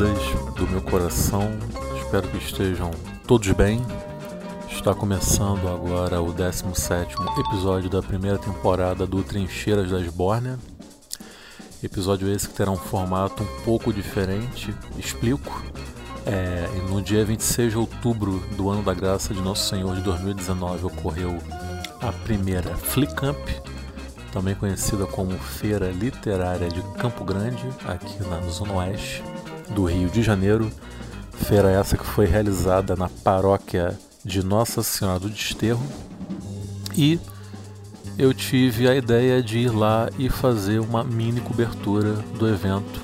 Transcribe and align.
queridas 0.00 0.54
do 0.54 0.66
meu 0.66 0.80
coração, 0.80 1.50
espero 2.02 2.26
que 2.28 2.38
estejam 2.38 2.90
todos 3.26 3.50
bem. 3.52 3.84
Está 4.70 4.94
começando 4.94 5.68
agora 5.68 6.22
o 6.22 6.32
17 6.32 7.14
episódio 7.38 7.90
da 7.90 8.02
primeira 8.02 8.38
temporada 8.38 9.06
do 9.06 9.22
Trincheiras 9.22 9.90
da 9.90 10.00
Esbórnia. 10.00 10.58
Episódio 11.82 12.32
esse 12.32 12.48
que 12.48 12.54
terá 12.54 12.70
um 12.70 12.76
formato 12.76 13.42
um 13.42 13.62
pouco 13.62 13.92
diferente, 13.92 14.74
explico. 14.96 15.62
É, 16.24 16.66
no 16.88 17.02
dia 17.02 17.24
26 17.24 17.72
de 17.72 17.78
outubro 17.78 18.38
do 18.56 18.70
ano 18.70 18.82
da 18.82 18.94
graça 18.94 19.34
de 19.34 19.40
Nosso 19.40 19.68
Senhor 19.68 19.94
de 19.96 20.02
2019 20.02 20.86
ocorreu 20.86 21.38
a 22.00 22.12
primeira 22.12 22.74
Flicamp, 22.74 23.36
também 24.32 24.54
conhecida 24.54 25.06
como 25.06 25.32
Feira 25.32 25.90
Literária 25.90 26.68
de 26.68 26.82
Campo 26.98 27.22
Grande, 27.22 27.66
aqui 27.86 28.22
na 28.22 28.40
Zona 28.48 28.74
Oeste 28.74 29.22
do 29.70 29.84
Rio 29.84 30.08
de 30.08 30.22
Janeiro. 30.22 30.70
Feira 31.32 31.70
essa 31.70 31.96
que 31.96 32.04
foi 32.04 32.26
realizada 32.26 32.94
na 32.94 33.08
paróquia 33.08 33.98
de 34.24 34.44
Nossa 34.44 34.82
Senhora 34.82 35.18
do 35.18 35.28
Desterro. 35.28 35.82
E 36.96 37.18
eu 38.18 38.34
tive 38.34 38.88
a 38.88 38.94
ideia 38.94 39.42
de 39.42 39.58
ir 39.58 39.70
lá 39.70 40.08
e 40.18 40.28
fazer 40.28 40.78
uma 40.80 41.02
mini 41.02 41.40
cobertura 41.40 42.12
do 42.38 42.48
evento 42.48 43.00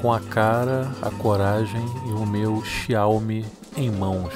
com 0.00 0.12
a 0.12 0.20
cara, 0.20 0.90
a 1.00 1.10
coragem 1.10 1.84
e 2.08 2.12
o 2.12 2.26
meu 2.26 2.62
Xiaomi 2.64 3.44
em 3.76 3.90
mãos. 3.90 4.32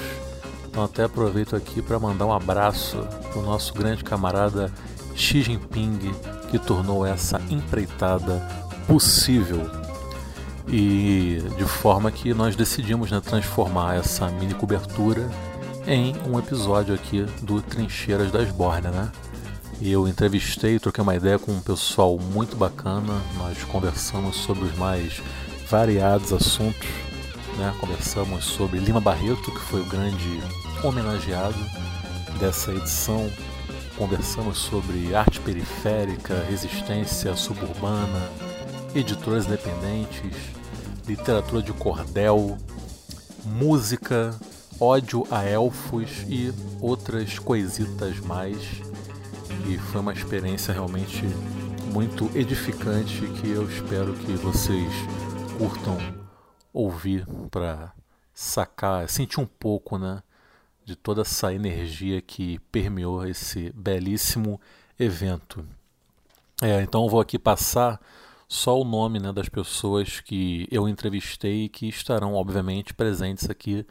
Então 0.67 0.83
até 0.83 1.03
aproveito 1.03 1.55
aqui 1.55 1.81
para 1.81 1.99
mandar 1.99 2.25
um 2.25 2.33
abraço 2.33 2.97
para 3.31 3.39
o 3.39 3.45
nosso 3.45 3.73
grande 3.73 4.03
camarada 4.03 4.71
Xi 5.15 5.41
Jinping, 5.41 5.99
que 6.49 6.59
tornou 6.59 7.05
essa 7.05 7.41
empreitada 7.49 8.41
possível. 8.87 9.86
E 10.67 11.41
de 11.57 11.63
forma 11.63 12.11
que 12.11 12.33
nós 12.33 12.55
decidimos 12.55 13.09
né, 13.09 13.21
transformar 13.21 13.95
essa 13.95 14.27
mini 14.29 14.53
cobertura 14.53 15.29
em 15.85 16.15
um 16.29 16.37
episódio 16.37 16.93
aqui 16.93 17.25
do 17.41 17.61
Trincheiras 17.61 18.31
das 18.31 18.49
Borne, 18.51 18.89
né? 18.89 19.09
Eu 19.81 20.07
entrevistei, 20.07 20.79
troquei 20.79 21.01
uma 21.01 21.15
ideia 21.15 21.39
com 21.39 21.51
um 21.51 21.61
pessoal 21.61 22.17
muito 22.17 22.57
bacana, 22.57 23.21
nós 23.37 23.63
conversamos 23.63 24.35
sobre 24.35 24.65
os 24.65 24.75
mais 24.77 25.21
variados 25.69 26.33
assuntos, 26.33 26.89
né? 27.57 27.73
Conversamos 27.79 28.43
sobre 28.43 28.79
Lima 28.79 28.99
Barreto, 28.99 29.51
que 29.51 29.61
foi 29.61 29.81
o 29.81 29.85
grande 29.85 30.41
homenageado 30.83 31.57
dessa 32.39 32.71
edição 32.71 33.29
Conversamos 33.97 34.59
sobre 34.59 35.15
arte 35.15 35.39
periférica, 35.39 36.45
resistência 36.47 37.35
suburbana, 37.35 38.29
editoras 38.93 39.47
independentes, 39.47 40.37
literatura 41.07 41.61
de 41.63 41.71
cordel, 41.73 42.57
música, 43.45 44.37
ódio 44.79 45.25
a 45.31 45.43
elfos 45.43 46.25
e 46.27 46.53
outras 46.81 47.39
coisitas 47.39 48.19
mais. 48.19 48.81
E 49.67 49.77
foi 49.77 50.01
uma 50.01 50.13
experiência 50.13 50.73
realmente 50.73 51.23
muito 51.93 52.29
edificante 52.37 53.21
que 53.41 53.49
eu 53.49 53.67
espero 53.69 54.13
que 54.13 54.33
vocês 54.33 54.91
curtam 55.57 55.97
ouvir 56.73 57.25
para 57.49 57.93
sacar, 58.33 59.09
sentir 59.09 59.39
um 59.39 59.45
pouco, 59.45 59.97
né, 59.97 60.21
de 60.85 60.95
toda 60.95 61.21
essa 61.21 61.53
energia 61.53 62.21
que 62.21 62.59
permeou 62.71 63.25
esse 63.25 63.71
belíssimo 63.73 64.61
evento. 64.99 65.65
É, 66.61 66.81
então 66.81 67.09
vou 67.09 67.19
aqui 67.19 67.39
passar 67.39 67.99
só 68.47 68.79
o 68.79 68.85
nome 68.85 69.19
né, 69.19 69.33
das 69.33 69.49
pessoas 69.49 70.21
que 70.21 70.67
eu 70.71 70.87
entrevistei 70.87 71.65
e 71.65 71.69
que 71.69 71.87
estarão, 71.87 72.33
obviamente, 72.33 72.93
presentes 72.93 73.49
aqui 73.49 73.85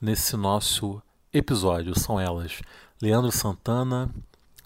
nesse 0.00 0.36
nosso 0.36 1.00
episódio. 1.32 1.98
São 1.98 2.18
elas: 2.18 2.60
Leandro 3.00 3.30
Santana, 3.30 4.12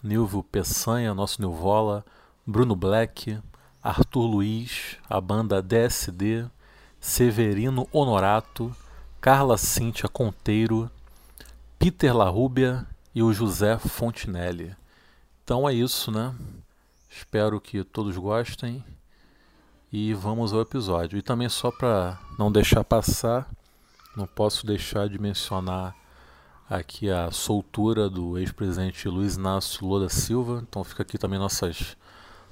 Nilvio 0.01 0.41
Peçanha, 0.41 1.13
nosso 1.13 1.39
Nilvola, 1.41 2.03
Bruno 2.45 2.75
Black, 2.75 3.39
Arthur 3.83 4.25
Luiz, 4.25 4.97
a 5.07 5.21
banda 5.21 5.61
DSD, 5.61 6.45
Severino 6.99 7.87
Honorato, 7.91 8.75
Carla 9.21 9.57
Cíntia 9.57 10.09
Conteiro, 10.09 10.89
Peter 11.77 12.15
Larrubia 12.15 12.87
e 13.13 13.21
o 13.21 13.31
José 13.31 13.77
Fontinelli. 13.77 14.75
Então 15.43 15.69
é 15.69 15.73
isso, 15.73 16.09
né? 16.09 16.33
Espero 17.07 17.61
que 17.61 17.83
todos 17.83 18.17
gostem 18.17 18.83
e 19.97 20.13
vamos 20.13 20.51
ao 20.51 20.59
episódio. 20.59 21.17
E 21.17 21.21
também 21.21 21.47
só 21.47 21.71
para 21.71 22.19
não 22.37 22.51
deixar 22.51 22.83
passar, 22.83 23.49
não 24.13 24.27
posso 24.27 24.67
deixar 24.67 25.07
de 25.07 25.17
mencionar 25.17 25.95
aqui 26.69 27.09
a 27.09 27.31
soltura 27.31 28.09
do 28.09 28.37
ex-presidente 28.37 29.07
Luiz 29.07 29.37
Inácio 29.37 29.87
Lula 29.87 30.09
Silva. 30.09 30.61
Então 30.67 30.83
fica 30.83 31.01
aqui 31.01 31.17
também 31.17 31.39
nossas 31.39 31.95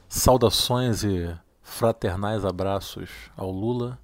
saudações 0.08 1.04
e 1.04 1.36
fraternais 1.62 2.46
abraços 2.46 3.10
ao 3.36 3.52
Lula, 3.52 4.00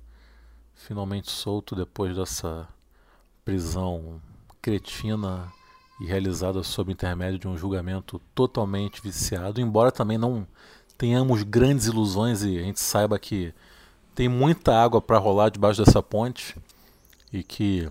finalmente 0.74 1.32
solto 1.32 1.78
depois 1.78 2.18
dessa 2.18 2.68
prisão 3.46 4.22
cretina 4.62 5.50
e 6.02 6.06
realizada 6.06 6.62
sob 6.62 6.92
intermédio 6.92 7.40
de 7.40 7.48
um 7.48 7.56
julgamento 7.56 8.20
totalmente 8.36 9.02
viciado, 9.02 9.62
embora 9.62 9.94
também 9.94 10.18
não 10.18 10.46
tenhamos 11.00 11.44
grandes 11.44 11.88
ilusões 11.88 12.44
e 12.44 12.60
a 12.60 12.62
gente 12.62 12.82
saiba 12.82 13.18
que 13.18 13.54
tem 14.14 14.28
muita 14.28 14.76
água 14.76 15.02
para 15.02 15.18
rolar 15.18 15.50
debaixo 15.50 15.82
dessa 15.82 16.04
ponte 16.04 16.58
e 17.32 17.42
que 17.42 17.90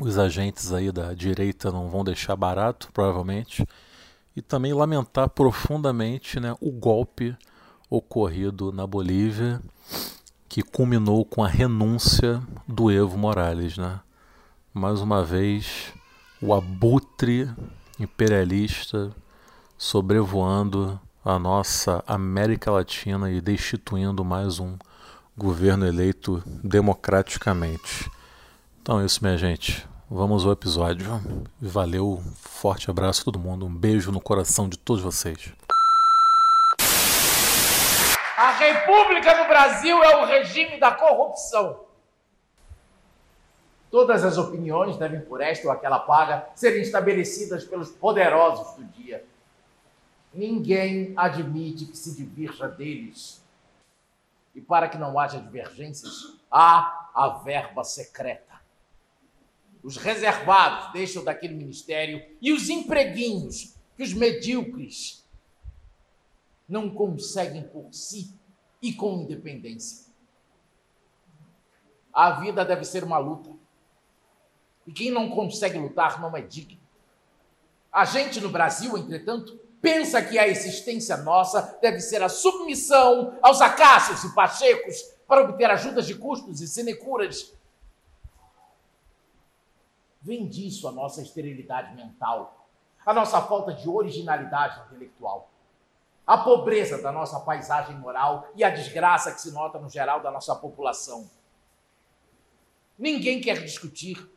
os 0.00 0.16
agentes 0.18 0.72
aí 0.72 0.90
da 0.90 1.12
direita 1.12 1.70
não 1.70 1.90
vão 1.90 2.02
deixar 2.02 2.34
barato, 2.34 2.88
provavelmente, 2.90 3.66
e 4.34 4.40
também 4.40 4.72
lamentar 4.72 5.28
profundamente 5.28 6.40
né, 6.40 6.56
o 6.58 6.70
golpe 6.72 7.36
ocorrido 7.90 8.72
na 8.72 8.86
Bolívia, 8.86 9.60
que 10.48 10.62
culminou 10.62 11.22
com 11.22 11.44
a 11.44 11.48
renúncia 11.48 12.42
do 12.66 12.90
Evo 12.90 13.18
Morales, 13.18 13.76
né? 13.76 14.00
mais 14.72 15.02
uma 15.02 15.22
vez 15.22 15.92
o 16.40 16.54
abutre 16.54 17.50
imperialista 18.00 19.14
sobrevoando 19.76 20.98
a 21.26 21.40
nossa 21.40 22.04
América 22.06 22.70
Latina 22.70 23.28
e 23.28 23.40
destituindo 23.40 24.24
mais 24.24 24.60
um 24.60 24.78
governo 25.36 25.84
eleito 25.84 26.40
democraticamente. 26.62 28.08
Então 28.80 29.00
é 29.00 29.04
isso, 29.04 29.18
minha 29.24 29.36
gente. 29.36 29.84
Vamos 30.08 30.46
ao 30.46 30.52
episódio. 30.52 31.20
Valeu, 31.60 32.22
forte 32.36 32.88
abraço 32.88 33.22
a 33.22 33.24
todo 33.24 33.40
mundo, 33.40 33.66
um 33.66 33.74
beijo 33.74 34.12
no 34.12 34.20
coração 34.20 34.68
de 34.68 34.78
todos 34.78 35.02
vocês. 35.02 35.52
A 38.36 38.52
República 38.52 39.34
do 39.42 39.48
Brasil 39.48 40.00
é 40.04 40.22
o 40.22 40.26
regime 40.26 40.78
da 40.78 40.92
corrupção. 40.92 41.80
Todas 43.90 44.22
as 44.22 44.38
opiniões 44.38 44.96
devem, 44.96 45.22
por 45.22 45.40
esta 45.40 45.66
ou 45.66 45.72
aquela 45.72 45.98
paga, 45.98 46.46
serem 46.54 46.82
estabelecidas 46.82 47.64
pelos 47.64 47.90
poderosos 47.90 48.76
do 48.76 48.84
dia. 48.84 49.24
Ninguém 50.36 51.14
admite 51.16 51.86
que 51.86 51.96
se 51.96 52.14
divirja 52.14 52.68
deles. 52.68 53.42
E 54.54 54.60
para 54.60 54.86
que 54.86 54.98
não 54.98 55.18
haja 55.18 55.40
divergências, 55.40 56.38
há 56.50 57.10
a 57.14 57.28
verba 57.42 57.82
secreta. 57.82 58.60
Os 59.82 59.96
reservados 59.96 60.92
deixam 60.92 61.24
daquele 61.24 61.54
ministério 61.54 62.22
e 62.40 62.52
os 62.52 62.68
empreguinhos, 62.68 63.74
que 63.96 64.02
os 64.02 64.12
medíocres 64.12 65.24
não 66.68 66.90
conseguem 66.90 67.62
por 67.62 67.94
si 67.94 68.34
e 68.82 68.92
com 68.92 69.22
independência. 69.22 70.06
A 72.12 72.32
vida 72.32 72.62
deve 72.62 72.84
ser 72.84 73.04
uma 73.04 73.16
luta 73.16 73.50
e 74.86 74.92
quem 74.92 75.10
não 75.10 75.30
consegue 75.30 75.78
lutar 75.78 76.20
não 76.20 76.36
é 76.36 76.42
digno. 76.42 76.80
A 77.90 78.04
gente 78.04 78.40
no 78.40 78.50
Brasil, 78.50 78.98
entretanto, 78.98 79.65
pensa 79.86 80.20
que 80.20 80.36
a 80.36 80.48
existência 80.48 81.16
nossa 81.18 81.78
deve 81.80 82.00
ser 82.00 82.20
a 82.20 82.28
submissão 82.28 83.38
aos 83.40 83.60
acácios 83.60 84.24
e 84.24 84.34
pachecos 84.34 85.00
para 85.28 85.42
obter 85.42 85.70
ajudas 85.70 86.08
de 86.08 86.16
custos 86.16 86.60
e 86.60 86.66
sinecuras. 86.66 87.54
Vem 90.20 90.48
disso 90.48 90.88
a 90.88 90.92
nossa 90.92 91.22
esterilidade 91.22 91.94
mental, 91.94 92.66
a 93.06 93.14
nossa 93.14 93.40
falta 93.42 93.72
de 93.72 93.88
originalidade 93.88 94.80
intelectual, 94.86 95.48
a 96.26 96.36
pobreza 96.38 97.00
da 97.00 97.12
nossa 97.12 97.38
paisagem 97.38 97.96
moral 97.96 98.48
e 98.56 98.64
a 98.64 98.70
desgraça 98.70 99.32
que 99.32 99.40
se 99.40 99.52
nota 99.52 99.78
no 99.78 99.88
geral 99.88 100.20
da 100.20 100.32
nossa 100.32 100.56
população. 100.56 101.30
Ninguém 102.98 103.40
quer 103.40 103.62
discutir 103.62 104.34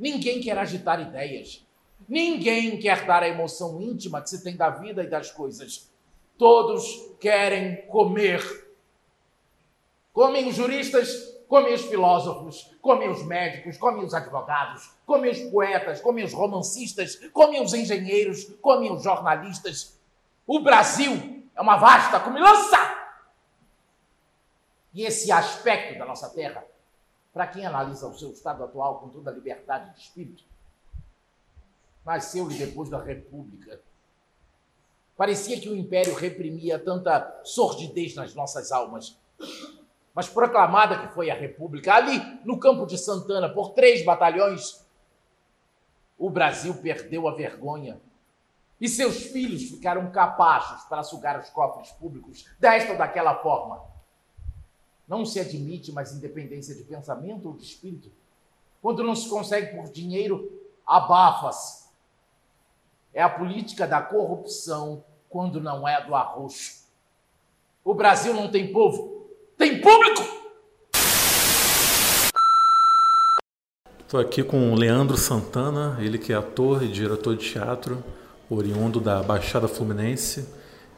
Ninguém 0.00 0.40
quer 0.40 0.56
agitar 0.56 0.98
ideias. 0.98 1.62
Ninguém 2.08 2.78
quer 2.78 3.06
dar 3.06 3.22
a 3.22 3.28
emoção 3.28 3.80
íntima 3.80 4.20
que 4.20 4.30
se 4.30 4.42
tem 4.42 4.56
da 4.56 4.70
vida 4.70 5.02
e 5.02 5.08
das 5.08 5.30
coisas. 5.30 5.90
Todos 6.36 6.84
querem 7.20 7.86
comer. 7.86 8.42
Comem 10.12 10.48
os 10.48 10.56
juristas, 10.56 11.38
comem 11.46 11.74
os 11.74 11.82
filósofos, 11.82 12.76
comem 12.80 13.10
os 13.10 13.24
médicos, 13.24 13.76
comem 13.76 14.04
os 14.04 14.14
advogados, 14.14 14.90
comem 15.04 15.30
os 15.30 15.40
poetas, 15.50 16.00
comem 16.00 16.24
os 16.24 16.32
romancistas, 16.32 17.16
comem 17.32 17.62
os 17.62 17.74
engenheiros, 17.74 18.44
comem 18.60 18.92
os 18.92 19.02
jornalistas. 19.02 19.98
O 20.46 20.60
Brasil 20.60 21.44
é 21.54 21.60
uma 21.60 21.76
vasta 21.76 22.18
comilança! 22.20 22.76
E 24.92 25.04
esse 25.04 25.30
aspecto 25.30 25.98
da 25.98 26.04
nossa 26.04 26.28
terra, 26.30 26.64
para 27.32 27.46
quem 27.46 27.64
analisa 27.64 28.08
o 28.08 28.18
seu 28.18 28.30
estado 28.30 28.64
atual 28.64 28.98
com 28.98 29.08
toda 29.08 29.30
a 29.30 29.34
liberdade 29.34 29.94
de 29.94 30.00
espírito, 30.00 30.44
nasceu-lhe 32.04 32.56
depois 32.56 32.88
da 32.88 33.02
República. 33.02 33.80
Parecia 35.16 35.60
que 35.60 35.68
o 35.68 35.76
Império 35.76 36.14
reprimia 36.14 36.78
tanta 36.78 37.40
sordidez 37.44 38.14
nas 38.14 38.34
nossas 38.34 38.72
almas. 38.72 39.18
Mas 40.14 40.28
proclamada 40.28 40.98
que 40.98 41.14
foi 41.14 41.30
a 41.30 41.34
República, 41.34 41.94
ali 41.94 42.18
no 42.44 42.58
campo 42.58 42.86
de 42.86 42.98
Santana, 42.98 43.48
por 43.48 43.70
três 43.70 44.04
batalhões, 44.04 44.84
o 46.18 46.28
Brasil 46.28 46.74
perdeu 46.74 47.28
a 47.28 47.34
vergonha. 47.34 48.00
E 48.80 48.88
seus 48.88 49.24
filhos 49.24 49.64
ficaram 49.64 50.10
capazes 50.10 50.84
para 50.84 51.02
sugar 51.02 51.38
os 51.38 51.50
cofres 51.50 51.90
públicos 51.92 52.46
desta 52.58 52.92
ou 52.92 52.98
daquela 52.98 53.34
forma. 53.36 53.82
Não 55.06 55.24
se 55.26 55.38
admite 55.38 55.92
mais 55.92 56.12
independência 56.12 56.74
de 56.74 56.84
pensamento 56.84 57.48
ou 57.48 57.56
de 57.56 57.64
espírito. 57.64 58.10
Quando 58.80 59.02
não 59.02 59.14
se 59.14 59.28
consegue 59.28 59.76
por 59.76 59.90
dinheiro, 59.90 60.50
abafa-se. 60.86 61.79
É 63.12 63.22
a 63.22 63.28
política 63.28 63.88
da 63.88 64.00
corrupção 64.00 65.02
quando 65.28 65.60
não 65.60 65.86
é 65.86 66.00
do 66.04 66.14
arroxo. 66.14 66.84
O 67.84 67.92
Brasil 67.92 68.32
não 68.32 68.48
tem 68.48 68.72
povo, 68.72 69.28
tem 69.58 69.80
público! 69.80 70.22
Estou 74.00 74.20
aqui 74.20 74.42
com 74.42 74.72
o 74.72 74.76
Leandro 74.76 75.16
Santana, 75.16 75.96
ele 76.00 76.18
que 76.18 76.32
é 76.32 76.36
ator 76.36 76.82
e 76.82 76.88
diretor 76.88 77.36
de 77.36 77.50
teatro, 77.50 78.02
oriundo 78.48 79.00
da 79.00 79.22
Baixada 79.22 79.66
Fluminense 79.66 80.48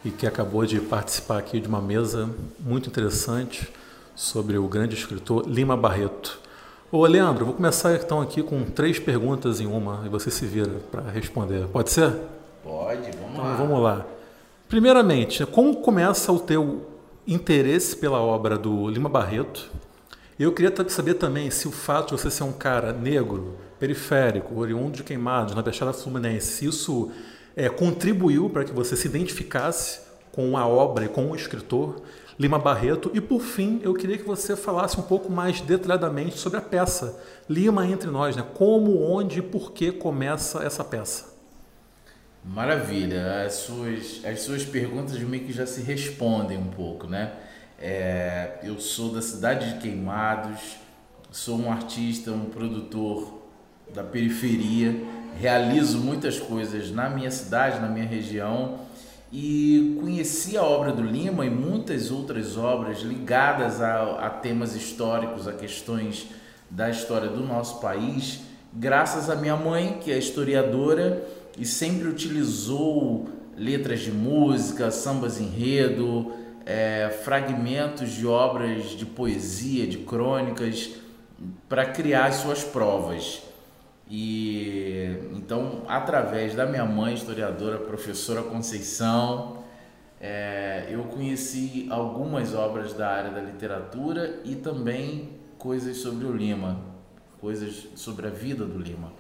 e 0.05 0.11
que 0.11 0.27
acabou 0.27 0.67
de 0.67 0.81
participar 0.81 1.39
aqui 1.39 1.61
de 1.61 1.69
uma 1.69 1.81
mesa 1.81 2.29
muito 2.59 2.89
interessante 2.89 3.73
sobre 4.15 4.59
o 4.59 4.69
grande 4.69 4.95
escritor 4.95 5.47
Lima 5.47 5.77
Barreto. 5.77 6.42
Ô 6.95 7.07
Leandro, 7.07 7.47
vou 7.47 7.55
começar 7.55 7.95
então 7.95 8.21
aqui 8.21 8.43
com 8.43 8.65
três 8.65 8.99
perguntas 8.99 9.63
em 9.63 9.67
uma 9.67 10.03
e 10.05 10.11
você 10.11 10.31
se 10.31 10.45
vira 10.45 10.73
para 10.91 11.01
responder. 11.11 11.67
Pode 11.69 11.91
ser? 11.91 12.13
Pode, 12.63 13.11
vamos 13.13 13.33
então, 13.33 13.45
lá. 13.45 13.55
Vamos 13.55 13.83
lá. 13.83 14.07
Primeiramente, 14.69 15.47
como 15.47 15.77
começa 15.77 16.31
o 16.31 16.39
teu 16.39 16.87
interesse 17.27 17.97
pela 17.97 18.21
obra 18.21 18.59
do 18.59 18.91
Lima 18.91 19.09
Barreto? 19.09 19.71
Eu 20.39 20.53
queria 20.53 20.71
saber 20.91 21.15
também 21.15 21.51
se 21.51 21.67
o 21.67 21.73
fato 21.73 22.15
de 22.15 22.21
você 22.21 22.31
ser 22.31 22.45
um 22.45 22.53
cara 22.53 22.93
negro, 22.93 23.57
periférico, 23.81 24.55
oriundo 24.61 24.99
de 24.99 25.03
Queimados, 25.03 25.55
na 25.55 25.63
Baixada 25.63 25.95
Fluminense, 25.95 26.59
se 26.59 26.67
isso 26.67 27.11
é, 27.57 27.71
contribuiu 27.71 28.51
para 28.51 28.65
que 28.65 28.73
você 28.73 28.97
se 28.97 29.09
identificasse 29.09 30.01
com 30.31 30.59
a 30.59 30.67
obra 30.67 31.07
e 31.07 31.09
com 31.09 31.31
o 31.31 31.35
escritor. 31.35 32.03
Lima 32.43 32.59
Barreto. 32.59 33.09
E 33.15 33.21
por 33.21 33.41
fim, 33.41 33.81
eu 33.85 33.95
queria 33.95 34.19
que 34.19 34.25
você 34.25 34.57
falasse 34.57 34.99
um 34.99 35.03
pouco 35.05 35.31
mais 35.31 35.61
detalhadamente 35.61 36.37
sobre 36.39 36.59
a 36.59 36.63
peça 36.63 37.23
Lima 37.49 37.87
entre 37.87 38.11
nós, 38.11 38.35
né? 38.35 38.45
Como, 38.55 39.01
onde 39.01 39.39
e 39.39 39.43
por 39.43 39.71
que 39.71 39.93
começa 39.93 40.65
essa 40.65 40.83
peça? 40.83 41.33
Maravilha. 42.45 43.45
As 43.47 43.55
suas, 43.55 44.21
as 44.25 44.41
suas 44.41 44.65
perguntas 44.65 45.17
meio 45.21 45.45
que 45.45 45.53
já 45.53 45.67
se 45.67 45.83
respondem 45.83 46.59
um 46.59 46.67
pouco, 46.67 47.07
né? 47.07 47.33
É, 47.79 48.59
eu 48.65 48.81
sou 48.81 49.13
da 49.13 49.23
cidade 49.23 49.75
de 49.75 49.81
Queimados, 49.81 50.79
sou 51.31 51.57
um 51.57 51.71
artista, 51.71 52.33
um 52.33 52.47
produtor 52.47 53.41
da 53.95 54.03
periferia, 54.03 55.01
realizo 55.39 55.99
muitas 55.99 56.41
coisas 56.41 56.91
na 56.91 57.09
minha 57.09 57.31
cidade, 57.31 57.79
na 57.81 57.89
minha 57.89 58.07
região 58.07 58.81
e 59.33 59.97
conheci 59.99 60.59
a 60.59 60.63
obra 60.63 60.93
do 60.93 61.03
Lima 61.03 61.47
e 61.47 61.51
muitas 61.51 62.11
outras 62.11 62.59
obras 62.59 63.01
ligadas 63.01 63.81
a, 63.81 64.27
a, 64.27 64.31
temas 64.31 64.77
históricos, 64.77 65.49
a 65.49 65.53
questões 65.53 66.29
da 66.69 66.91
história 66.91 67.29
do 67.29 67.43
nosso 67.43 67.81
país, 67.81 68.41
graças 68.75 69.31
à 69.31 69.35
minha 69.35 69.57
mãe, 69.57 69.99
que 70.03 70.13
é 70.13 70.19
historiadora 70.19 71.27
e 71.57 71.65
sempre 71.65 72.09
utilizou 72.09 73.27
letras 73.57 74.01
de 74.01 74.13
música, 74.13 74.91
sambas 74.91 75.41
enredo, 75.41 76.33
é, 76.67 77.09
fragmentos 77.25 78.11
de 78.11 78.27
obras 78.27 78.91
de 78.91 79.07
poesia, 79.07 79.87
de 79.87 79.99
crônicas, 79.99 80.91
para 81.69 81.87
criar 81.87 82.27
as 82.27 82.37
suas 82.37 82.63
provas. 82.63 83.43
E 84.15 85.17
então, 85.33 85.85
através 85.89 86.55
da 86.55 86.67
minha 86.67 86.85
mãe, 86.85 87.15
historiadora, 87.15 87.79
professora 87.79 88.43
Conceição, 88.43 89.65
é, 90.21 90.87
eu 90.91 91.05
conheci 91.05 91.87
algumas 91.91 92.55
obras 92.55 92.93
da 92.93 93.09
área 93.09 93.31
da 93.31 93.41
literatura 93.41 94.41
e 94.45 94.55
também 94.55 95.31
coisas 95.57 95.97
sobre 95.97 96.27
o 96.27 96.37
Lima, 96.37 96.79
coisas 97.41 97.89
sobre 97.95 98.27
a 98.27 98.31
vida 98.31 98.67
do 98.67 98.79
Lima. 98.79 99.11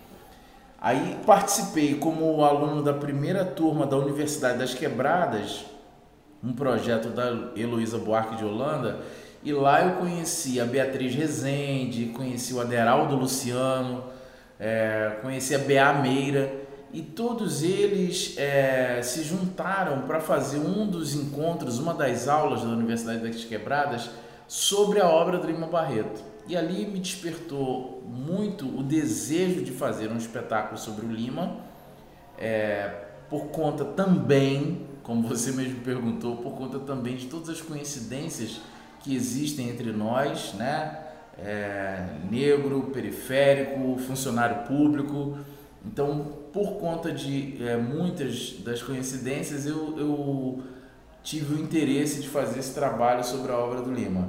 Aí 0.78 1.18
participei 1.24 1.94
como 1.94 2.44
aluno 2.44 2.82
da 2.82 2.92
primeira 2.92 3.46
turma 3.46 3.86
da 3.86 3.96
Universidade 3.96 4.58
das 4.58 4.74
Quebradas, 4.74 5.64
um 6.44 6.52
projeto 6.52 7.08
da 7.08 7.52
Heloísa 7.56 7.96
Buarque 7.96 8.36
de 8.36 8.44
Holanda, 8.44 9.00
e 9.42 9.54
lá 9.54 9.82
eu 9.86 9.96
conheci 9.96 10.60
a 10.60 10.66
Beatriz 10.66 11.14
Rezende, 11.14 12.06
conheci 12.06 12.52
o 12.52 12.60
Aderaldo 12.60 13.16
Luciano, 13.16 14.11
é, 14.64 15.18
conheci 15.20 15.56
a 15.56 15.58
Bea 15.58 15.92
Meira 15.92 16.54
e 16.92 17.02
todos 17.02 17.64
eles 17.64 18.36
é, 18.38 19.02
se 19.02 19.24
juntaram 19.24 20.02
para 20.02 20.20
fazer 20.20 20.58
um 20.58 20.86
dos 20.86 21.16
encontros, 21.16 21.80
uma 21.80 21.92
das 21.92 22.28
aulas 22.28 22.62
da 22.62 22.68
Universidade 22.68 23.26
das 23.26 23.44
Quebradas 23.44 24.08
sobre 24.46 25.00
a 25.00 25.08
obra 25.08 25.38
do 25.38 25.48
Lima 25.48 25.66
Barreto. 25.66 26.22
E 26.46 26.56
ali 26.56 26.86
me 26.86 27.00
despertou 27.00 28.04
muito 28.06 28.66
o 28.78 28.84
desejo 28.84 29.62
de 29.62 29.72
fazer 29.72 30.12
um 30.12 30.16
espetáculo 30.16 30.78
sobre 30.78 31.06
o 31.06 31.10
Lima, 31.10 31.56
é, 32.38 32.88
por 33.28 33.46
conta 33.46 33.84
também, 33.84 34.86
como 35.02 35.26
você 35.26 35.50
mesmo 35.50 35.80
perguntou, 35.80 36.36
por 36.36 36.52
conta 36.52 36.78
também 36.78 37.16
de 37.16 37.26
todas 37.26 37.48
as 37.48 37.60
coincidências 37.60 38.60
que 39.00 39.12
existem 39.12 39.70
entre 39.70 39.90
nós, 39.90 40.54
né? 40.54 41.11
É, 41.38 42.04
negro, 42.30 42.90
periférico, 42.92 43.98
funcionário 43.98 44.66
público. 44.66 45.38
Então, 45.84 46.42
por 46.52 46.74
conta 46.78 47.10
de 47.10 47.56
é, 47.66 47.76
muitas 47.76 48.58
das 48.64 48.82
coincidências, 48.82 49.66
eu, 49.66 49.98
eu 49.98 50.62
tive 51.22 51.54
o 51.54 51.58
interesse 51.60 52.20
de 52.20 52.28
fazer 52.28 52.60
esse 52.60 52.74
trabalho 52.74 53.24
sobre 53.24 53.52
a 53.52 53.56
obra 53.56 53.82
do 53.82 53.92
Lima. 53.92 54.28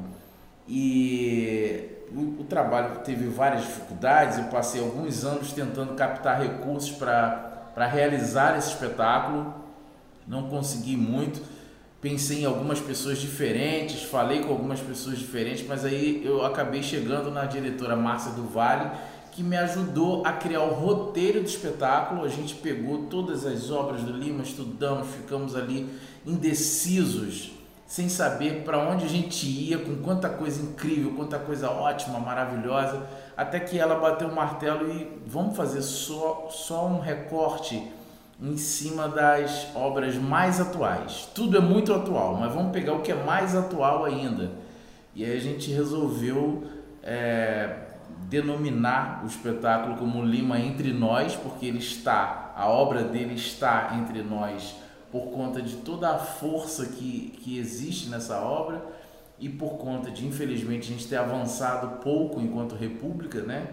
E 0.67 1.89
o, 2.11 2.41
o 2.41 2.43
trabalho 2.45 2.99
teve 2.99 3.27
várias 3.27 3.63
dificuldades, 3.63 4.37
eu 4.37 4.45
passei 4.45 4.81
alguns 4.81 5.25
anos 5.25 5.51
tentando 5.51 5.93
captar 5.95 6.41
recursos 6.41 6.91
para 6.91 7.87
realizar 7.87 8.57
esse 8.57 8.69
espetáculo, 8.69 9.53
não 10.27 10.49
consegui 10.49 10.95
muito 10.95 11.41
pensei 12.03 12.41
em 12.41 12.45
algumas 12.45 12.81
pessoas 12.81 13.17
diferentes, 13.17 14.03
falei 14.03 14.41
com 14.41 14.51
algumas 14.51 14.81
pessoas 14.81 15.17
diferentes, 15.17 15.65
mas 15.65 15.85
aí 15.85 16.21
eu 16.25 16.45
acabei 16.45 16.83
chegando 16.83 17.31
na 17.31 17.45
diretora 17.45 17.95
Márcia 17.95 18.33
do 18.33 18.43
Vale, 18.43 18.91
que 19.31 19.41
me 19.41 19.55
ajudou 19.55 20.21
a 20.25 20.33
criar 20.33 20.63
o 20.63 20.73
roteiro 20.73 21.39
do 21.39 21.47
espetáculo. 21.47 22.25
A 22.25 22.27
gente 22.27 22.55
pegou 22.55 23.03
todas 23.03 23.45
as 23.45 23.71
obras 23.71 24.03
do 24.03 24.11
Lima, 24.11 24.43
estudamos, 24.43 25.07
ficamos 25.15 25.55
ali 25.55 25.89
indecisos, 26.25 27.53
sem 27.87 28.09
saber 28.09 28.63
para 28.65 28.77
onde 28.79 29.05
a 29.05 29.09
gente 29.09 29.47
ia, 29.47 29.77
com 29.77 29.95
quanta 30.03 30.27
coisa 30.27 30.61
incrível, 30.61 31.13
quanta 31.15 31.39
coisa 31.39 31.69
ótima, 31.69 32.19
maravilhosa, 32.19 33.01
até 33.37 33.61
que 33.61 33.79
ela 33.79 33.95
bateu 33.95 34.27
o 34.27 34.35
martelo 34.35 34.91
e 34.91 35.09
vamos 35.25 35.55
fazer 35.55 35.81
só, 35.81 36.49
só 36.51 36.85
um 36.85 36.99
recorte 36.99 37.81
em 38.41 38.57
cima 38.57 39.07
das 39.07 39.67
obras 39.75 40.15
mais 40.15 40.59
atuais. 40.59 41.29
Tudo 41.33 41.57
é 41.57 41.61
muito 41.61 41.93
atual, 41.93 42.35
mas 42.35 42.53
vamos 42.53 42.71
pegar 42.71 42.93
o 42.93 43.01
que 43.01 43.11
é 43.11 43.23
mais 43.23 43.55
atual 43.55 44.05
ainda. 44.05 44.51
E 45.15 45.23
aí 45.23 45.37
a 45.37 45.39
gente 45.39 45.71
resolveu 45.71 46.63
é, 47.03 47.77
denominar 48.29 49.21
o 49.23 49.27
espetáculo 49.27 49.95
como 49.97 50.23
Lima 50.23 50.59
entre 50.59 50.91
nós, 50.91 51.35
porque 51.35 51.65
ele 51.65 51.77
está, 51.77 52.53
a 52.55 52.67
obra 52.67 53.03
dele 53.03 53.35
está 53.35 53.95
entre 53.97 54.23
nós 54.23 54.75
por 55.11 55.27
conta 55.27 55.61
de 55.61 55.75
toda 55.77 56.09
a 56.09 56.17
força 56.17 56.87
que, 56.87 57.37
que 57.41 57.59
existe 57.59 58.09
nessa 58.09 58.39
obra 58.41 58.83
e 59.39 59.47
por 59.47 59.77
conta 59.77 60.09
de, 60.09 60.25
infelizmente, 60.25 60.89
a 60.89 60.93
gente 60.93 61.07
ter 61.07 61.17
avançado 61.17 62.01
pouco 62.01 62.41
enquanto 62.41 62.75
república, 62.75 63.41
né? 63.41 63.67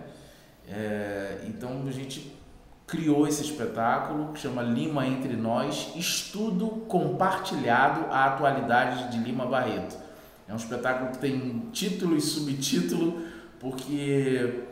É, 0.68 1.38
então 1.46 1.82
a 1.86 1.90
gente 1.90 2.30
criou 2.90 3.26
esse 3.26 3.42
espetáculo 3.42 4.32
que 4.32 4.40
chama 4.40 4.62
Lima 4.62 5.06
Entre 5.06 5.36
Nós, 5.36 5.92
estudo 5.94 6.66
compartilhado 6.88 8.12
à 8.12 8.24
atualidade 8.26 9.12
de 9.12 9.18
Lima 9.22 9.46
Barreto. 9.46 9.96
É 10.48 10.52
um 10.52 10.56
espetáculo 10.56 11.12
que 11.12 11.18
tem 11.18 11.68
título 11.72 12.16
e 12.16 12.20
subtítulo, 12.20 13.22
porque 13.60 14.64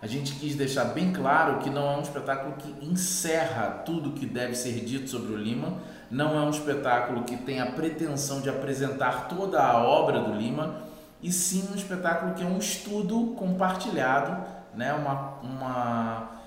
a 0.00 0.06
gente 0.06 0.32
quis 0.36 0.56
deixar 0.56 0.86
bem 0.86 1.12
claro 1.12 1.58
que 1.58 1.68
não 1.68 1.90
é 1.90 1.96
um 1.98 2.00
espetáculo 2.00 2.54
que 2.56 2.86
encerra 2.86 3.82
tudo 3.84 4.12
que 4.12 4.24
deve 4.24 4.54
ser 4.54 4.82
dito 4.82 5.10
sobre 5.10 5.34
o 5.34 5.36
Lima, 5.36 5.74
não 6.10 6.38
é 6.38 6.40
um 6.40 6.50
espetáculo 6.50 7.24
que 7.24 7.36
tem 7.36 7.60
a 7.60 7.66
pretensão 7.66 8.40
de 8.40 8.48
apresentar 8.48 9.28
toda 9.28 9.62
a 9.62 9.76
obra 9.82 10.20
do 10.22 10.32
Lima, 10.32 10.84
e 11.22 11.30
sim 11.30 11.68
um 11.70 11.74
espetáculo 11.74 12.32
que 12.32 12.42
é 12.42 12.46
um 12.46 12.56
estudo 12.56 13.34
compartilhado, 13.36 14.42
né? 14.74 14.94
uma, 14.94 15.34
uma, 15.42 16.37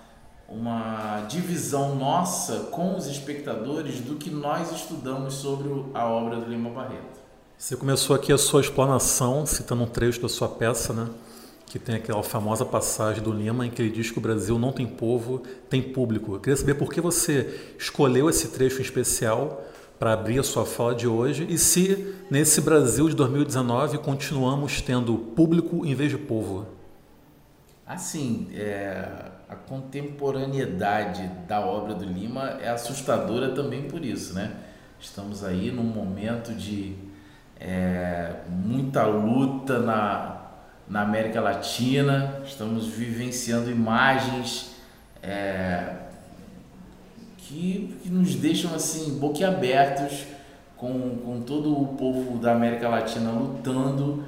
uma 0.51 1.21
divisão 1.29 1.95
nossa 1.95 2.67
com 2.71 2.95
os 2.95 3.07
espectadores 3.07 4.01
do 4.01 4.15
que 4.15 4.29
nós 4.29 4.71
estudamos 4.71 5.35
sobre 5.35 5.69
a 5.93 6.05
obra 6.05 6.37
do 6.37 6.49
Lima 6.49 6.69
Barreto. 6.69 7.21
Você 7.57 7.75
começou 7.75 8.15
aqui 8.15 8.33
a 8.33 8.37
sua 8.37 8.61
explanação 8.61 9.45
citando 9.45 9.83
um 9.83 9.87
trecho 9.87 10.21
da 10.21 10.27
sua 10.27 10.49
peça, 10.49 10.93
né? 10.93 11.07
que 11.71 11.79
tem 11.79 11.95
aquela 11.95 12.21
famosa 12.21 12.65
passagem 12.65 13.23
do 13.23 13.31
Lima 13.31 13.65
em 13.65 13.69
que 13.69 13.81
ele 13.81 13.91
diz 13.91 14.11
que 14.11 14.17
o 14.17 14.21
Brasil 14.21 14.59
não 14.59 14.73
tem 14.73 14.85
povo, 14.85 15.41
tem 15.69 15.81
público. 15.81 16.35
Eu 16.35 16.39
queria 16.41 16.57
saber 16.57 16.73
por 16.73 16.91
que 16.91 16.99
você 16.99 17.73
escolheu 17.79 18.29
esse 18.29 18.49
trecho 18.49 18.79
em 18.79 18.81
especial 18.81 19.63
para 19.97 20.11
abrir 20.11 20.37
a 20.37 20.43
sua 20.43 20.65
fala 20.65 20.93
de 20.93 21.07
hoje 21.07 21.47
e 21.49 21.57
se 21.57 22.13
nesse 22.29 22.59
Brasil 22.59 23.07
de 23.07 23.15
2019 23.15 23.99
continuamos 23.99 24.81
tendo 24.81 25.15
público 25.17 25.85
em 25.85 25.95
vez 25.95 26.11
de 26.11 26.17
povo. 26.17 26.65
Assim, 27.85 28.49
é, 28.53 29.31
a 29.51 29.55
contemporaneidade 29.55 31.29
da 31.45 31.59
obra 31.59 31.93
do 31.93 32.05
Lima 32.05 32.57
é 32.61 32.69
assustadora 32.69 33.49
também 33.49 33.83
por 33.83 34.05
isso, 34.05 34.33
né? 34.33 34.53
Estamos 34.97 35.43
aí 35.43 35.69
num 35.69 35.83
momento 35.83 36.53
de 36.53 36.95
é, 37.59 38.35
muita 38.47 39.05
luta 39.05 39.79
na, 39.79 40.41
na 40.87 41.01
América 41.01 41.41
Latina, 41.41 42.39
estamos 42.45 42.87
vivenciando 42.87 43.69
imagens 43.69 44.77
é, 45.21 45.95
que, 47.37 47.97
que 48.01 48.09
nos 48.09 48.35
deixam 48.35 48.73
assim 48.73 49.19
boquiabertos 49.19 50.27
com, 50.77 51.17
com 51.25 51.41
todo 51.41 51.77
o 51.77 51.87
povo 51.97 52.37
da 52.37 52.53
América 52.53 52.87
Latina 52.87 53.31
lutando 53.31 54.23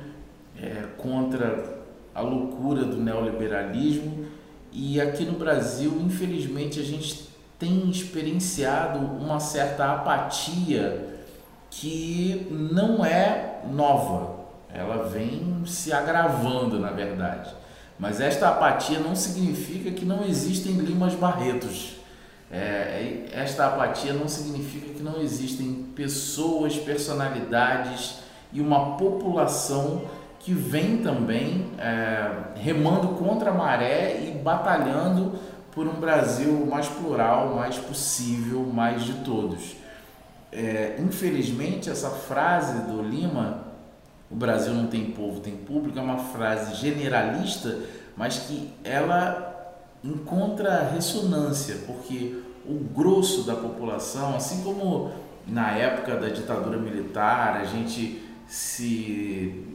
é, 0.61 0.83
contra 0.97 1.81
a 2.13 2.19
loucura 2.19 2.83
do 2.83 2.97
neoliberalismo 2.97 4.33
e 4.73 4.99
aqui 4.99 5.23
no 5.23 5.33
Brasil, 5.33 6.01
infelizmente, 6.01 6.79
a 6.79 6.83
gente 6.83 7.29
tem 7.59 7.89
experienciado 7.89 8.99
uma 8.99 9.39
certa 9.39 9.93
apatia 9.93 11.21
que 11.69 12.47
não 12.51 13.05
é 13.05 13.61
nova, 13.71 14.39
ela 14.73 15.07
vem 15.07 15.63
se 15.65 15.93
agravando, 15.93 16.79
na 16.79 16.89
verdade. 16.89 17.53
Mas 17.99 18.19
esta 18.19 18.49
apatia 18.49 18.99
não 18.99 19.15
significa 19.15 19.91
que 19.91 20.03
não 20.03 20.25
existem 20.25 20.73
Limas 20.73 21.13
Barretos. 21.13 21.97
É, 22.51 23.25
esta 23.31 23.67
apatia 23.67 24.13
não 24.13 24.27
significa 24.27 24.93
que 24.93 25.01
não 25.01 25.21
existem 25.21 25.85
pessoas, 25.95 26.75
personalidades 26.75 28.15
e 28.51 28.59
uma 28.59 28.97
população 28.97 30.03
que 30.43 30.53
vem 30.53 30.97
também 30.97 31.71
é, 31.79 32.29
remando 32.55 33.09
contra 33.09 33.49
a 33.49 33.53
maré 33.53 34.25
e 34.27 34.31
batalhando 34.37 35.33
por 35.71 35.87
um 35.87 35.93
Brasil 35.93 36.65
mais 36.65 36.87
plural, 36.87 37.55
mais 37.55 37.77
possível, 37.77 38.59
mais 38.71 39.03
de 39.03 39.13
todos. 39.23 39.75
É, 40.51 40.97
infelizmente, 40.99 41.89
essa 41.89 42.09
frase 42.09 42.81
do 42.83 43.01
Lima 43.01 43.73
o 44.33 44.35
Brasil 44.35 44.73
não 44.73 44.87
tem 44.87 45.11
povo, 45.11 45.39
tem 45.39 45.55
público, 45.55 45.99
é 45.99 46.01
uma 46.01 46.17
frase 46.17 46.75
generalista, 46.75 47.79
mas 48.17 48.39
que 48.39 48.73
ela 48.83 49.53
encontra 50.03 50.89
ressonância, 50.91 51.75
porque 51.85 52.41
o 52.65 52.73
grosso 52.73 53.43
da 53.43 53.55
população, 53.55 54.35
assim 54.35 54.63
como 54.63 55.11
na 55.47 55.71
época 55.77 56.15
da 56.15 56.29
ditadura 56.29 56.79
militar, 56.79 57.57
a 57.57 57.65
gente 57.65 58.23
se 58.47 59.72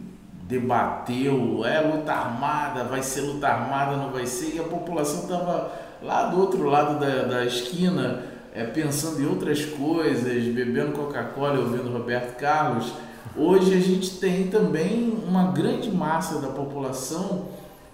debateu, 0.49 1.63
é 1.65 1.81
luta 1.81 2.13
armada, 2.13 2.83
vai 2.85 3.03
ser 3.03 3.21
luta 3.21 3.47
armada, 3.47 3.97
não 3.97 4.11
vai 4.11 4.27
ser, 4.27 4.57
e 4.57 4.59
a 4.59 4.65
população 4.65 5.23
estava 5.23 5.71
lá 6.03 6.25
do 6.25 6.41
outro 6.41 6.65
lado 6.65 6.99
da, 6.99 7.25
da 7.25 7.45
esquina, 7.45 8.25
é, 8.53 8.65
pensando 8.65 9.21
em 9.21 9.27
outras 9.27 9.65
coisas, 9.65 10.43
bebendo 10.55 10.93
Coca-Cola, 10.93 11.61
ouvindo 11.61 11.93
Roberto 11.93 12.37
Carlos, 12.37 12.93
Hoje 13.41 13.73
a 13.73 13.81
gente 13.81 14.19
tem 14.19 14.49
também 14.49 15.17
uma 15.25 15.53
grande 15.53 15.91
massa 15.91 16.41
da 16.41 16.49
população 16.49 17.47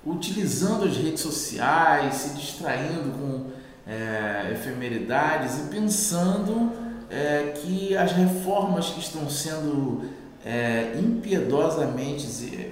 utilizando 0.02 0.84
as 0.84 0.96
redes 0.96 1.20
sociais, 1.20 2.14
se 2.14 2.34
distraindo 2.34 3.10
com 3.18 3.50
é, 3.86 4.50
efemeridades 4.52 5.58
e 5.58 5.68
pensando 5.68 6.72
é, 7.10 7.52
que 7.56 7.94
as 7.94 8.12
reformas 8.12 8.88
que 8.88 9.00
estão 9.00 9.28
sendo 9.28 10.02
é, 10.44 10.92
impiedosamente 10.98 12.54
é, 12.54 12.70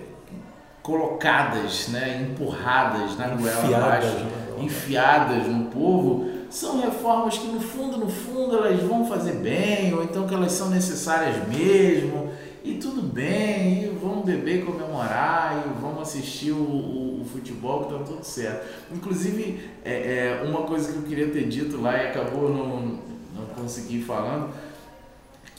colocadas, 0.83 1.89
né, 1.89 2.29
empurradas 2.29 3.17
na 3.17 3.29
goela 3.29 3.77
abaixo, 3.77 4.19
né? 4.19 4.43
enfiadas 4.59 5.47
no 5.47 5.67
povo, 5.67 6.31
são 6.51 6.81
reformas 6.81 7.39
que 7.39 7.47
no 7.47 7.61
fundo, 7.61 7.97
no 7.97 8.09
fundo, 8.09 8.57
elas 8.59 8.83
vão 8.83 9.07
fazer 9.07 9.37
bem, 9.37 9.95
ou 9.95 10.05
então 10.05 10.27
que 10.27 10.35
elas 10.35 10.53
são 10.53 10.69
necessárias 10.69 11.49
mesmo, 11.49 12.31
e 12.63 12.75
tudo 12.75 13.03
bem, 13.03 13.85
e 13.85 13.99
vamos 14.01 14.25
beber 14.25 14.61
e 14.61 14.63
comemorar, 14.63 15.65
e 15.67 15.81
vamos 15.81 16.03
assistir 16.03 16.53
o, 16.53 16.57
o, 16.57 17.23
o 17.23 17.25
futebol 17.25 17.85
que 17.85 17.95
tá 17.95 18.05
tudo 18.05 18.23
certo. 18.23 18.67
Inclusive, 18.93 19.61
é, 19.85 19.93
é, 19.93 20.43
uma 20.47 20.63
coisa 20.63 20.93
que 20.93 20.99
eu 20.99 21.03
queria 21.05 21.29
ter 21.29 21.49
dito 21.49 21.81
lá 21.81 21.97
e 21.97 22.09
acabou 22.09 22.51
não, 22.51 22.99
não 23.35 23.47
consegui 23.57 24.03
falando, 24.03 24.51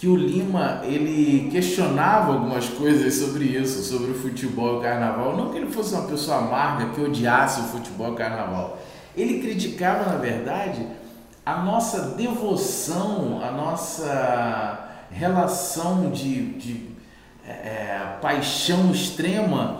que 0.03 0.09
o 0.09 0.17
Lima 0.17 0.81
ele 0.83 1.49
questionava 1.49 2.33
algumas 2.33 2.67
coisas 2.67 3.13
sobre 3.13 3.45
isso, 3.45 3.81
sobre 3.83 4.11
o 4.11 4.13
futebol 4.13 4.75
e 4.75 4.77
o 4.79 4.81
carnaval. 4.81 5.37
Não 5.37 5.49
que 5.49 5.57
ele 5.57 5.71
fosse 5.71 5.93
uma 5.93 6.03
pessoa 6.03 6.39
amarga 6.39 6.89
que 6.89 6.99
odiasse 6.99 7.61
o 7.61 7.63
futebol 7.63 8.09
e 8.09 8.11
o 8.11 8.15
carnaval. 8.15 8.77
Ele 9.15 9.39
criticava, 9.39 10.11
na 10.11 10.17
verdade, 10.17 10.85
a 11.45 11.61
nossa 11.61 12.01
devoção, 12.17 13.41
a 13.41 13.49
nossa 13.51 14.89
relação 15.09 16.11
de, 16.11 16.49
de 16.57 16.89
é, 17.47 17.51
é, 17.51 18.17
paixão 18.21 18.91
extrema 18.91 19.79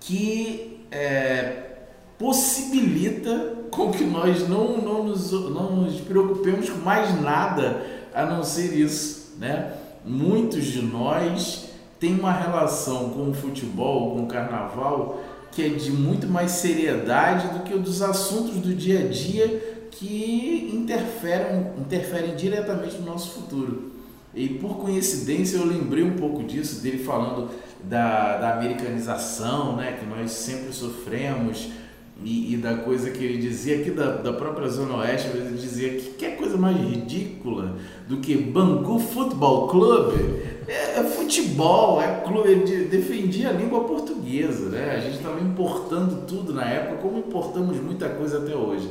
que 0.00 0.82
é, 0.90 1.74
possibilita 2.18 3.66
com 3.70 3.90
que 3.90 4.04
nós 4.04 4.48
não, 4.48 4.78
não, 4.78 5.04
nos, 5.04 5.30
não 5.30 5.76
nos 5.76 6.00
preocupemos 6.00 6.70
com 6.70 6.78
mais 6.78 7.20
nada 7.20 7.84
a 8.14 8.24
não 8.24 8.42
ser 8.42 8.72
isso. 8.72 9.21
Né? 9.42 9.72
Muitos 10.04 10.66
de 10.66 10.80
nós 10.80 11.70
têm 11.98 12.14
uma 12.14 12.32
relação 12.32 13.10
com 13.10 13.30
o 13.30 13.34
futebol, 13.34 14.12
com 14.14 14.22
o 14.22 14.26
carnaval, 14.28 15.20
que 15.50 15.64
é 15.64 15.68
de 15.68 15.90
muito 15.90 16.28
mais 16.28 16.52
seriedade 16.52 17.48
do 17.48 17.64
que 17.64 17.74
o 17.74 17.80
dos 17.80 18.02
assuntos 18.02 18.54
do 18.58 18.72
dia 18.72 19.00
a 19.00 19.08
dia 19.08 19.88
que 19.90 20.70
interferem, 20.72 21.72
interferem 21.76 22.36
diretamente 22.36 22.98
no 22.98 23.06
nosso 23.06 23.32
futuro. 23.32 23.90
E 24.32 24.48
por 24.48 24.76
coincidência 24.76 25.56
eu 25.56 25.66
lembrei 25.66 26.04
um 26.04 26.14
pouco 26.14 26.44
disso, 26.44 26.80
dele 26.80 27.02
falando 27.02 27.50
da, 27.82 28.36
da 28.36 28.54
americanização, 28.54 29.74
né, 29.74 29.98
que 29.98 30.06
nós 30.06 30.30
sempre 30.30 30.72
sofremos, 30.72 31.68
e, 32.24 32.54
e, 32.54 32.56
da 32.56 32.76
coisa 32.78 33.10
que 33.10 33.24
ele 33.24 33.38
dizia 33.38 33.80
aqui 33.80 33.90
da, 33.90 34.16
da 34.16 34.32
própria 34.32 34.68
Zona 34.68 34.98
Oeste, 34.98 35.28
ele 35.34 35.56
dizia 35.56 35.90
que 35.90 36.10
que 36.10 36.24
é 36.24 36.30
coisa 36.32 36.56
mais 36.56 36.76
ridícula 36.76 37.76
do 38.08 38.18
que 38.18 38.36
Bangu 38.36 38.98
Futebol 38.98 39.68
Clube? 39.68 40.42
É, 40.68 41.00
é, 41.00 41.04
futebol, 41.04 42.00
é 42.00 42.20
clube, 42.20 42.48
ele 42.48 42.84
defendia 42.84 43.48
a 43.48 43.52
língua 43.52 43.84
portuguesa, 43.84 44.68
né? 44.68 44.94
A 44.96 45.00
gente 45.00 45.16
estava 45.16 45.40
importando 45.40 46.24
tudo 46.26 46.52
na 46.52 46.64
época, 46.64 47.02
como 47.02 47.18
importamos 47.18 47.80
muita 47.80 48.08
coisa 48.08 48.38
até 48.38 48.54
hoje. 48.54 48.88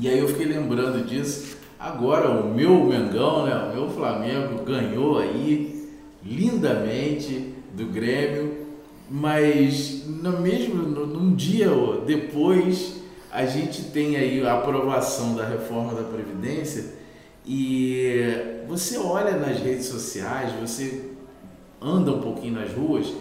E 0.00 0.08
aí 0.08 0.18
eu 0.18 0.28
fiquei 0.28 0.46
lembrando 0.46 1.04
disso 1.06 1.60
Agora 1.82 2.30
o 2.30 2.54
meu 2.54 2.84
Mengão, 2.84 3.44
né, 3.44 3.56
o 3.56 3.74
meu 3.74 3.90
Flamengo 3.90 4.62
ganhou 4.64 5.18
aí 5.18 5.90
lindamente 6.24 7.54
do 7.76 7.86
Grêmio, 7.86 8.51
mas 9.12 10.06
no 10.06 10.40
mesmo 10.40 10.82
num 10.82 11.34
dia 11.34 11.68
depois 12.06 12.94
a 13.30 13.44
gente 13.44 13.84
tem 13.90 14.16
aí 14.16 14.44
a 14.46 14.54
aprovação 14.54 15.36
da 15.36 15.46
reforma 15.46 15.92
da 15.92 16.02
previdência 16.02 16.94
e 17.44 18.64
você 18.66 18.96
olha 18.96 19.36
nas 19.36 19.58
redes 19.58 19.84
sociais, 19.84 20.52
você 20.58 21.10
anda 21.78 22.10
um 22.10 22.22
pouquinho 22.22 22.54
nas 22.54 22.72
ruas 22.72 23.12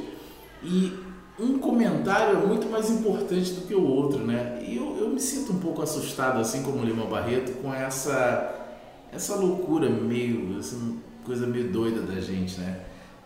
e 0.63 0.93
um 1.38 1.60
comentário 1.60 2.38
é 2.38 2.45
muito 2.45 2.69
mais 2.69 2.89
importante 2.89 3.51
do 3.51 3.67
que 3.67 3.75
o 3.75 3.86
outro, 3.86 4.19
né? 4.19 4.63
E 4.65 4.77
eu, 4.77 4.95
eu 4.98 5.10
me 5.10 5.19
sinto 5.19 5.51
um 5.51 5.60
pouco 5.60 5.81
assustado, 5.81 6.39
assim 6.39 6.63
como 6.63 6.81
o 6.81 6.86
Lima 6.86 7.05
Barreto, 7.05 7.51
com 7.62 7.74
essa, 7.74 8.77
essa 9.12 9.36
loucura 9.36 9.89
meio, 9.89 10.57
essa 10.57 10.77
coisa 11.25 11.45
meio 11.45 11.69
doida 11.69 12.01
da 12.01 12.21
gente, 12.21 12.60
né? 12.62 12.79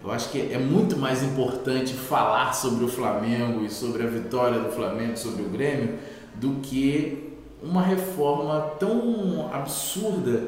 Eu 0.04 0.12
acho 0.12 0.30
que 0.30 0.54
é 0.54 0.58
muito 0.58 0.98
mais 0.98 1.24
importante 1.24 1.94
falar 1.94 2.54
sobre 2.54 2.86
o 2.86 2.88
Flamengo 2.88 3.64
e 3.64 3.70
sobre 3.70 4.04
a 4.04 4.08
vitória 4.08 4.60
do 4.60 4.72
Flamengo 4.72 5.18
sobre 5.18 5.44
o 5.44 5.50
Grêmio 5.50 5.98
do 6.36 6.56
que 6.62 7.34
uma 7.64 7.82
reforma 7.82 8.62
tão 8.80 9.50
absurda 9.52 10.44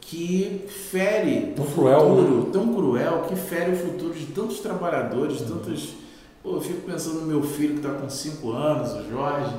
que 0.00 0.64
fere 0.68 1.52
tão 1.54 1.64
o 1.64 1.70
cruel, 1.70 2.00
futuro, 2.00 2.36
né? 2.36 2.50
tão 2.52 2.74
cruel, 2.74 3.24
que 3.28 3.36
fere 3.36 3.72
o 3.72 3.76
futuro 3.76 4.14
de 4.14 4.26
tantos 4.26 4.60
trabalhadores, 4.60 5.42
tantos. 5.42 5.94
Pô, 6.42 6.54
eu 6.56 6.60
fico 6.60 6.82
pensando 6.82 7.20
no 7.20 7.26
meu 7.26 7.42
filho 7.42 7.74
que 7.74 7.86
está 7.86 7.92
com 7.92 8.08
5 8.08 8.50
anos, 8.52 8.92
o 8.92 9.10
Jorge. 9.10 9.54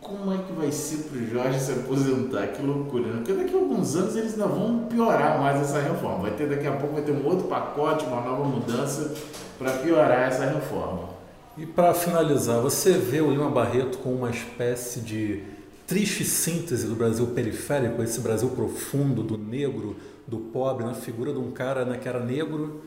Como 0.00 0.32
é 0.32 0.38
que 0.38 0.52
vai 0.52 0.70
ser 0.70 1.08
para 1.08 1.18
o 1.18 1.26
Jorge 1.26 1.60
se 1.60 1.72
aposentar? 1.72 2.46
Que 2.48 2.62
loucura, 2.62 3.08
né? 3.08 3.16
Porque 3.16 3.32
daqui 3.32 3.54
a 3.54 3.58
alguns 3.58 3.96
anos 3.96 4.16
eles 4.16 4.32
ainda 4.32 4.46
vão 4.46 4.86
piorar 4.88 5.38
mais 5.40 5.60
essa 5.60 5.80
reforma. 5.80 6.22
Vai 6.22 6.30
ter 6.32 6.48
daqui 6.48 6.66
a 6.66 6.72
pouco 6.72 6.94
vai 6.94 7.02
ter 7.02 7.12
um 7.12 7.26
outro 7.26 7.48
pacote, 7.48 8.04
uma 8.06 8.20
nova 8.20 8.44
mudança 8.44 9.12
para 9.58 9.72
piorar 9.72 10.28
essa 10.28 10.44
reforma. 10.46 11.08
E 11.56 11.66
para 11.66 11.92
finalizar, 11.92 12.60
você 12.60 12.92
vê 12.92 13.20
o 13.20 13.30
Lima 13.30 13.50
Barreto 13.50 13.98
como 13.98 14.18
uma 14.18 14.30
espécie 14.30 15.00
de 15.00 15.42
triste 15.88 16.24
síntese 16.24 16.86
do 16.86 16.94
Brasil 16.94 17.26
periférico, 17.28 18.02
esse 18.02 18.20
Brasil 18.20 18.50
profundo, 18.50 19.22
do 19.22 19.36
negro, 19.36 19.96
do 20.26 20.38
pobre, 20.38 20.84
na 20.84 20.94
figura 20.94 21.32
de 21.32 21.38
um 21.38 21.50
cara 21.50 21.84
né, 21.84 21.98
que 22.00 22.08
era 22.08 22.20
negro, 22.20 22.82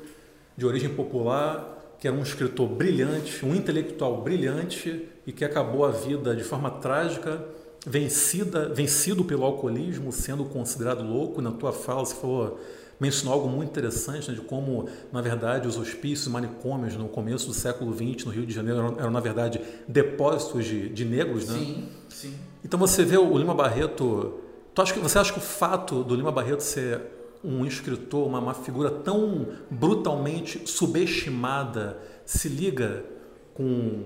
de 0.56 0.66
origem 0.66 0.90
popular, 0.90 1.81
que 2.02 2.08
era 2.08 2.18
um 2.18 2.24
escritor 2.24 2.68
brilhante, 2.68 3.46
um 3.46 3.56
intelectual 3.56 4.24
brilhante 4.24 5.08
e 5.26 5.32
que 5.32 5.46
acabou 5.46 5.86
a 5.86 5.92
vida 5.92 6.36
de 6.36 6.44
forma 6.44 6.72
trágica, 6.72 7.46
vencida, 7.86 8.68
vencido 8.70 9.24
pelo 9.24 9.46
alcoolismo, 9.46 10.12
sendo 10.12 10.44
considerado 10.46 11.04
louco. 11.04 11.44
Na 11.44 11.52
tua 11.52 11.72
fala 11.72 12.04
você 12.04 12.16
falou, 12.16 12.60
mencionou 13.00 13.36
algo 13.36 13.48
muito 13.48 13.70
interessante 13.70 14.32
né, 14.32 14.36
de 14.36 14.42
como, 14.42 14.90
na 15.14 15.22
verdade, 15.22 15.68
os 15.68 15.78
hospícios 15.78 16.28
manicômios 16.28 16.96
no 16.96 17.08
começo 17.08 17.46
do 17.46 17.54
século 17.54 17.94
XX 17.94 18.26
no 18.26 18.32
Rio 18.32 18.48
de 18.48 18.54
Janeiro 18.54 18.80
eram, 18.80 19.00
eram 19.00 19.12
na 19.12 19.20
verdade, 19.20 19.62
depósitos 19.88 20.66
de, 20.66 20.90
de 20.90 21.06
negros, 21.06 21.50
né? 21.50 21.60
Sim, 21.60 21.90
sim. 22.10 22.34
Então 22.66 22.80
você 22.80 23.06
vê 23.06 23.18
o 23.18 23.38
Lima 23.38 23.54
Barreto. 23.54 24.40
Tu 24.74 24.82
acha 24.82 24.92
que, 24.92 25.00
você 25.00 25.20
acha 25.20 25.32
que 25.32 25.38
o 25.38 25.42
fato 25.42 26.04
do 26.04 26.16
Lima 26.16 26.32
Barreto 26.32 26.62
ser 26.62 27.00
um 27.44 27.66
escritor, 27.66 28.28
uma, 28.28 28.40
uma 28.40 28.54
figura 28.54 28.90
tão 28.90 29.48
brutalmente 29.70 30.70
subestimada, 30.70 31.98
se 32.26 32.48
liga 32.48 33.04
com, 33.54 34.04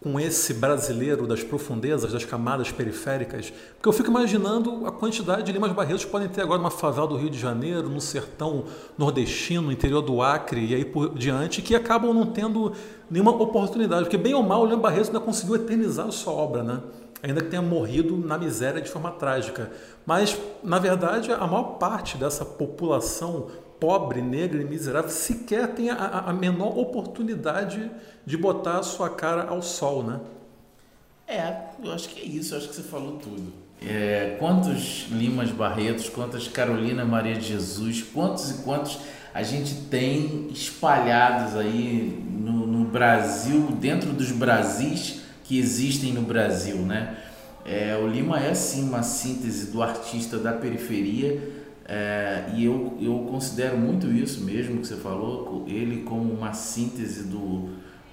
com 0.00 0.20
esse 0.20 0.54
brasileiro 0.54 1.26
das 1.26 1.42
profundezas, 1.42 2.12
das 2.12 2.24
camadas 2.24 2.70
periféricas? 2.70 3.52
Porque 3.74 3.88
eu 3.88 3.92
fico 3.92 4.08
imaginando 4.08 4.86
a 4.86 4.92
quantidade 4.92 5.42
de 5.42 5.52
Limas 5.52 5.72
Barretos 5.72 6.04
que 6.04 6.10
podem 6.10 6.28
ter 6.28 6.42
agora 6.42 6.58
numa 6.58 6.70
favela 6.70 7.06
do 7.06 7.16
Rio 7.16 7.30
de 7.30 7.38
Janeiro, 7.38 7.88
no 7.88 8.00
sertão 8.00 8.64
nordestino, 8.96 9.62
no 9.62 9.72
interior 9.72 10.02
do 10.02 10.22
Acre 10.22 10.64
e 10.64 10.74
aí 10.74 10.84
por 10.84 11.14
diante, 11.14 11.60
que 11.60 11.74
acabam 11.74 12.14
não 12.14 12.26
tendo 12.26 12.72
nenhuma 13.10 13.32
oportunidade. 13.32 14.04
Porque, 14.04 14.16
bem 14.16 14.34
ou 14.34 14.42
mal, 14.42 14.62
o 14.62 14.66
Lima 14.66 14.80
Barreto 14.80 15.08
ainda 15.08 15.20
conseguiu 15.20 15.56
eternizar 15.56 16.06
a 16.06 16.12
sua 16.12 16.32
obra, 16.32 16.62
né? 16.62 16.80
Ainda 17.24 17.40
que 17.40 17.48
tenha 17.48 17.62
morrido 17.62 18.18
na 18.18 18.36
miséria 18.36 18.82
de 18.82 18.90
forma 18.90 19.10
trágica. 19.10 19.70
Mas, 20.04 20.38
na 20.62 20.78
verdade, 20.78 21.32
a 21.32 21.46
maior 21.46 21.78
parte 21.78 22.18
dessa 22.18 22.44
população 22.44 23.46
pobre, 23.80 24.20
negra 24.20 24.60
e 24.60 24.64
miserável 24.64 25.08
sequer 25.10 25.68
tem 25.68 25.88
a, 25.88 26.24
a 26.26 26.32
menor 26.34 26.76
oportunidade 26.78 27.90
de 28.26 28.36
botar 28.36 28.78
a 28.78 28.82
sua 28.82 29.08
cara 29.08 29.44
ao 29.44 29.62
sol, 29.62 30.02
né? 30.02 30.20
É, 31.26 31.54
eu 31.82 31.92
acho 31.92 32.10
que 32.10 32.20
é 32.20 32.24
isso, 32.24 32.52
eu 32.52 32.58
acho 32.58 32.68
que 32.68 32.76
você 32.76 32.82
falou 32.82 33.12
tudo. 33.12 33.50
É, 33.80 34.36
quantos 34.38 35.06
Limas 35.10 35.50
Barretos, 35.50 36.10
quantas 36.10 36.46
Carolina 36.46 37.06
Maria 37.06 37.36
de 37.36 37.48
Jesus, 37.48 38.02
quantos 38.02 38.50
e 38.50 38.62
quantos 38.62 38.98
a 39.32 39.42
gente 39.42 39.74
tem 39.86 40.48
espalhados 40.52 41.56
aí 41.56 42.22
no, 42.30 42.66
no 42.66 42.84
Brasil, 42.84 43.68
dentro 43.80 44.12
dos 44.12 44.30
Brasis 44.30 45.23
que 45.44 45.58
existem 45.58 46.12
no 46.12 46.22
Brasil, 46.22 46.76
né? 46.78 47.16
É, 47.64 47.96
o 47.96 48.06
Lima 48.06 48.40
é 48.40 48.52
sim 48.52 48.88
uma 48.88 49.02
síntese 49.02 49.70
do 49.70 49.82
artista 49.82 50.36
da 50.38 50.52
periferia 50.52 51.64
é, 51.86 52.44
e 52.54 52.64
eu, 52.64 52.96
eu 53.00 53.26
considero 53.30 53.76
muito 53.76 54.06
isso 54.06 54.42
mesmo 54.42 54.80
que 54.80 54.86
você 54.86 54.96
falou, 54.96 55.64
ele 55.68 56.02
como 56.02 56.32
uma 56.32 56.54
síntese 56.54 57.24
do, 57.24 57.68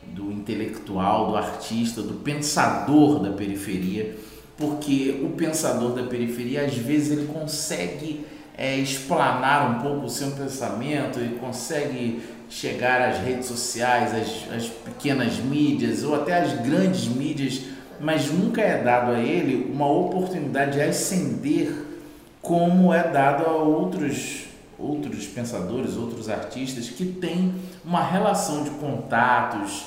do 0.07 0.29
intelectual, 0.31 1.31
do 1.31 1.37
artista, 1.37 2.01
do 2.01 2.15
pensador 2.15 3.19
da 3.19 3.31
periferia, 3.31 4.15
porque 4.57 5.21
o 5.23 5.29
pensador 5.29 5.93
da 5.93 6.03
periferia 6.03 6.65
às 6.65 6.75
vezes 6.75 7.17
ele 7.17 7.27
consegue 7.27 8.25
é, 8.57 8.77
explanar 8.77 9.77
um 9.77 9.81
pouco 9.81 10.05
o 10.05 10.09
seu 10.09 10.31
pensamento, 10.31 11.19
ele 11.19 11.39
consegue 11.39 12.21
chegar 12.51 13.01
às 13.01 13.17
redes 13.19 13.47
sociais, 13.47 14.13
às, 14.13 14.55
às 14.55 14.67
pequenas 14.67 15.37
mídias 15.37 16.03
ou 16.03 16.13
até 16.13 16.37
às 16.37 16.51
grandes 16.61 17.07
mídias, 17.07 17.61
mas 17.99 18.29
nunca 18.29 18.61
é 18.61 18.83
dado 18.83 19.11
a 19.11 19.19
ele 19.19 19.71
uma 19.71 19.89
oportunidade 19.89 20.73
de 20.73 20.81
ascender 20.81 21.71
como 22.41 22.93
é 22.93 23.07
dado 23.07 23.45
a 23.45 23.53
outros 23.53 24.45
outros 24.77 25.27
pensadores, 25.27 25.95
outros 25.95 26.27
artistas 26.27 26.89
que 26.89 27.05
têm 27.05 27.53
uma 27.85 28.03
relação 28.03 28.63
de 28.63 28.71
contatos, 28.71 29.83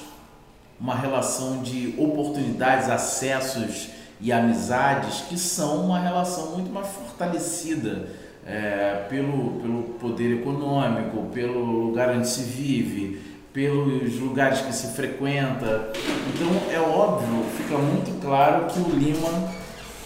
uma 0.81 0.95
relação 0.95 1.63
de 1.63 1.93
oportunidades, 1.99 2.89
acessos 2.89 3.89
e 4.21 4.33
amizades 4.33 5.23
que 5.23 5.37
são 5.37 5.85
uma 5.85 5.99
relação 5.99 6.53
muito 6.53 6.71
mais 6.71 6.87
fortalecida 6.87 8.09
é, 8.47 9.07
pelo, 9.09 9.61
pelo 9.61 9.83
poder 10.01 10.41
econômico, 10.41 11.29
pelo 11.33 11.87
lugar 11.87 12.11
onde 12.11 12.29
se 12.29 12.43
vive, 12.43 13.21
pelos 13.53 14.19
lugares 14.19 14.61
que 14.61 14.73
se 14.73 14.95
frequenta. 14.95 15.93
Então 16.35 16.73
é 16.73 16.81
óbvio, 16.81 17.45
fica 17.57 17.79
muito 17.79 18.21
claro 18.21 18.67
que 18.67 18.81
o 18.81 18.91
Lima 18.91 19.53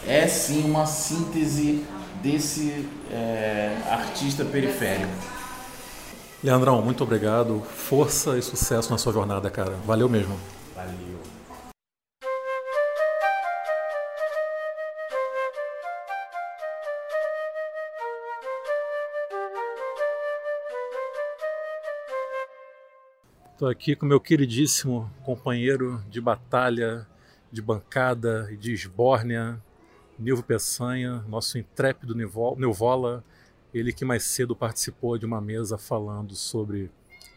é 0.07 0.27
sim 0.27 0.71
uma 0.71 0.87
síntese 0.87 1.85
desse 2.23 2.87
é, 3.11 3.77
artista 3.91 4.45
periférico. 4.45 5.39
Leandrão, 6.43 6.81
muito 6.83 7.03
obrigado. 7.03 7.63
Força 7.75 8.39
e 8.39 8.43
sucesso 8.43 8.91
na 8.91 8.99
sua 8.99 9.13
jornada, 9.13 9.51
cara. 9.51 9.75
Valeu 9.85 10.09
mesmo. 10.09 10.37
Valeu. 10.75 11.38
Estou 23.59 23.69
aqui 23.69 23.97
com 23.97 24.07
meu 24.07 24.21
queridíssimo 24.21 25.13
companheiro 25.25 26.01
de 26.09 26.21
batalha, 26.21 27.05
de 27.51 27.61
bancada 27.61 28.49
e 28.53 28.57
de 28.57 28.73
esbórnia, 28.73 29.61
Nilvo 30.17 30.45
Peçanha, 30.45 31.25
nosso 31.27 31.59
intrépido 31.59 32.15
Neuvola, 32.15 33.25
ele 33.75 33.93
que 33.93 34.05
mais 34.05 34.23
cedo 34.23 34.55
participou 34.55 35.19
de 35.19 35.27
uma 35.27 35.41
mesa 35.41 35.77
falando 35.77 36.37
sobre 36.37 36.89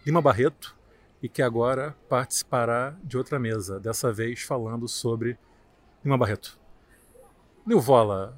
Lima 0.05 0.21
Barreto 0.21 0.77
e 1.23 1.27
que 1.27 1.41
agora 1.41 1.97
participará 2.07 2.95
de 3.03 3.17
outra 3.17 3.39
mesa, 3.39 3.79
dessa 3.79 4.13
vez 4.13 4.43
falando 4.43 4.87
sobre 4.87 5.39
Lima 6.05 6.19
Barreto. 6.19 6.55
Neuvola, 7.65 8.37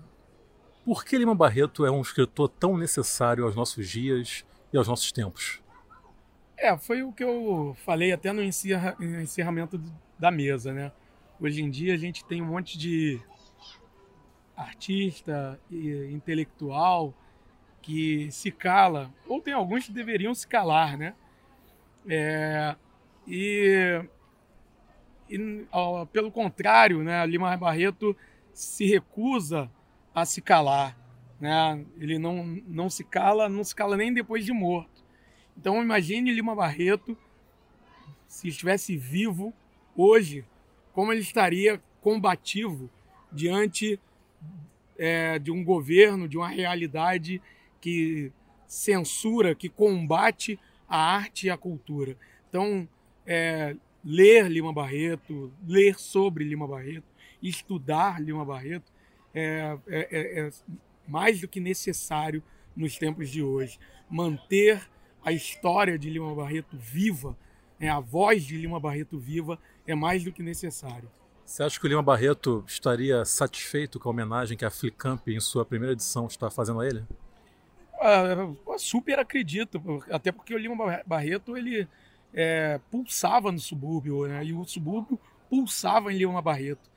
por 0.85 1.03
que 1.03 1.17
Lima 1.17 1.35
Barreto 1.35 1.85
é 1.85 1.91
um 1.91 1.99
escritor 1.99 2.47
tão 2.47 2.77
necessário 2.77 3.43
aos 3.43 3.57
nossos 3.57 3.89
dias 3.89 4.45
e 4.71 4.77
aos 4.77 4.87
nossos 4.87 5.11
tempos? 5.11 5.62
É, 6.57 6.77
foi 6.77 7.03
o 7.03 7.11
que 7.11 7.23
eu 7.23 7.75
falei 7.83 8.11
até 8.11 8.31
no 8.31 8.41
encerra, 8.43 8.95
encerramento 8.99 9.81
da 10.17 10.31
mesa, 10.31 10.73
né? 10.73 10.91
Hoje 11.39 11.61
em 11.61 11.69
dia 11.69 11.93
a 11.93 11.97
gente 11.97 12.23
tem 12.25 12.41
um 12.41 12.45
monte 12.45 12.77
de 12.77 13.19
artista 14.55 15.59
e 15.69 16.09
intelectual 16.11 17.13
que 17.81 18.31
se 18.31 18.49
cala, 18.51 19.11
ou 19.27 19.41
tem 19.41 19.53
alguns 19.53 19.85
que 19.85 19.91
deveriam 19.91 20.33
se 20.33 20.47
calar, 20.47 20.97
né? 20.97 21.15
É, 22.07 22.75
e, 23.27 24.01
e 25.29 25.65
ó, 25.71 26.05
pelo 26.05 26.31
contrário, 26.31 27.03
né, 27.03 27.25
Lima 27.25 27.55
Barreto 27.57 28.15
se 28.53 28.85
recusa 28.85 29.69
a 30.13 30.23
se 30.25 30.41
calar, 30.41 30.97
né? 31.41 31.83
Ele 31.97 32.19
não, 32.19 32.45
não 32.67 32.89
se 32.89 33.03
cala, 33.03 33.49
não 33.49 33.63
se 33.63 33.75
cala 33.75 33.97
nem 33.97 34.13
depois 34.13 34.45
de 34.45 34.53
morto. 34.53 34.92
Então 35.57 35.81
imagine 35.81 36.31
Lima 36.31 36.55
Barreto 36.55 37.17
se 38.27 38.47
estivesse 38.47 38.97
vivo 38.97 39.53
hoje, 39.95 40.43
como 40.91 41.11
ele 41.11 41.21
estaria 41.21 41.81
combativo 42.01 42.89
diante 43.31 43.99
é, 44.97 45.39
de 45.39 45.51
um 45.51 45.63
governo, 45.63 46.27
de 46.27 46.37
uma 46.37 46.49
realidade 46.49 47.41
que 47.79 48.31
censura, 48.67 49.53
que 49.53 49.69
combate 49.69 50.59
a 50.87 50.97
arte 50.97 51.47
e 51.47 51.49
a 51.49 51.57
cultura. 51.57 52.17
Então, 52.49 52.87
é, 53.25 53.75
ler 54.03 54.49
Lima 54.49 54.73
Barreto, 54.73 55.51
ler 55.67 55.99
sobre 55.99 56.43
Lima 56.43 56.67
Barreto, 56.67 57.07
estudar 57.41 58.21
Lima 58.21 58.43
Barreto 58.43 58.91
é, 59.33 59.77
é, 59.87 60.39
é 60.39 60.49
mais 61.07 61.41
do 61.41 61.47
que 61.47 61.59
necessário 61.59 62.43
nos 62.75 62.97
tempos 62.97 63.29
de 63.29 63.43
hoje. 63.43 63.79
Manter 64.09 64.89
a 65.23 65.31
história 65.31 65.97
de 65.97 66.09
Lima 66.09 66.33
Barreto 66.35 66.77
viva, 66.77 67.37
né, 67.79 67.89
a 67.89 67.99
voz 67.99 68.43
de 68.43 68.57
Lima 68.57 68.79
Barreto 68.79 69.17
viva, 69.17 69.59
é 69.87 69.95
mais 69.95 70.23
do 70.23 70.31
que 70.31 70.43
necessário. 70.43 71.09
Você 71.45 71.63
acha 71.63 71.79
que 71.79 71.85
o 71.85 71.89
Lima 71.89 72.01
Barreto 72.01 72.63
estaria 72.67 73.25
satisfeito 73.25 73.99
com 73.99 74.09
a 74.09 74.11
homenagem 74.11 74.57
que 74.57 74.65
a 74.65 74.69
Flicamp, 74.69 75.27
em 75.27 75.39
sua 75.39 75.65
primeira 75.65 75.93
edição, 75.93 76.27
está 76.27 76.49
fazendo 76.49 76.79
a 76.79 76.87
ele? 76.87 77.03
Ah, 77.99 78.53
super 78.77 79.19
acredito, 79.19 79.81
até 80.09 80.31
porque 80.31 80.53
o 80.53 80.57
Lima 80.57 81.03
Barreto 81.05 81.55
ele 81.57 81.87
é, 82.33 82.79
pulsava 82.89 83.51
no 83.51 83.59
subúrbio, 83.59 84.27
né? 84.27 84.43
e 84.43 84.53
o 84.53 84.63
subúrbio 84.65 85.19
pulsava 85.49 86.11
em 86.11 86.17
Lima 86.17 86.41
Barreto. 86.41 86.89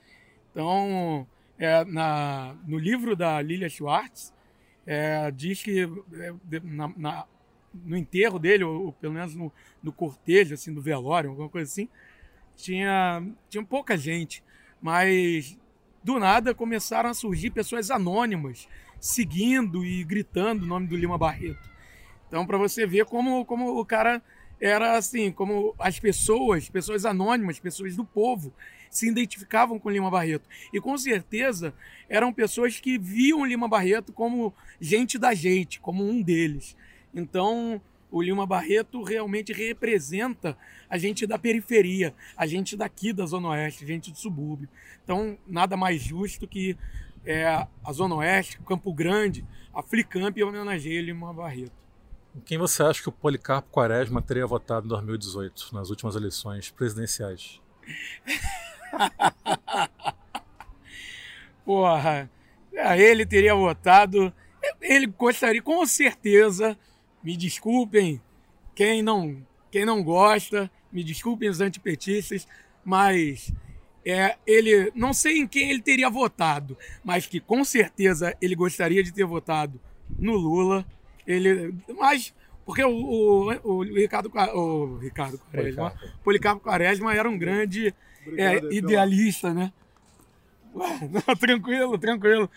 Então, 0.51 1.27
é, 1.59 1.85
na, 1.85 2.57
no 2.67 2.79
livro 2.79 3.15
da 3.15 3.41
Lilia 3.43 3.69
Schwartz, 3.69 4.33
é, 4.87 5.31
diz 5.31 5.63
que 5.63 5.83
é, 5.83 6.61
na, 6.63 6.93
na, 6.97 7.27
no 7.85 7.97
enterro 7.97 8.39
dele, 8.39 8.65
ou, 8.65 8.87
ou 8.87 8.93
pelo 8.93 9.15
menos 9.15 9.35
no, 9.35 9.53
no, 9.83 9.93
cortejo, 9.93 10.55
assim, 10.55 10.73
do 10.73 10.81
velório, 10.81 11.31
alguma 11.31 11.49
coisa 11.49 11.71
assim, 11.71 11.89
tinha, 12.57 13.23
tinha 13.49 13.65
pouca 13.65 13.97
gente, 13.97 14.43
mas 14.81 15.59
do 16.03 16.19
nada 16.19 16.55
começaram 16.55 17.11
a 17.11 17.15
surgir 17.15 17.51
pessoas 17.51 17.91
anônimas 17.91 18.69
seguindo 19.01 19.85
e 19.85 20.05
gritando 20.05 20.65
o 20.65 20.67
nome 20.67 20.87
do 20.87 20.97
Lima 20.97 21.19
Barreto. 21.19 21.71
Então, 22.29 22.47
para 22.47 22.59
você 22.59 22.87
ver 22.87 23.05
como, 23.05 23.45
como 23.45 23.79
o 23.79 23.85
cara 23.85 24.23
era 24.61 24.97
assim, 24.97 25.31
como 25.31 25.75
as 25.79 26.01
pessoas, 26.01 26.69
pessoas 26.69 27.05
anônimas, 27.05 27.59
pessoas 27.59 27.95
do 27.95 28.05
povo, 28.05 28.53
se 28.91 29.09
identificavam 29.09 29.79
com 29.79 29.91
Lima 29.91 30.11
Barreto. 30.11 30.49
E 30.73 30.81
com 30.81 30.97
certeza 30.97 31.75
eram 32.09 32.33
pessoas 32.33 32.81
que 32.81 32.99
viam 32.99 33.45
Lima 33.45 33.69
Barreto 33.69 34.13
como 34.13 34.55
gente 34.81 35.19
da 35.19 35.35
gente, 35.35 35.81
como 35.81 36.09
um 36.09 36.23
deles. 36.23 36.77
Então, 37.17 37.81
o 38.11 38.21
Lima 38.21 38.45
Barreto 38.47 39.03
realmente 39.03 39.51
representa 39.53 40.57
a 40.89 40.97
gente 40.99 41.27
da 41.27 41.37
periferia, 41.39 42.15
a 42.37 42.47
gente 42.47 42.77
daqui 42.77 43.13
da 43.13 43.25
Zona 43.25 43.49
Oeste, 43.49 43.85
a 43.85 43.87
gente 43.87 44.13
do 44.13 44.19
subúrbio. 44.19 44.69
Então, 45.03 45.39
nada 45.47 45.79
mais 45.79 46.03
justo 46.03 46.47
que 46.47 46.77
é, 47.25 47.47
a 47.47 47.93
Zona 47.93 48.17
Oeste, 48.17 48.61
Campo 48.61 48.93
Grande, 48.93 49.47
a 49.75 49.83
Flicamp 49.83 50.37
homenageia 50.43 51.01
Lima 51.01 51.33
Barreto. 51.33 51.73
Quem 52.45 52.59
você 52.59 52.83
acha 52.83 53.03
que 53.03 53.09
o 53.09 53.13
Policarpo 53.13 53.71
Quaresma 53.71 54.21
teria 54.21 54.47
votado 54.47 54.85
em 54.85 54.91
2018, 54.91 55.75
nas 55.75 55.89
últimas 55.89 56.17
eleições 56.17 56.71
presidenciais? 56.71 57.63
Porra, 61.65 62.31
ele 62.99 63.25
teria 63.25 63.55
votado. 63.55 64.31
Ele 64.81 65.07
gostaria, 65.07 65.63
com 65.63 65.87
certeza, 65.87 66.77
me 67.27 67.37
desculpem 67.37 68.23
quem 68.73 69.03
não, 69.03 69.45
quem 69.69 69.85
não 69.85 70.01
gosta, 70.01 70.71
me 70.93 71.03
desculpem 71.03 71.49
os 71.49 71.61
antipetistas, 71.61 72.47
mas 72.85 73.53
é, 74.05 74.37
ele 74.47 74.93
não 74.95 75.13
sei 75.13 75.39
em 75.39 75.47
quem 75.49 75.71
ele 75.71 75.83
teria 75.83 76.09
votado, 76.09 76.79
mas 77.03 77.27
que 77.27 77.41
com 77.41 77.65
certeza 77.65 78.33
ele 78.41 78.55
gostaria 78.55 79.03
de 79.03 79.13
ter 79.13 79.25
votado 79.25 79.81
no 80.17 80.37
Lula. 80.37 80.87
Ele, 81.27 81.75
mas 81.99 82.33
porque 82.65 82.85
o, 82.85 82.93
o, 82.93 83.49
o 83.65 83.83
Ricardo, 83.83 84.31
o 84.55 84.99
Ricardo 84.99 85.37
Quaresma, 85.39 85.91
Policarpo. 85.91 86.23
Policarpo 86.23 86.63
Quaresma 86.63 87.13
era 87.13 87.29
um 87.29 87.37
grande 87.37 87.93
é, 88.37 88.73
idealista, 88.73 89.53
né? 89.53 89.73
Não, 91.11 91.37
tranquilo, 91.37 91.99
tranquilo. 91.99 92.51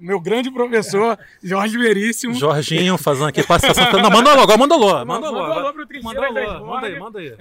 Meu 0.00 0.20
grande 0.20 0.50
professor, 0.50 1.18
Jorge 1.42 1.78
Veríssimo. 1.78 2.34
Jorginho 2.34 2.98
fazendo 2.98 3.28
aqui 3.28 3.42
participação. 3.46 3.92
Não, 4.02 4.10
manda 4.10 4.34
logo, 4.34 4.58
manda 4.58 4.76
logo. 4.76 5.06
Manda 5.06 5.30
logo. 5.30 5.48
Manda 5.48 5.60
logo 5.60 5.86
pro 5.86 6.02
manda, 6.02 6.28
logo. 6.28 6.66
manda 6.66 6.86
aí, 6.86 6.98
manda 6.98 7.18
aí. 7.20 7.36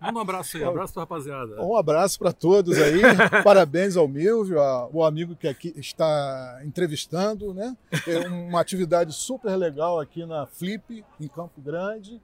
Manda 0.00 0.18
um 0.18 0.22
abraço 0.22 0.56
aí, 0.56 0.64
um 0.64 0.68
abraço 0.70 0.94
pra 0.94 1.02
rapaziada. 1.02 1.62
Um 1.62 1.76
abraço 1.76 2.18
para 2.18 2.32
todos 2.32 2.78
aí. 2.78 3.00
Parabéns 3.44 3.96
ao 3.96 4.08
Milvio, 4.08 4.58
o 4.92 5.04
amigo 5.04 5.36
que 5.36 5.46
aqui 5.46 5.74
está 5.76 6.60
entrevistando, 6.64 7.52
né? 7.52 7.76
É 8.06 8.26
uma 8.28 8.60
atividade 8.60 9.12
super 9.12 9.54
legal 9.56 10.00
aqui 10.00 10.24
na 10.24 10.46
Flip, 10.46 11.04
em 11.20 11.28
Campo 11.28 11.60
Grande. 11.60 12.20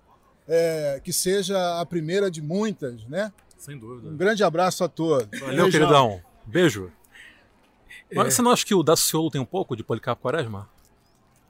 É, 0.49 1.01
que 1.03 1.13
seja 1.13 1.81
a 1.81 1.85
primeira 1.85 2.31
de 2.31 2.41
muitas, 2.41 3.05
né? 3.07 3.33
Sem 3.59 3.77
dúvida. 3.77 4.09
Um 4.09 4.17
grande 4.17 4.45
abraço 4.45 4.85
a 4.85 4.89
todos. 4.89 5.41
Valeu, 5.41 5.65
Beijão. 5.65 5.71
queridão. 5.71 6.21
Beijo. 6.47 6.93
É. 8.11 8.15
Mas 8.15 8.35
você 8.35 8.43
não 8.43 8.51
acha 8.51 8.65
que 8.65 8.75
o 8.75 8.83
Daciolo 8.83 9.31
tem 9.31 9.41
um 9.41 9.47
pouco 9.47 9.77
de 9.77 9.83
Policarpo 9.83 10.23
Quaresma? 10.23 10.69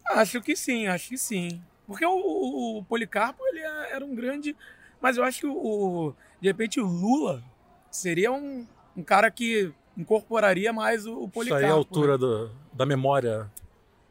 Acho 0.07 0.41
que 0.41 0.57
sim, 0.57 0.87
acho 0.87 1.09
que 1.09 1.19
sim. 1.19 1.61
Porque 1.87 2.05
o, 2.05 2.11
o, 2.11 2.79
o 2.79 2.85
Policarpo 2.85 3.45
ele 3.47 3.61
é, 3.61 3.93
era 3.93 4.05
um 4.05 4.15
grande. 4.15 4.57
Mas 5.01 5.17
eu 5.17 5.25
acho 5.25 5.41
que 5.41 5.47
o, 5.47 6.15
de 6.41 6.49
repente 6.49 6.81
o 6.81 6.87
Lula 6.87 7.43
seria 7.91 8.33
um, 8.33 8.67
um 8.97 9.03
cara 9.03 9.31
que 9.31 9.73
incorporaria 9.97 10.73
mais 10.73 11.07
o, 11.07 11.23
o 11.23 11.29
Policarpo. 11.29 11.65
Isso 11.65 11.67
aí 11.67 11.71
é 11.71 11.73
a 11.73 11.75
altura 11.75 12.13
né? 12.13 12.19
do, 12.19 12.51
da 12.73 12.87
memória. 12.87 13.51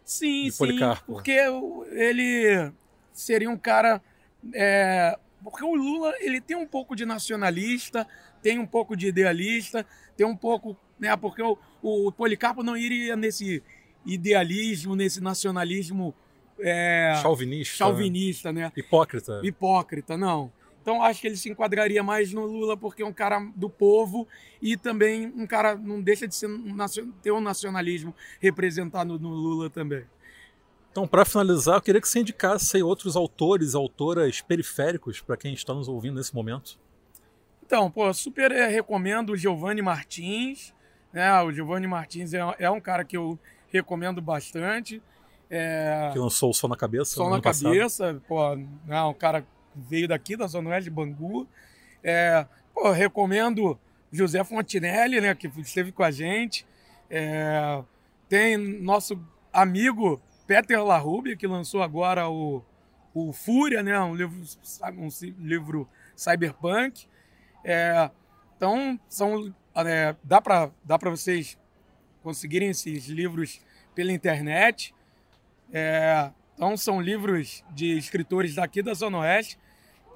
Sim, 0.04 0.50
sim. 0.52 0.80
Porque 1.08 1.32
ele 1.92 2.72
seria 3.12 3.50
um 3.50 3.58
cara. 3.58 4.02
É, 4.54 5.18
porque 5.46 5.64
o 5.64 5.76
Lula 5.76 6.12
ele 6.22 6.42
tem 6.42 6.58
um 6.58 6.66
pouco 6.66 6.96
de 6.96 7.06
nacionalista, 7.06 8.08
tem 8.42 8.58
um 8.58 8.66
pouco 8.66 8.98
de 8.98 9.10
idealista, 9.10 9.86
tem 10.18 10.26
um 10.26 10.36
pouco, 10.36 10.76
né? 11.00 11.16
Porque 11.16 11.44
o, 11.44 11.56
o 11.84 12.12
Policarpo 12.12 12.64
não 12.64 12.76
iria 12.76 13.16
nesse 13.16 13.62
idealismo, 14.04 14.96
nesse 14.96 15.22
nacionalismo 15.22 16.16
é, 16.60 17.14
chauvinista, 17.22 17.76
chauvinista, 17.76 18.52
né? 18.52 18.72
Hipócrita. 18.76 19.40
Hipócrita, 19.44 20.18
não. 20.18 20.52
Então 20.82 21.04
acho 21.04 21.22
que 21.22 21.28
ele 21.28 21.38
se 21.38 21.48
enquadraria 21.48 22.02
mais 22.02 22.34
no 22.34 22.44
Lula 22.44 22.76
porque 22.76 23.04
é 23.04 23.06
um 23.06 23.14
cara 23.14 23.40
do 23.56 23.70
povo 23.70 24.28
e 24.60 24.76
também 24.76 25.32
um 25.36 25.46
cara 25.46 25.76
não 25.76 26.02
deixa 26.02 26.28
de 26.28 26.34
ser 26.34 26.48
um, 26.48 26.76
ter 27.22 27.32
um 27.32 27.42
nacionalismo 27.42 28.16
representado 28.40 29.20
no 29.20 29.30
Lula 29.30 29.70
também. 29.70 30.06
Então, 30.96 31.06
para 31.06 31.26
finalizar, 31.26 31.76
eu 31.76 31.82
queria 31.82 32.00
que 32.00 32.08
você 32.08 32.22
indicasse 32.22 32.82
outros 32.82 33.18
autores, 33.18 33.76
autoras 33.76 34.40
periféricos 34.40 35.20
para 35.20 35.36
quem 35.36 35.54
está 35.54 35.74
nos 35.74 35.90
ouvindo 35.90 36.16
nesse 36.16 36.34
momento. 36.34 36.80
Então, 37.66 37.92
pô, 37.92 38.14
super 38.14 38.50
é, 38.54 38.70
recomendo 38.70 39.34
o 39.34 39.36
Giovanni 39.36 39.82
Martins. 39.82 40.74
Né? 41.12 41.38
O 41.42 41.52
Giovanni 41.52 41.86
Martins 41.86 42.34
é, 42.34 42.40
é 42.60 42.70
um 42.72 42.80
cara 42.80 43.04
que 43.04 43.18
eu 43.18 43.38
recomendo 43.68 44.22
bastante. 44.22 45.02
É... 45.50 46.12
Que 46.14 46.20
lançou 46.20 46.52
o 46.52 46.54
Sol 46.54 46.70
na 46.70 46.78
Cabeça. 46.78 47.16
Sol 47.16 47.30
na 47.30 47.42
Cabeça, 47.42 48.22
pô, 48.26 48.56
né? 48.56 49.04
um 49.04 49.14
cara 49.14 49.42
que 49.42 49.48
veio 49.76 50.08
daqui 50.08 50.38
da 50.38 50.48
Zona 50.48 50.70
Oeste 50.70 50.86
de 50.86 50.96
Bangu. 50.96 51.46
É, 52.02 52.48
pô, 52.74 52.90
recomendo 52.92 53.78
José 54.14 54.42
Fontinelli, 54.46 55.20
né, 55.20 55.36
que 55.36 55.52
esteve 55.60 55.92
com 55.92 56.04
a 56.04 56.12
gente. 56.12 56.66
É, 57.10 57.84
tem 58.30 58.56
nosso 58.56 59.20
amigo 59.52 60.22
Peter 60.48 60.84
LaRubia, 60.84 61.36
que 61.36 61.48
lançou 61.48 61.82
agora 61.82 62.30
o, 62.30 62.64
o 63.14 63.32
Fúria, 63.34 63.82
né, 63.82 64.00
um 64.00 64.16
livro, 64.16 64.42
um 64.98 65.10
livro 65.40 65.90
cyberpunk. 66.16 67.08
É, 67.64 68.10
então, 68.56 69.00
são, 69.10 69.54
é, 69.76 70.16
dá 70.24 70.40
para 70.42 70.72
dá 70.84 70.98
vocês 70.98 71.58
conseguirem 72.22 72.70
esses 72.70 73.08
livros 73.08 73.62
pela 73.94 74.12
internet. 74.12 74.94
É, 75.72 76.32
então, 76.54 76.78
são 76.78 77.02
livros 77.02 77.64
de 77.72 77.98
escritores 77.98 78.56
daqui 78.56 78.82
da 78.82 78.94
Zona 78.94 79.20
Oeste, 79.20 79.60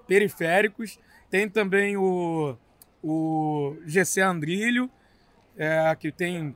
periféricos. 0.07 0.99
Tem 1.29 1.49
também 1.49 1.97
o, 1.97 2.57
o 3.03 3.77
GC 3.85 4.21
Andrilho, 4.21 4.89
é, 5.57 5.95
que 5.95 6.11
tem 6.11 6.55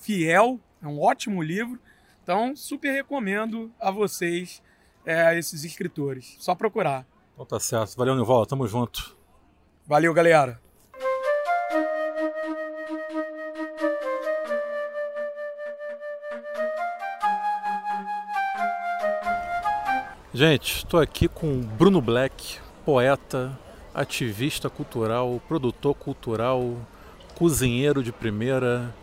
Fiel, 0.00 0.58
é 0.82 0.86
um 0.86 1.00
ótimo 1.00 1.42
livro. 1.42 1.78
Então, 2.30 2.54
super 2.54 2.92
recomendo 2.92 3.72
a 3.80 3.90
vocês 3.90 4.62
é, 5.04 5.36
esses 5.36 5.64
escritores. 5.64 6.36
Só 6.38 6.54
procurar. 6.54 7.04
Então 7.34 7.44
tá 7.44 7.58
certo. 7.58 7.96
Valeu, 7.96 8.14
Nival. 8.14 8.46
Tamo 8.46 8.68
junto. 8.68 9.16
Valeu, 9.84 10.14
galera. 10.14 10.60
Gente, 20.32 20.76
estou 20.76 21.00
aqui 21.00 21.26
com 21.26 21.60
Bruno 21.62 22.00
Black, 22.00 22.60
poeta, 22.84 23.58
ativista 23.92 24.70
cultural, 24.70 25.42
produtor 25.48 25.96
cultural, 25.96 26.76
cozinheiro 27.40 28.02
de 28.02 28.12
primeira, 28.12 28.94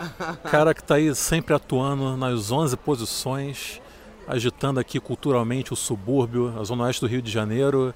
cara 0.51 0.71
que 0.71 0.79
está 0.79 0.93
aí 0.93 1.15
sempre 1.15 1.55
atuando 1.55 2.15
nas 2.15 2.51
11 2.51 2.77
posições, 2.77 3.81
agitando 4.27 4.79
aqui 4.79 4.99
culturalmente 4.99 5.73
o 5.73 5.75
subúrbio, 5.75 6.53
a 6.55 6.63
zona 6.63 6.83
oeste 6.83 7.01
do 7.01 7.07
Rio 7.07 7.19
de 7.19 7.31
Janeiro 7.31 7.95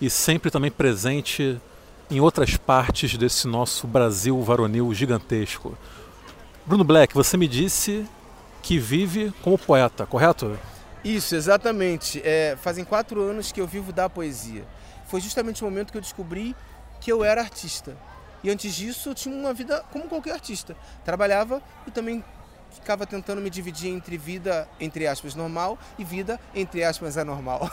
e 0.00 0.08
sempre 0.08 0.48
também 0.48 0.70
presente 0.70 1.60
em 2.08 2.20
outras 2.20 2.56
partes 2.56 3.16
desse 3.16 3.48
nosso 3.48 3.88
Brasil 3.88 4.40
varonil 4.44 4.94
gigantesco. 4.94 5.76
Bruno 6.64 6.84
Black, 6.84 7.12
você 7.12 7.36
me 7.36 7.48
disse 7.48 8.06
que 8.62 8.78
vive 8.78 9.34
como 9.42 9.58
poeta, 9.58 10.06
correto? 10.06 10.56
Isso, 11.02 11.34
exatamente. 11.34 12.22
É, 12.24 12.56
fazem 12.62 12.84
quatro 12.84 13.20
anos 13.20 13.50
que 13.50 13.60
eu 13.60 13.66
vivo 13.66 13.92
da 13.92 14.08
poesia. 14.08 14.64
Foi 15.08 15.20
justamente 15.20 15.62
o 15.62 15.64
momento 15.64 15.90
que 15.90 15.98
eu 15.98 16.02
descobri 16.02 16.54
que 17.00 17.10
eu 17.10 17.24
era 17.24 17.40
artista. 17.40 17.96
E 18.44 18.50
antes 18.50 18.74
disso 18.74 19.08
eu 19.08 19.14
tinha 19.14 19.34
uma 19.34 19.54
vida 19.54 19.82
como 19.90 20.04
qualquer 20.04 20.32
artista. 20.32 20.76
Trabalhava 21.02 21.62
e 21.86 21.90
também 21.90 22.22
ficava 22.70 23.06
tentando 23.06 23.40
me 23.40 23.48
dividir 23.48 23.90
entre 23.90 24.18
vida, 24.18 24.68
entre 24.78 25.06
aspas, 25.06 25.34
normal 25.34 25.78
e 25.98 26.04
vida, 26.04 26.38
entre 26.54 26.84
aspas, 26.84 27.16
anormal. 27.16 27.70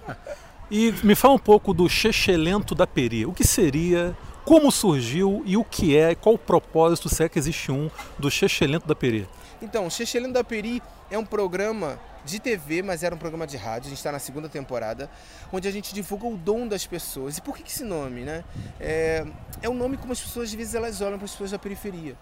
e 0.70 0.92
me 1.02 1.14
fala 1.14 1.34
um 1.34 1.38
pouco 1.38 1.72
do 1.72 1.88
Chechelento 1.88 2.74
da 2.74 2.86
Peri. 2.86 3.24
O 3.24 3.32
que 3.32 3.46
seria, 3.46 4.14
como 4.44 4.70
surgiu 4.70 5.42
e 5.46 5.56
o 5.56 5.64
que 5.64 5.96
é, 5.96 6.14
qual 6.14 6.34
o 6.34 6.38
propósito, 6.38 7.08
se 7.08 7.24
é 7.24 7.28
que 7.28 7.38
existe 7.38 7.72
um, 7.72 7.90
do 8.18 8.30
Chechelento 8.30 8.86
da 8.86 8.94
Peri? 8.94 9.26
Então, 9.62 9.88
Chechelento 9.88 10.34
da 10.34 10.44
Peri 10.44 10.82
é 11.10 11.18
um 11.18 11.24
programa 11.24 11.98
de 12.24 12.38
TV, 12.38 12.82
mas 12.82 13.02
era 13.02 13.14
um 13.14 13.18
programa 13.18 13.46
de 13.46 13.56
rádio. 13.56 13.86
A 13.86 13.90
gente 13.90 13.98
está 13.98 14.10
na 14.10 14.18
segunda 14.18 14.48
temporada, 14.48 15.10
onde 15.52 15.68
a 15.68 15.70
gente 15.70 15.94
divulga 15.94 16.26
o 16.26 16.36
dom 16.36 16.66
das 16.66 16.86
pessoas. 16.86 17.38
E 17.38 17.40
por 17.40 17.56
que, 17.56 17.62
que 17.62 17.70
esse 17.70 17.84
nome, 17.84 18.22
né? 18.22 18.44
É, 18.80 19.24
é 19.62 19.68
um 19.68 19.74
nome 19.74 19.96
como 19.96 20.12
as 20.12 20.20
pessoas, 20.20 20.48
às 20.48 20.54
vezes, 20.54 20.74
elas 20.74 21.00
olham 21.00 21.18
para 21.18 21.26
as 21.26 21.32
pessoas 21.32 21.50
da 21.50 21.58
periferia. 21.58 22.16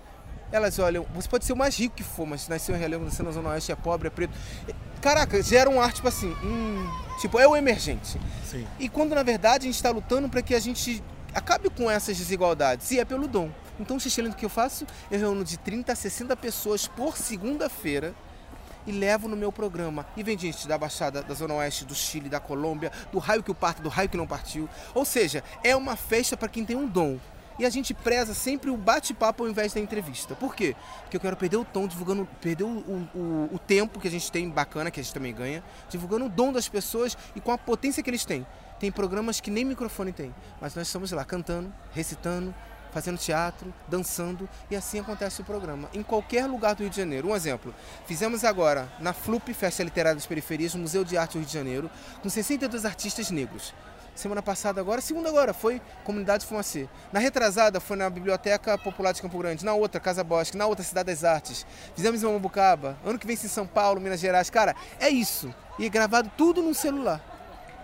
Elas 0.50 0.78
olham, 0.78 1.06
você 1.14 1.28
pode 1.28 1.44
ser 1.44 1.52
o 1.54 1.56
mais 1.56 1.78
rico 1.78 1.96
que 1.96 2.02
for, 2.02 2.26
mas 2.26 2.42
se 2.42 2.50
nasceu 2.50 2.74
em 2.74 2.78
Realengo, 2.78 3.04
nasceu 3.04 3.24
na 3.24 3.30
Zona 3.30 3.50
Oeste, 3.50 3.72
é 3.72 3.76
pobre, 3.76 4.08
é 4.08 4.10
preto. 4.10 4.36
Caraca, 5.00 5.42
gera 5.42 5.70
um 5.70 5.80
ar, 5.80 5.92
tipo 5.92 6.06
assim, 6.06 6.30
hum, 6.44 6.86
tipo, 7.20 7.38
é 7.38 7.48
o 7.48 7.56
emergente. 7.56 8.20
Sim. 8.44 8.66
E 8.78 8.88
quando, 8.88 9.14
na 9.14 9.22
verdade, 9.22 9.64
a 9.64 9.66
gente 9.66 9.76
está 9.76 9.90
lutando 9.90 10.28
para 10.28 10.42
que 10.42 10.54
a 10.54 10.60
gente 10.60 11.02
acabe 11.34 11.70
com 11.70 11.90
essas 11.90 12.18
desigualdades, 12.18 12.90
e 12.90 13.00
é 13.00 13.04
pelo 13.04 13.26
dom. 13.26 13.50
Então, 13.80 13.96
o 13.96 14.34
que 14.34 14.44
eu 14.44 14.50
faço, 14.50 14.86
eu 15.10 15.18
reúno 15.18 15.44
de 15.44 15.58
30 15.58 15.92
a 15.92 15.96
60 15.96 16.36
pessoas 16.36 16.86
por 16.86 17.16
segunda-feira, 17.16 18.14
e 18.86 18.92
levo 18.92 19.28
no 19.28 19.36
meu 19.36 19.52
programa. 19.52 20.06
E 20.16 20.22
vem 20.22 20.38
gente 20.38 20.66
da 20.66 20.78
Baixada, 20.78 21.22
da 21.22 21.34
Zona 21.34 21.54
Oeste, 21.54 21.84
do 21.84 21.94
Chile, 21.94 22.28
da 22.28 22.40
Colômbia, 22.40 22.90
do 23.10 23.18
raio 23.18 23.42
que 23.42 23.52
parte, 23.54 23.82
do 23.82 23.88
raio 23.88 24.08
que 24.08 24.16
não 24.16 24.26
partiu. 24.26 24.68
Ou 24.94 25.04
seja, 25.04 25.42
é 25.62 25.74
uma 25.76 25.96
festa 25.96 26.36
para 26.36 26.48
quem 26.48 26.64
tem 26.64 26.76
um 26.76 26.86
dom. 26.86 27.18
E 27.58 27.66
a 27.66 27.70
gente 27.70 27.92
preza 27.92 28.32
sempre 28.34 28.70
o 28.70 28.76
bate-papo 28.76 29.42
ao 29.44 29.48
invés 29.48 29.72
da 29.74 29.80
entrevista. 29.80 30.34
Por 30.34 30.54
quê? 30.54 30.74
Porque 31.02 31.16
eu 31.16 31.20
quero 31.20 31.36
perder 31.36 31.58
o 31.58 31.64
tom, 31.64 31.86
divulgando, 31.86 32.26
perder 32.40 32.64
o, 32.64 32.68
o, 32.68 33.50
o, 33.52 33.58
tempo 33.58 34.00
que 34.00 34.08
a 34.08 34.10
gente 34.10 34.32
tem 34.32 34.48
bacana, 34.48 34.90
que 34.90 34.98
a 34.98 35.02
gente 35.02 35.12
também 35.12 35.34
ganha, 35.34 35.62
divulgando 35.88 36.24
o 36.24 36.28
dom 36.28 36.52
das 36.52 36.68
pessoas 36.68 37.16
e 37.36 37.40
com 37.40 37.52
a 37.52 37.58
potência 37.58 38.02
que 38.02 38.08
eles 38.08 38.24
têm. 38.24 38.46
Tem 38.80 38.90
programas 38.90 39.40
que 39.40 39.50
nem 39.50 39.64
microfone 39.64 40.12
tem, 40.12 40.34
mas 40.60 40.74
nós 40.74 40.86
estamos 40.86 41.12
lá 41.12 41.24
cantando, 41.24 41.72
recitando, 41.92 42.52
fazendo 42.92 43.18
teatro, 43.18 43.72
dançando 43.88 44.48
e 44.70 44.76
assim 44.76 45.00
acontece 45.00 45.40
o 45.40 45.44
programa. 45.44 45.88
Em 45.92 46.02
qualquer 46.02 46.46
lugar 46.46 46.74
do 46.74 46.80
Rio 46.82 46.90
de 46.90 46.96
Janeiro. 46.96 47.28
Um 47.28 47.36
exemplo, 47.36 47.74
fizemos 48.06 48.44
agora 48.44 48.88
na 49.00 49.12
FLUP, 49.12 49.52
Festa 49.54 49.82
Literária 49.82 50.14
das 50.14 50.26
Periferias, 50.26 50.74
Museu 50.74 51.04
de 51.04 51.16
Arte 51.16 51.32
do 51.32 51.38
Rio 51.38 51.46
de 51.46 51.52
Janeiro, 51.52 51.90
com 52.22 52.28
62 52.28 52.84
artistas 52.84 53.30
negros. 53.30 53.74
Semana 54.14 54.42
passada 54.42 54.78
agora, 54.78 55.00
segunda 55.00 55.30
agora, 55.30 55.54
foi 55.54 55.80
Comunidade 56.04 56.44
Fumacê. 56.44 56.86
Na 57.10 57.18
retrasada 57.18 57.80
foi 57.80 57.96
na 57.96 58.10
Biblioteca 58.10 58.76
Popular 58.76 59.12
de 59.12 59.22
Campo 59.22 59.38
Grande, 59.38 59.64
na 59.64 59.72
outra 59.72 59.98
Casa 59.98 60.22
Bosque, 60.22 60.56
na 60.56 60.66
outra 60.66 60.84
Cidade 60.84 61.06
das 61.06 61.24
Artes. 61.24 61.64
Fizemos 61.96 62.22
em 62.22 62.26
Mambucaba, 62.26 62.98
ano 63.06 63.18
que 63.18 63.26
vem 63.26 63.34
em 63.34 63.48
São 63.48 63.66
Paulo, 63.66 64.00
Minas 64.00 64.20
Gerais. 64.20 64.50
Cara, 64.50 64.76
é 65.00 65.08
isso. 65.08 65.52
E 65.78 65.86
é 65.86 65.88
gravado 65.88 66.30
tudo 66.36 66.60
num 66.60 66.74
celular. 66.74 67.31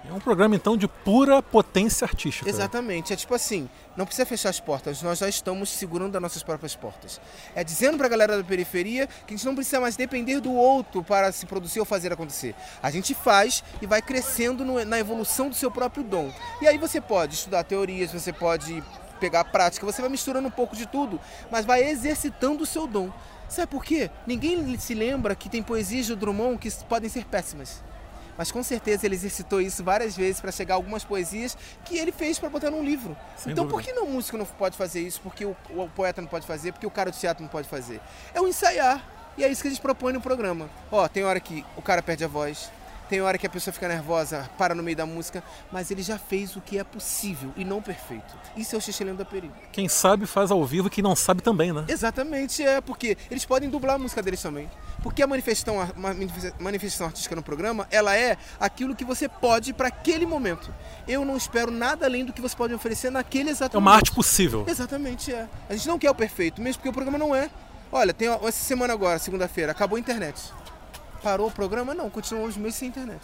É 0.09 0.13
um 0.13 0.21
programa 0.21 0.55
então 0.55 0.77
de 0.77 0.87
pura 0.87 1.43
potência 1.43 2.05
artística. 2.05 2.49
Exatamente. 2.49 3.13
É 3.13 3.17
tipo 3.17 3.35
assim, 3.35 3.69
não 3.97 4.07
precisa 4.07 4.25
fechar 4.25 4.49
as 4.49 4.61
portas, 4.61 5.03
nós 5.03 5.19
já 5.19 5.29
estamos 5.29 5.69
segurando 5.69 6.17
as 6.17 6.23
nossas 6.23 6.43
próprias 6.43 6.75
portas. 6.75 7.21
É 7.55 7.63
dizendo 7.63 7.99
para 7.99 8.07
a 8.07 8.11
galera 8.11 8.37
da 8.37 8.45
periferia 8.45 9.07
que 9.07 9.35
a 9.35 9.37
gente 9.37 9.45
não 9.45 9.55
precisa 9.55 9.81
mais 9.81 9.97
depender 9.97 10.41
do 10.41 10.53
outro 10.53 11.03
para 11.03 11.33
se 11.33 11.47
produzir 11.47 11.81
ou 11.81 11.85
fazer 11.85 12.13
acontecer. 12.13 12.55
A 12.83 12.91
gente 12.91 13.15
faz 13.15 13.63
e 13.83 13.87
vai 13.87 14.01
crescendo 14.01 14.65
no, 14.65 14.83
na 14.85 14.99
evolução 14.99 15.49
do 15.49 15.55
seu 15.55 15.71
próprio 15.71 16.05
dom. 16.05 16.33
E 16.63 16.67
aí 16.67 16.79
você 16.79 17.01
pode 17.01 17.35
estudar 17.35 17.65
teorias, 17.65 18.13
você 18.13 18.33
pode 18.33 18.83
pegar 19.21 19.41
a 19.41 19.45
prática, 19.45 19.85
você 19.85 20.01
vai 20.01 20.11
misturando 20.11 20.47
um 20.47 20.51
pouco 20.51 20.77
de 20.77 20.87
tudo, 20.87 21.21
mas 21.51 21.65
vai 21.65 21.83
exercitando 21.83 22.63
o 22.63 22.67
seu 22.67 22.87
dom. 22.87 23.11
Sabe 23.49 23.67
por 23.67 23.85
quê? 23.85 24.11
Ninguém 24.27 24.79
se 24.79 24.95
lembra 24.95 25.35
que 25.35 25.49
tem 25.49 25.63
poesias 25.63 26.07
do 26.07 26.17
Drummond 26.17 26.59
que 26.59 26.71
podem 26.85 27.11
ser 27.11 27.25
péssimas 27.25 27.83
mas 28.39 28.53
com 28.53 28.63
certeza 28.63 29.05
ele 29.05 29.17
exercitou 29.17 29.61
isso 29.61 29.83
várias 29.83 30.17
vezes 30.17 30.41
para 30.41 30.53
chegar 30.53 30.75
a 30.75 30.77
algumas 30.77 31.05
poesias 31.05 31.59
que 31.85 31.99
ele 31.99 32.13
fez 32.13 32.39
para 32.39 32.49
botar 32.49 32.71
num 32.71 32.85
livro. 32.85 33.17
Sem 33.37 33.53
então 33.53 33.67
dúvida. 33.67 33.83
por 33.83 33.83
que 33.83 33.93
não 33.93 34.07
o 34.07 34.13
músico 34.13 34.39
não 34.39 34.47
pode 34.47 34.77
fazer 34.77 35.01
isso? 35.01 35.21
Porque 35.21 35.45
o, 35.45 35.57
o, 35.71 35.89
poeta 35.89 36.23
não 36.23 36.29
pode 36.29 36.47
fazer? 36.47 36.71
Porque 36.71 36.87
o 36.87 36.91
cara 36.91 37.11
do 37.11 37.17
teatro 37.17 37.43
não 37.43 37.51
pode 37.51 37.69
fazer? 37.69 38.01
É 38.33 38.41
o 38.41 38.47
ensaiar. 38.47 39.05
E 39.37 39.45
é 39.45 39.49
isso 39.49 39.61
que 39.61 39.69
a 39.69 39.71
gente 39.71 39.81
propõe 39.81 40.13
no 40.13 40.21
programa. 40.21 40.71
Ó, 40.91 41.07
tem 41.09 41.25
hora 41.25 41.39
que 41.41 41.65
o 41.77 41.83
cara 41.83 42.03
perde 42.03 42.25
a 42.25 42.29
voz, 42.29 42.71
tem 43.09 43.21
hora 43.23 43.39
que 43.39 43.47
a 43.47 43.51
pessoa 43.51 43.73
fica 43.73 43.89
nervosa, 43.89 44.49
para 44.59 44.75
no 44.75 44.83
meio 44.83 44.97
da 44.97 45.07
música, 45.07 45.43
mas 45.73 45.91
ele 45.91 46.03
já 46.03 46.19
fez 46.19 46.55
o 46.57 46.61
que 46.61 46.79
é 46.79 46.85
possível 46.85 47.53
e 47.57 47.65
não 47.65 47.81
perfeito. 47.81 48.37
Isso 48.57 48.75
é 48.75 48.79
o 48.79 48.81
Xixelendo 48.81 49.19
da 49.19 49.25
Peri. 49.25 49.51
Quem 49.73 49.89
sabe 49.89 50.27
faz 50.27 50.51
ao 50.51 50.65
vivo, 50.65 50.91
quem 50.91 51.03
não 51.03 51.17
sabe 51.17 51.43
também, 51.43 51.73
né? 51.73 51.85
Exatamente, 51.89 52.63
é, 52.63 52.81
porque 52.81 53.17
eles 53.31 53.45
podem 53.45 53.69
dublar 53.71 53.97
a 53.97 53.99
música 53.99 54.23
deles 54.23 54.43
também. 54.43 54.69
Porque 55.03 55.23
a 55.23 55.27
manifestação, 55.27 55.77
manifestação 56.59 57.07
artística 57.07 57.35
no 57.37 57.43
programa, 57.43 57.87
ela 57.91 58.17
é 58.17 58.37
aquilo 58.59 58.95
que 58.95 59.05
você 59.05 59.29
pode 59.29 59.73
para 59.73 59.89
aquele 59.89 60.27
momento. 60.27 60.75
Eu 61.07 61.25
não 61.25 61.37
espero 61.37 61.71
nada 61.71 62.05
além 62.07 62.25
do 62.25 62.33
que 62.33 62.41
você 62.41 62.57
pode 62.57 62.75
oferecer 62.75 63.11
naquele 63.11 63.51
exato 63.51 63.77
É 63.77 63.79
uma 63.79 63.91
momento. 63.91 63.99
arte 64.07 64.13
possível. 64.13 64.65
Exatamente, 64.67 65.33
é. 65.33 65.49
A 65.69 65.75
gente 65.75 65.87
não 65.89 65.99
quer 65.99 66.11
o 66.11 66.15
perfeito, 66.15 66.61
mesmo 66.61 66.79
porque 66.81 66.89
o 66.89 66.93
programa 66.93 67.17
não 67.17 67.35
é. 67.35 67.49
Olha, 67.91 68.13
tem 68.13 68.29
essa 68.29 68.53
semana 68.65 68.93
agora, 68.93 69.19
segunda-feira, 69.19 69.73
acabou 69.73 69.97
a 69.97 70.01
internet. 70.01 70.53
Parou 71.23 71.49
o 71.49 71.51
programa? 71.51 71.95
Não, 71.95 72.09
continuamos 72.09 72.57
meses 72.57 72.79
sem 72.79 72.89
internet. 72.89 73.23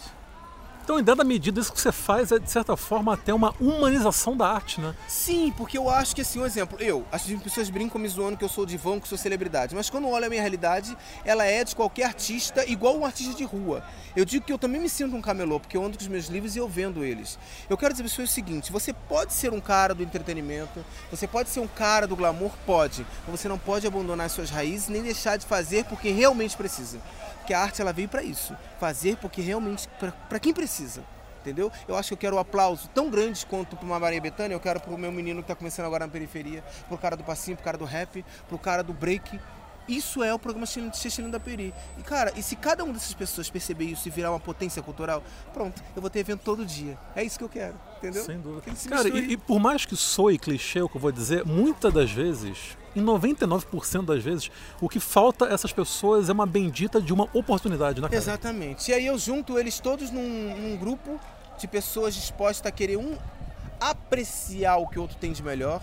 Então, 0.85 0.99
em 0.99 1.03
dada 1.03 1.23
medida, 1.23 1.59
isso 1.59 1.73
que 1.73 1.81
você 1.81 1.91
faz 1.91 2.31
é, 2.31 2.37
de 2.37 2.47
certa 2.47 2.77
forma, 2.77 3.11
até 3.11 3.33
uma 3.33 3.55
humanização 3.59 4.37
da 4.37 4.47
arte, 4.47 4.79
né? 4.79 4.93
Sim, 5.07 5.51
porque 5.57 5.75
eu 5.79 5.89
acho 5.89 6.15
que, 6.15 6.21
assim, 6.21 6.39
um 6.39 6.45
exemplo, 6.45 6.77
eu, 6.79 7.03
as 7.11 7.23
pessoas 7.23 7.71
brincam 7.71 7.99
me 7.99 8.07
zoando 8.07 8.37
que 8.37 8.43
eu 8.43 8.49
sou 8.49 8.67
divão, 8.67 8.99
que 8.99 9.07
sou 9.07 9.17
celebridade, 9.17 9.73
mas 9.73 9.89
quando 9.89 10.07
olho 10.07 10.27
a 10.27 10.29
minha 10.29 10.41
realidade, 10.41 10.95
ela 11.25 11.43
é 11.43 11.63
de 11.63 11.75
qualquer 11.75 12.03
artista, 12.03 12.63
igual 12.69 12.95
um 12.99 13.03
artista 13.03 13.33
de 13.33 13.43
rua. 13.43 13.83
Eu 14.15 14.23
digo 14.23 14.45
que 14.45 14.53
eu 14.53 14.59
também 14.59 14.79
me 14.79 14.87
sinto 14.87 15.15
um 15.15 15.23
camelô, 15.23 15.59
porque 15.59 15.75
eu 15.75 15.83
ando 15.83 15.97
com 15.97 16.03
os 16.03 16.07
meus 16.07 16.27
livros 16.27 16.55
e 16.55 16.59
eu 16.59 16.69
vendo 16.69 17.03
eles. 17.03 17.39
Eu 17.67 17.75
quero 17.79 17.91
dizer 17.91 18.03
para 18.03 18.13
vocês 18.13 18.29
o 18.29 18.31
seguinte, 18.31 18.71
você 18.71 18.93
pode 18.93 19.33
ser 19.33 19.51
um 19.51 19.59
cara 19.59 19.95
do 19.95 20.03
entretenimento, 20.03 20.85
você 21.09 21.25
pode 21.25 21.49
ser 21.49 21.61
um 21.61 21.67
cara 21.67 22.05
do 22.05 22.15
glamour, 22.15 22.51
pode, 22.63 23.07
mas 23.27 23.39
você 23.39 23.47
não 23.47 23.57
pode 23.57 23.87
abandonar 23.87 24.29
suas 24.29 24.51
raízes, 24.51 24.87
nem 24.87 25.01
deixar 25.01 25.35
de 25.35 25.47
fazer 25.47 25.85
porque 25.85 26.11
realmente 26.11 26.55
precisa 26.55 26.99
que 27.45 27.53
a 27.53 27.59
arte 27.61 27.81
ela 27.81 27.93
veio 27.93 28.09
para 28.09 28.23
isso, 28.23 28.55
fazer 28.79 29.17
porque 29.17 29.41
realmente 29.41 29.87
para 30.29 30.39
quem 30.39 30.53
precisa. 30.53 31.03
Entendeu? 31.41 31.71
Eu 31.87 31.95
acho 31.95 32.07
que 32.07 32.13
eu 32.15 32.17
quero 32.17 32.35
um 32.37 32.39
aplauso 32.39 32.89
tão 32.89 33.07
grande 33.07 33.45
quanto 33.45 33.75
para 33.75 33.85
uma 33.85 33.99
Maria 33.99 34.19
Bethânia, 34.19 34.55
eu 34.55 34.59
quero 34.59 34.79
para 34.79 34.91
o 34.91 34.97
meu 34.97 35.11
menino 35.11 35.41
que 35.41 35.43
está 35.43 35.55
começando 35.55 35.85
agora 35.85 36.07
na 36.07 36.11
periferia, 36.11 36.63
para 36.87 36.95
o 36.95 36.97
cara 36.97 37.15
do 37.15 37.23
passinho, 37.23 37.55
para 37.55 37.61
o 37.61 37.65
cara 37.65 37.77
do 37.77 37.85
rap, 37.85 38.25
para 38.47 38.55
o 38.55 38.57
cara 38.57 38.81
do 38.81 38.91
break, 38.91 39.39
isso 39.87 40.23
é 40.23 40.33
o 40.33 40.39
programa 40.39 40.65
Xixilino 40.65 41.31
da 41.31 41.39
Peri. 41.39 41.73
E, 41.97 42.01
cara, 42.01 42.33
e 42.35 42.41
se 42.41 42.55
cada 42.55 42.83
uma 42.83 42.93
dessas 42.93 43.13
pessoas 43.13 43.49
perceber 43.49 43.85
isso 43.85 44.07
e 44.07 44.11
virar 44.11 44.31
uma 44.31 44.39
potência 44.39 44.81
cultural, 44.81 45.23
pronto, 45.53 45.81
eu 45.95 46.01
vou 46.01 46.09
ter 46.09 46.19
evento 46.19 46.41
todo 46.43 46.65
dia. 46.65 46.97
É 47.15 47.23
isso 47.23 47.37
que 47.37 47.43
eu 47.43 47.49
quero, 47.49 47.75
entendeu? 47.97 48.23
Sem 48.23 48.39
dúvida. 48.39 48.63
Cara, 48.89 49.07
e, 49.09 49.33
e, 49.33 49.37
por 49.37 49.59
mais 49.59 49.85
que 49.85 49.95
soe 49.95 50.39
clichê 50.39 50.81
o 50.81 50.89
que 50.89 50.97
eu 50.97 51.01
vou 51.01 51.11
dizer, 51.11 51.45
muitas 51.45 51.93
das 51.93 52.11
vezes, 52.11 52.75
em 52.95 53.03
99% 53.03 54.05
das 54.05 54.23
vezes, 54.23 54.49
o 54.79 54.87
que 54.87 54.99
falta 54.99 55.45
a 55.45 55.53
essas 55.53 55.73
pessoas 55.73 56.29
é 56.29 56.33
uma 56.33 56.45
bendita 56.45 57.01
de 57.01 57.13
uma 57.13 57.27
oportunidade, 57.33 58.01
né, 58.01 58.07
cara? 58.07 58.17
Exatamente. 58.17 58.89
E 58.89 58.93
aí 58.93 59.05
eu 59.05 59.17
junto 59.17 59.59
eles 59.59 59.79
todos 59.79 60.11
num, 60.11 60.55
num 60.55 60.77
grupo 60.77 61.19
de 61.57 61.67
pessoas 61.67 62.15
dispostas 62.15 62.65
a 62.65 62.71
querer 62.71 62.97
um 62.97 63.17
apreciar 63.79 64.77
o 64.77 64.87
que 64.87 64.97
o 64.97 65.01
outro 65.01 65.17
tem 65.17 65.31
de 65.31 65.43
melhor 65.43 65.81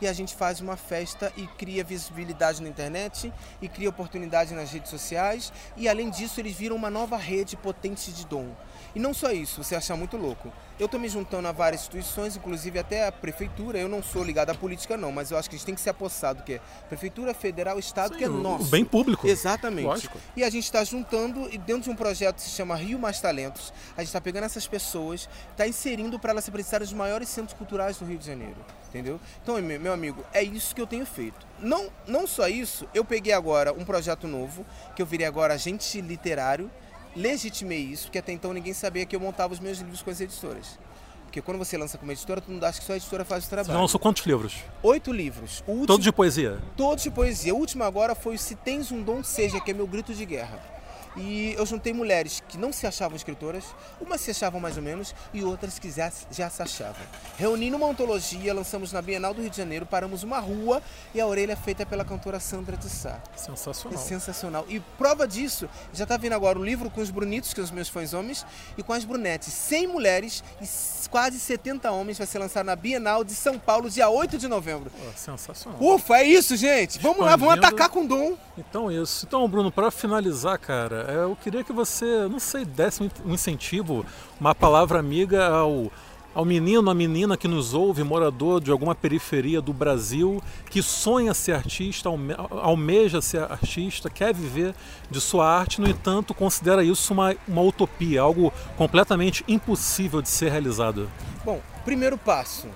e 0.00 0.06
a 0.06 0.12
gente 0.12 0.34
faz 0.34 0.60
uma 0.60 0.76
festa 0.76 1.32
e 1.36 1.46
cria 1.46 1.84
visibilidade 1.84 2.60
na 2.60 2.68
internet 2.68 3.32
e 3.60 3.68
cria 3.68 3.88
oportunidade 3.88 4.52
nas 4.52 4.70
redes 4.72 4.90
sociais 4.90 5.52
e 5.76 5.88
além 5.88 6.10
disso 6.10 6.40
eles 6.40 6.56
viram 6.56 6.74
uma 6.74 6.90
nova 6.90 7.16
rede 7.16 7.56
potente 7.56 8.12
de 8.12 8.26
dom. 8.26 8.50
E 8.94 9.00
não 9.00 9.14
só 9.14 9.30
isso, 9.30 9.62
você 9.62 9.74
acha 9.74 9.96
muito 9.96 10.16
louco. 10.16 10.52
Eu 10.78 10.86
estou 10.86 10.98
me 10.98 11.08
juntando 11.08 11.46
a 11.48 11.52
várias 11.52 11.82
instituições, 11.82 12.36
inclusive 12.36 12.78
até 12.78 13.06
a 13.06 13.12
prefeitura. 13.12 13.78
Eu 13.78 13.88
não 13.88 14.02
sou 14.02 14.22
ligado 14.22 14.50
à 14.50 14.54
política, 14.54 14.96
não, 14.96 15.12
mas 15.12 15.30
eu 15.30 15.38
acho 15.38 15.48
que 15.48 15.56
a 15.56 15.58
gente 15.58 15.66
tem 15.66 15.74
que 15.74 15.80
se 15.80 15.88
apossar 15.88 16.34
do 16.34 16.42
que 16.42 16.54
é 16.54 16.60
prefeitura, 16.88 17.32
federal, 17.32 17.78
estado, 17.78 18.12
Sim, 18.12 18.18
que 18.18 18.24
é 18.24 18.28
nosso. 18.28 18.64
Bem 18.70 18.84
público. 18.84 19.26
Exatamente. 19.26 19.86
Lógico. 19.86 20.18
E 20.36 20.42
a 20.44 20.50
gente 20.50 20.64
está 20.64 20.82
juntando, 20.84 21.48
e 21.50 21.56
dentro 21.56 21.84
de 21.84 21.90
um 21.90 21.96
projeto 21.96 22.36
que 22.36 22.42
se 22.42 22.50
chama 22.50 22.74
Rio 22.74 22.98
Mais 22.98 23.20
Talentos, 23.20 23.72
a 23.96 24.00
gente 24.00 24.08
está 24.08 24.20
pegando 24.20 24.44
essas 24.44 24.66
pessoas, 24.66 25.28
está 25.50 25.66
inserindo 25.66 26.18
para 26.18 26.32
elas 26.32 26.44
se 26.44 26.50
apresentarem 26.50 26.86
nos 26.86 26.94
maiores 26.94 27.28
centros 27.28 27.56
culturais 27.56 27.96
do 27.96 28.04
Rio 28.04 28.18
de 28.18 28.26
Janeiro. 28.26 28.56
Entendeu? 28.88 29.18
Então, 29.42 29.60
meu 29.62 29.92
amigo, 29.92 30.22
é 30.34 30.42
isso 30.42 30.74
que 30.74 30.80
eu 30.80 30.86
tenho 30.86 31.06
feito. 31.06 31.46
Não, 31.58 31.88
não 32.06 32.26
só 32.26 32.46
isso, 32.46 32.86
eu 32.92 33.04
peguei 33.04 33.32
agora 33.32 33.72
um 33.72 33.86
projeto 33.86 34.28
novo, 34.28 34.66
que 34.94 35.00
eu 35.00 35.06
virei 35.06 35.26
agora 35.26 35.54
agente 35.54 36.00
literário 36.00 36.70
legitimei 37.14 37.80
isso, 37.80 38.04
porque 38.04 38.18
até 38.18 38.32
então 38.32 38.52
ninguém 38.52 38.72
sabia 38.72 39.06
que 39.06 39.14
eu 39.14 39.20
montava 39.20 39.52
os 39.52 39.60
meus 39.60 39.78
livros 39.78 40.02
com 40.02 40.10
as 40.10 40.20
editoras. 40.20 40.78
Porque 41.24 41.40
quando 41.40 41.56
você 41.56 41.78
lança 41.78 41.96
com 41.96 42.04
uma 42.04 42.12
editora, 42.12 42.42
tu 42.42 42.50
não 42.50 42.66
acha 42.66 42.78
que 42.78 42.84
só 42.84 42.92
a 42.92 42.96
editora 42.96 43.24
faz 43.24 43.46
o 43.46 43.48
trabalho. 43.48 43.72
Você 43.72 43.80
lançou 43.80 43.98
quantos 43.98 44.26
livros? 44.26 44.54
Oito 44.82 45.10
livros. 45.10 45.64
Último, 45.66 45.86
todos 45.86 46.04
de 46.04 46.12
poesia? 46.12 46.58
Todos 46.76 47.02
de 47.02 47.10
poesia. 47.10 47.54
O 47.54 47.58
último 47.58 47.84
agora 47.84 48.14
foi 48.14 48.34
o 48.34 48.38
Se 48.38 48.54
Tens 48.54 48.92
um 48.92 49.02
Dom 49.02 49.24
Seja, 49.24 49.58
que 49.58 49.70
é 49.70 49.74
meu 49.74 49.86
grito 49.86 50.12
de 50.12 50.26
guerra. 50.26 50.71
E 51.16 51.54
eu 51.58 51.66
juntei 51.66 51.92
mulheres 51.92 52.42
que 52.48 52.56
não 52.56 52.72
se 52.72 52.86
achavam 52.86 53.16
escritoras, 53.16 53.64
umas 54.00 54.20
se 54.20 54.30
achavam 54.30 54.60
mais 54.60 54.76
ou 54.76 54.82
menos 54.82 55.14
e 55.32 55.42
outras 55.44 55.78
que 55.78 55.90
já, 55.90 56.10
já 56.30 56.48
se 56.48 56.62
achavam. 56.62 57.02
Reuni 57.36 57.70
numa 57.70 57.86
antologia, 57.86 58.54
lançamos 58.54 58.92
na 58.92 59.02
Bienal 59.02 59.34
do 59.34 59.42
Rio 59.42 59.50
de 59.50 59.56
Janeiro, 59.56 59.84
paramos 59.84 60.22
uma 60.22 60.38
rua 60.38 60.82
e 61.14 61.20
a 61.20 61.26
orelha 61.26 61.52
é 61.52 61.56
feita 61.56 61.84
pela 61.84 62.04
cantora 62.04 62.40
Sandra 62.40 62.76
de 62.76 62.88
Sá. 62.88 63.20
É 63.34 63.38
Sensacional. 63.38 63.98
sensacional. 63.98 64.64
E 64.68 64.80
prova 64.80 65.28
disso, 65.28 65.68
já 65.92 66.06
tá 66.06 66.16
vindo 66.16 66.32
agora 66.34 66.58
o 66.58 66.64
livro 66.64 66.88
com 66.88 67.00
os 67.00 67.10
bonitos, 67.10 67.50
que 67.50 67.56
são 67.56 67.64
os 67.64 67.70
meus 67.70 67.88
fãs 67.88 68.14
homens, 68.14 68.46
e 68.78 68.82
com 68.82 68.92
as 68.92 69.04
brunetes. 69.04 69.52
100 69.52 69.86
mulheres 69.88 70.42
e 70.60 71.08
quase 71.08 71.38
70 71.38 71.90
homens 71.90 72.16
vai 72.18 72.26
ser 72.26 72.38
lançado 72.38 72.66
na 72.66 72.76
Bienal 72.76 73.22
de 73.22 73.34
São 73.34 73.58
Paulo, 73.58 73.90
dia 73.90 74.08
8 74.08 74.38
de 74.38 74.48
novembro. 74.48 74.90
Pô, 74.90 75.12
sensacional. 75.14 75.78
Ufa, 75.82 76.16
é 76.16 76.24
isso, 76.24 76.56
gente! 76.56 76.98
Vamos 76.98 77.20
lá, 77.24 77.36
vamos 77.36 77.54
atacar 77.54 77.88
com 77.90 78.06
dom. 78.06 78.36
Então 78.56 78.90
isso. 78.90 79.26
Então, 79.26 79.46
Bruno, 79.48 79.70
para 79.70 79.90
finalizar, 79.90 80.58
cara, 80.58 81.01
é, 81.08 81.24
eu 81.24 81.36
queria 81.42 81.62
que 81.64 81.72
você, 81.72 82.28
não 82.28 82.38
sei, 82.38 82.64
desse 82.64 83.02
um 83.02 83.32
incentivo, 83.32 84.04
uma 84.40 84.54
palavra 84.54 84.98
amiga 84.98 85.48
ao, 85.48 85.90
ao 86.34 86.44
menino, 86.44 86.90
à 86.90 86.94
menina 86.94 87.36
que 87.36 87.46
nos 87.46 87.74
ouve, 87.74 88.02
morador 88.02 88.60
de 88.60 88.70
alguma 88.70 88.94
periferia 88.94 89.60
do 89.60 89.72
Brasil, 89.72 90.42
que 90.70 90.82
sonha 90.82 91.34
ser 91.34 91.52
artista, 91.52 92.08
alme- 92.08 92.34
almeja 92.50 93.20
ser 93.20 93.42
artista, 93.42 94.08
quer 94.08 94.32
viver 94.34 94.74
de 95.10 95.20
sua 95.20 95.46
arte, 95.46 95.80
no 95.80 95.88
entanto, 95.88 96.32
considera 96.32 96.82
isso 96.82 97.12
uma, 97.12 97.34
uma 97.46 97.62
utopia, 97.62 98.22
algo 98.22 98.52
completamente 98.76 99.44
impossível 99.46 100.22
de 100.22 100.28
ser 100.28 100.50
realizado. 100.50 101.10
Bom, 101.44 101.60
primeiro 101.84 102.16
passo. 102.16 102.68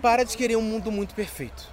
Para 0.00 0.24
de 0.24 0.36
querer 0.36 0.56
um 0.56 0.62
mundo 0.62 0.92
muito 0.92 1.12
perfeito. 1.14 1.68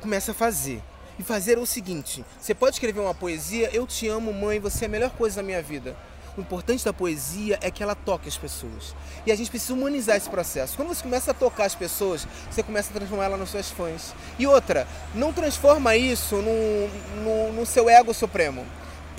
Começa 0.00 0.32
a 0.32 0.34
fazer. 0.34 0.82
E 1.20 1.22
fazer 1.22 1.58
o 1.58 1.66
seguinte: 1.66 2.24
você 2.40 2.54
pode 2.54 2.76
escrever 2.76 2.98
uma 2.98 3.14
poesia, 3.14 3.68
eu 3.74 3.86
te 3.86 4.08
amo, 4.08 4.32
mãe, 4.32 4.58
você 4.58 4.86
é 4.86 4.88
a 4.88 4.90
melhor 4.90 5.10
coisa 5.10 5.36
da 5.36 5.42
minha 5.42 5.60
vida. 5.60 5.94
O 6.34 6.40
importante 6.40 6.82
da 6.82 6.94
poesia 6.94 7.58
é 7.60 7.70
que 7.70 7.82
ela 7.82 7.94
toque 7.94 8.26
as 8.26 8.38
pessoas. 8.38 8.96
E 9.26 9.30
a 9.30 9.36
gente 9.36 9.50
precisa 9.50 9.74
humanizar 9.74 10.16
esse 10.16 10.30
processo. 10.30 10.76
Quando 10.76 10.88
você 10.88 11.02
começa 11.02 11.32
a 11.32 11.34
tocar 11.34 11.66
as 11.66 11.74
pessoas, 11.74 12.26
você 12.50 12.62
começa 12.62 12.88
a 12.88 12.94
transformar 12.94 13.24
ela 13.26 13.36
nos 13.36 13.50
seus 13.50 13.68
fãs. 13.70 14.14
E 14.38 14.46
outra, 14.46 14.88
não 15.14 15.30
transforma 15.30 15.94
isso 15.94 16.36
no, 16.36 16.88
no, 17.22 17.52
no 17.52 17.66
seu 17.66 17.90
ego 17.90 18.14
supremo. 18.14 18.64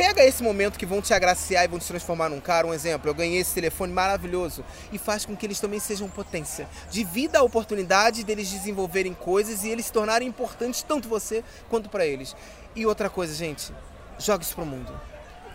Pega 0.02 0.24
esse 0.24 0.42
momento 0.42 0.80
que 0.80 0.86
vão 0.86 1.00
te 1.00 1.14
agraciar 1.14 1.64
e 1.64 1.68
vão 1.68 1.78
te 1.78 1.86
transformar 1.86 2.28
num 2.28 2.40
cara. 2.40 2.66
Um 2.66 2.74
exemplo, 2.74 3.08
eu 3.08 3.14
ganhei 3.14 3.38
esse 3.38 3.54
telefone 3.54 3.94
maravilhoso 3.94 4.66
e 4.92 4.98
faz 4.98 5.26
com 5.26 5.36
que 5.36 5.46
eles 5.46 5.60
também 5.60 5.80
sejam 5.80 6.10
potência. 6.10 6.68
Divida 6.90 7.38
a 7.38 7.44
oportunidade 7.44 8.24
deles 8.24 8.50
desenvolverem 8.50 9.14
coisas 9.14 9.64
e 9.64 9.70
eles 9.70 9.86
se 9.86 9.92
tornarem 9.94 10.28
importantes 10.28 10.82
tanto 10.82 11.08
você 11.08 11.44
quanto 11.70 11.88
para 11.88 12.04
eles. 12.04 12.36
E 12.76 12.84
outra 12.84 13.12
coisa, 13.12 13.36
gente, 13.36 13.72
joga 14.18 14.42
isso 14.42 14.56
pro 14.56 14.66
mundo. 14.66 14.92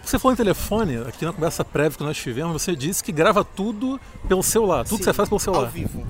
Você 0.04 0.16
falou 0.16 0.32
em 0.32 0.36
telefone, 0.36 0.98
aqui 0.98 1.24
na 1.24 1.32
conversa 1.32 1.64
prévia 1.64 1.98
que 1.98 2.04
nós 2.04 2.16
tivemos, 2.16 2.62
você 2.62 2.76
disse 2.76 3.02
que 3.02 3.10
grava 3.10 3.44
tudo 3.44 4.00
pelo 4.28 4.44
celular, 4.44 4.84
tudo 4.84 4.98
que 4.98 5.04
você 5.04 5.10
Sim, 5.10 5.16
faz 5.16 5.28
pelo 5.28 5.40
celular. 5.40 5.64
Ao 5.64 5.70
vivo. 5.72 6.06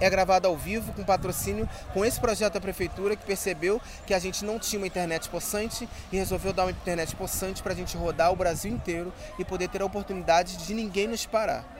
É 0.00 0.08
gravado 0.08 0.48
ao 0.48 0.56
vivo, 0.56 0.92
com 0.92 1.04
patrocínio, 1.04 1.68
com 1.92 2.04
esse 2.04 2.18
projeto 2.18 2.54
da 2.54 2.60
prefeitura 2.60 3.14
que 3.14 3.24
percebeu 3.24 3.80
que 4.06 4.14
a 4.14 4.18
gente 4.18 4.44
não 4.44 4.58
tinha 4.58 4.80
uma 4.80 4.86
internet 4.86 5.28
possante 5.28 5.88
e 6.10 6.16
resolveu 6.16 6.52
dar 6.52 6.64
uma 6.64 6.70
internet 6.70 7.14
possante 7.14 7.62
para 7.62 7.72
a 7.72 7.76
gente 7.76 7.96
rodar 7.96 8.32
o 8.32 8.36
Brasil 8.36 8.72
inteiro 8.72 9.12
e 9.38 9.44
poder 9.44 9.68
ter 9.68 9.82
a 9.82 9.84
oportunidade 9.84 10.56
de 10.56 10.72
ninguém 10.74 11.06
nos 11.06 11.26
parar. 11.26 11.79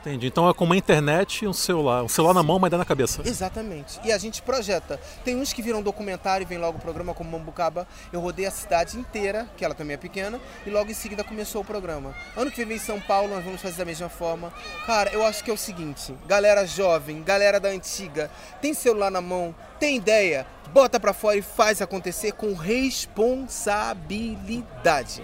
Entendi. 0.00 0.28
Então 0.28 0.48
é 0.48 0.54
com 0.54 0.64
uma 0.64 0.76
internet 0.76 1.44
e 1.44 1.48
um 1.48 1.52
celular. 1.52 2.02
Um 2.02 2.08
celular 2.08 2.32
na 2.32 2.42
mão, 2.42 2.56
uma 2.56 2.66
ideia 2.66 2.78
na 2.78 2.86
cabeça. 2.86 3.20
Exatamente. 3.24 4.00
E 4.02 4.10
a 4.10 4.16
gente 4.16 4.40
projeta. 4.40 4.98
Tem 5.24 5.36
uns 5.36 5.52
que 5.52 5.60
viram 5.60 5.82
documentário 5.82 6.44
e 6.44 6.46
vem 6.46 6.56
logo 6.58 6.78
o 6.78 6.80
programa, 6.80 7.12
como 7.12 7.30
Mambucaba. 7.30 7.86
Eu 8.10 8.20
rodei 8.20 8.46
a 8.46 8.50
cidade 8.50 8.98
inteira, 8.98 9.46
que 9.56 9.64
ela 9.64 9.74
também 9.74 9.94
é 9.94 9.98
pequena, 9.98 10.40
e 10.66 10.70
logo 10.70 10.90
em 10.90 10.94
seguida 10.94 11.22
começou 11.22 11.60
o 11.60 11.64
programa. 11.64 12.14
Ano 12.34 12.50
que 12.50 12.64
vem 12.64 12.78
em 12.78 12.80
São 12.80 12.98
Paulo 12.98 13.28
nós 13.28 13.44
vamos 13.44 13.60
fazer 13.60 13.76
da 13.76 13.84
mesma 13.84 14.08
forma. 14.08 14.50
Cara, 14.86 15.12
eu 15.12 15.22
acho 15.24 15.44
que 15.44 15.50
é 15.50 15.54
o 15.54 15.58
seguinte: 15.58 16.14
galera 16.26 16.66
jovem, 16.66 17.22
galera 17.22 17.60
da 17.60 17.68
antiga, 17.68 18.30
tem 18.60 18.72
celular 18.72 19.10
na 19.10 19.20
mão, 19.20 19.54
tem 19.78 19.96
ideia, 19.96 20.46
bota 20.72 20.98
pra 20.98 21.12
fora 21.12 21.36
e 21.36 21.42
faz 21.42 21.82
acontecer 21.82 22.32
com 22.32 22.54
responsabilidade. 22.54 25.22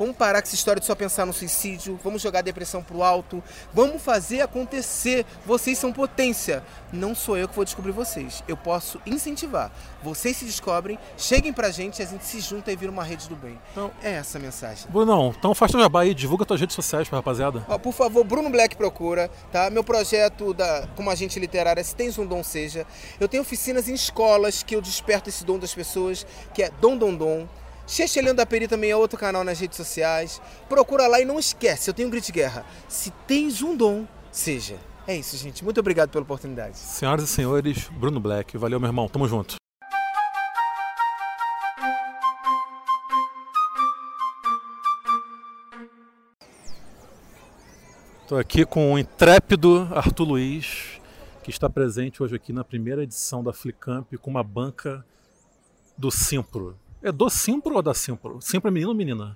Vamos 0.00 0.16
parar 0.16 0.40
com 0.40 0.46
essa 0.48 0.54
história 0.54 0.80
de 0.80 0.86
só 0.86 0.94
pensar 0.94 1.26
no 1.26 1.32
suicídio, 1.34 2.00
vamos 2.02 2.22
jogar 2.22 2.38
a 2.38 2.42
depressão 2.42 2.82
pro 2.82 3.02
alto, 3.02 3.44
vamos 3.70 4.00
fazer 4.00 4.40
acontecer. 4.40 5.26
Vocês 5.44 5.76
são 5.76 5.92
potência. 5.92 6.64
Não 6.90 7.14
sou 7.14 7.36
eu 7.36 7.46
que 7.46 7.54
vou 7.54 7.66
descobrir 7.66 7.92
vocês. 7.92 8.42
Eu 8.48 8.56
posso 8.56 8.98
incentivar. 9.04 9.70
Vocês 10.02 10.38
se 10.38 10.46
descobrem, 10.46 10.98
cheguem 11.18 11.52
pra 11.52 11.70
gente 11.70 11.98
e 11.98 12.02
a 12.02 12.06
gente 12.06 12.24
se 12.24 12.40
junta 12.40 12.72
e 12.72 12.76
vira 12.76 12.90
uma 12.90 13.04
rede 13.04 13.28
do 13.28 13.36
bem. 13.36 13.58
Então- 13.72 13.90
é 14.02 14.12
essa 14.12 14.38
a 14.38 14.40
mensagem. 14.40 14.90
Brunão, 14.90 15.34
então 15.38 15.54
faz 15.54 15.70
teu 15.70 15.78
jabá 15.78 16.00
aí, 16.00 16.14
divulga 16.14 16.46
tuas 16.46 16.60
redes 16.60 16.74
sociais 16.74 17.06
pra 17.06 17.18
rapaziada. 17.18 17.62
Ó, 17.68 17.76
por 17.76 17.92
favor, 17.92 18.24
Bruno 18.24 18.48
Black 18.48 18.76
procura, 18.76 19.30
tá? 19.52 19.68
Meu 19.68 19.84
projeto 19.84 20.54
da, 20.54 20.88
como 20.96 21.10
agente 21.10 21.38
literário 21.38 21.78
é 21.78 21.84
Se 21.84 21.94
Tens 21.94 22.16
um 22.16 22.24
Dom 22.24 22.42
Seja. 22.42 22.86
Eu 23.20 23.28
tenho 23.28 23.42
oficinas 23.42 23.86
em 23.86 23.92
escolas 23.92 24.62
que 24.62 24.74
eu 24.74 24.80
desperto 24.80 25.28
esse 25.28 25.44
dom 25.44 25.58
das 25.58 25.74
pessoas, 25.74 26.26
que 26.54 26.62
é 26.62 26.70
Dom 26.80 26.96
Dom 26.96 27.14
Dom. 27.14 27.46
Chechelhando 27.90 28.36
da 28.36 28.46
Peri 28.46 28.68
também 28.68 28.92
é 28.92 28.96
outro 28.96 29.18
canal 29.18 29.42
nas 29.42 29.58
redes 29.58 29.76
sociais. 29.76 30.40
Procura 30.68 31.08
lá 31.08 31.20
e 31.20 31.24
não 31.24 31.40
esquece, 31.40 31.90
eu 31.90 31.94
tenho 31.94 32.06
um 32.06 32.10
grito 32.10 32.26
de 32.26 32.32
guerra. 32.32 32.64
Se 32.88 33.10
tens 33.26 33.62
um 33.62 33.76
dom, 33.76 34.06
seja. 34.30 34.78
É 35.08 35.16
isso, 35.16 35.36
gente. 35.36 35.64
Muito 35.64 35.80
obrigado 35.80 36.08
pela 36.08 36.22
oportunidade. 36.22 36.78
Senhoras 36.78 37.24
e 37.24 37.26
senhores, 37.26 37.88
Bruno 37.88 38.20
Black. 38.20 38.56
Valeu, 38.56 38.78
meu 38.78 38.88
irmão. 38.88 39.08
Tamo 39.08 39.26
junto. 39.26 39.56
Estou 48.22 48.38
aqui 48.38 48.64
com 48.64 48.92
o 48.92 48.98
intrépido 49.00 49.88
Arthur 49.92 50.24
Luiz, 50.24 51.00
que 51.42 51.50
está 51.50 51.68
presente 51.68 52.22
hoje 52.22 52.36
aqui 52.36 52.52
na 52.52 52.62
primeira 52.62 53.02
edição 53.02 53.42
da 53.42 53.52
Flicamp 53.52 54.06
com 54.20 54.30
uma 54.30 54.44
banca 54.44 55.04
do 55.98 56.08
Simpro. 56.12 56.78
É 57.02 57.10
do 57.10 57.30
Simpro 57.30 57.76
ou 57.76 57.80
da 57.80 57.94
Simpro? 57.94 58.42
Simpro 58.42 58.68
é 58.68 58.70
menino 58.70 58.90
ou 58.90 58.94
menina? 58.94 59.34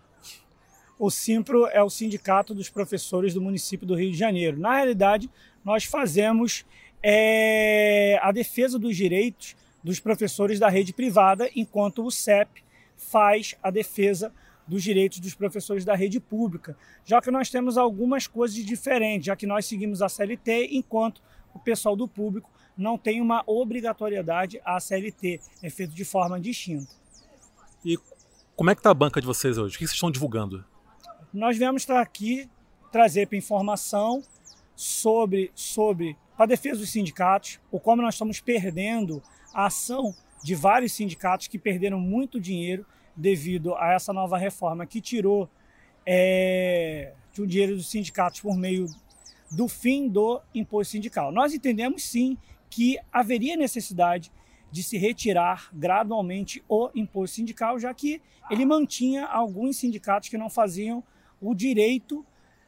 O 0.99 1.11
Simpro 1.11 1.67
é 1.69 1.83
o 1.83 1.89
sindicato 1.89 2.55
dos 2.55 2.69
professores 2.69 3.33
do 3.33 3.41
município 3.41 3.87
do 3.87 3.95
Rio 3.95 4.13
de 4.13 4.19
Janeiro. 4.19 4.61
Na 4.61 4.77
realidade, 4.77 5.31
nós 5.65 5.85
fazemos 5.85 6.67
é, 7.03 8.19
a 8.21 8.31
defesa 8.33 8.79
dos 8.79 8.95
direitos 8.95 9.57
dos 9.83 9.99
professores 9.99 10.59
da 10.59 10.69
rede 10.69 10.93
privada, 10.93 11.49
enquanto 11.57 12.05
o 12.05 12.11
CEP 12.11 12.63
faz 12.99 13.57
a 13.63 13.71
defesa 13.71 14.31
dos 14.69 14.83
direitos 14.83 15.19
dos 15.19 15.35
professores 15.35 15.87
da 15.87 15.95
rede 15.95 16.21
pública, 16.21 16.77
já 17.03 17.21
que 17.23 17.31
nós 17.31 17.49
temos 17.49 17.79
algumas 17.79 18.27
coisas 18.27 18.57
diferentes, 18.57 19.25
já 19.25 19.37
que 19.37 19.47
nós 19.47 19.65
seguimos 19.65 20.03
a 20.03 20.09
CLT, 20.11 20.69
enquanto 20.73 21.23
o 21.55 21.59
pessoal 21.59 21.97
do 21.97 22.07
público 22.07 22.51
não 22.77 22.99
tem 22.99 23.23
uma 23.23 23.43
obrigatoriedade 23.47 24.61
à 24.67 24.79
CLT, 24.79 25.41
é 25.63 25.71
feito 25.71 25.95
de 25.95 26.05
forma 26.05 26.39
distinta. 26.39 27.04
E 27.85 27.99
como 28.57 28.71
é 28.71 28.75
que 28.75 28.83
tá 28.83 28.91
a 28.91 28.95
banca 28.95 29.21
de 29.21 29.27
vocês 29.27 29.59
hoje? 29.59 29.77
O 29.77 29.79
que 29.79 29.87
vocês 29.87 29.95
estão 29.95 30.11
divulgando? 30.11 30.65
nós 31.35 31.59
viemos 31.59 31.83
estar 31.83 32.01
aqui 32.01 32.49
trazer 32.93 33.27
para 33.27 33.37
informação 33.37 34.23
sobre, 34.77 35.51
sobre 35.53 36.17
a 36.39 36.47
defesa 36.47 36.79
dos 36.79 36.91
sindicatos, 36.91 37.59
ou 37.73 37.81
como 37.81 38.01
nós 38.01 38.15
estamos 38.15 38.41
perdendo 38.41 39.21
a 39.53 39.67
ação 39.67 40.15
de 40.45 40.55
vários 40.55 40.93
sindicatos 40.93 41.49
que 41.49 41.59
perderam 41.59 41.99
muito 41.99 42.41
dinheiro 42.41 42.87
devido 43.17 43.75
a 43.75 43.93
essa 43.93 44.13
nova 44.13 44.39
reforma 44.39 44.87
que 44.87 45.01
tirou 45.01 45.51
é, 46.07 47.13
um 47.37 47.47
dinheiro 47.47 47.75
dos 47.75 47.91
sindicatos 47.91 48.41
por 48.41 48.57
meio 48.57 48.87
do 49.51 49.67
fim 49.67 50.09
do 50.09 50.41
imposto 50.55 50.93
sindical. 50.93 51.33
Nós 51.33 51.53
entendemos 51.53 52.05
sim 52.05 52.39
que 52.71 52.97
haveria 53.13 53.57
necessidade 53.57 54.31
de 54.75 54.83
se 54.83 54.99
retirar 54.99 55.71
gradualmente 55.73 56.61
o 56.69 56.91
imposto 56.97 57.37
sindical, 57.37 57.79
já 57.79 57.95
que 57.95 58.21
ele 58.51 58.67
mantinha 58.67 59.25
alguns 59.25 59.77
sindicatos 59.77 60.29
que 60.29 60.37
não 60.37 60.51
faziam 60.51 61.01
o 61.41 61.55
direito 61.55 62.27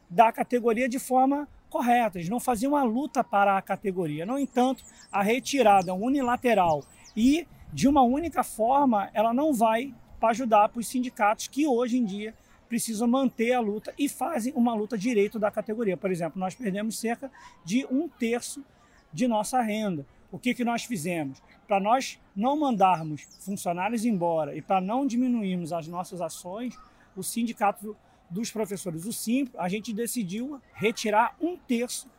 da 0.09 0.31
categoria 0.31 0.87
de 0.87 0.99
forma 0.99 1.49
correta, 1.69 2.17
eles 2.17 2.29
não 2.29 2.39
faziam 2.39 2.77
a 2.77 2.83
luta 2.83 3.25
para 3.25 3.57
a 3.57 3.61
categoria. 3.61 4.25
No 4.25 4.39
entanto, 4.39 4.85
a 5.11 5.21
retirada 5.21 5.93
unilateral 5.93 6.81
e 7.13 7.45
de 7.73 7.89
uma 7.89 8.03
única 8.03 8.41
forma, 8.41 9.09
ela 9.13 9.33
não 9.33 9.53
vai 9.53 9.93
para 10.17 10.29
ajudar 10.29 10.69
para 10.69 10.79
os 10.79 10.87
sindicatos 10.87 11.49
que 11.49 11.67
hoje 11.67 11.97
em 11.97 12.05
dia 12.05 12.33
precisam 12.69 13.05
manter 13.05 13.51
a 13.51 13.59
luta 13.59 13.93
e 13.99 14.07
fazem 14.07 14.53
uma 14.55 14.73
luta 14.73 14.97
direito 14.97 15.37
da 15.37 15.51
categoria. 15.51 15.97
Por 15.97 16.09
exemplo, 16.09 16.39
nós 16.39 16.55
perdemos 16.55 16.97
cerca 16.97 17.29
de 17.65 17.85
um 17.91 18.07
terço 18.07 18.63
de 19.11 19.27
nossa 19.27 19.59
renda. 19.59 20.05
O 20.31 20.39
que, 20.39 20.53
que 20.53 20.63
nós 20.63 20.85
fizemos? 20.85 21.41
Para 21.67 21.79
nós 21.79 22.19
não 22.35 22.57
mandarmos 22.57 23.23
funcionários 23.41 24.05
embora 24.05 24.55
e 24.55 24.61
para 24.61 24.79
não 24.79 25.05
diminuirmos 25.05 25.73
as 25.73 25.87
nossas 25.87 26.21
ações, 26.21 26.77
o 27.15 27.23
sindicato 27.23 27.95
dos 28.29 28.51
professores, 28.51 29.05
o 29.05 29.13
Simples, 29.13 29.55
a 29.57 29.67
gente 29.67 29.93
decidiu 29.93 30.61
retirar 30.73 31.35
um 31.41 31.57
terço 31.57 32.09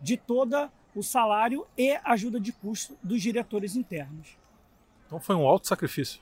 de 0.00 0.16
todo 0.16 0.70
o 0.94 1.02
salário 1.02 1.66
e 1.76 1.98
ajuda 2.04 2.38
de 2.38 2.52
custo 2.52 2.96
dos 3.02 3.20
diretores 3.20 3.76
internos. 3.76 4.36
Então 5.06 5.20
foi 5.20 5.34
um 5.34 5.46
alto 5.46 5.66
sacrifício. 5.66 6.20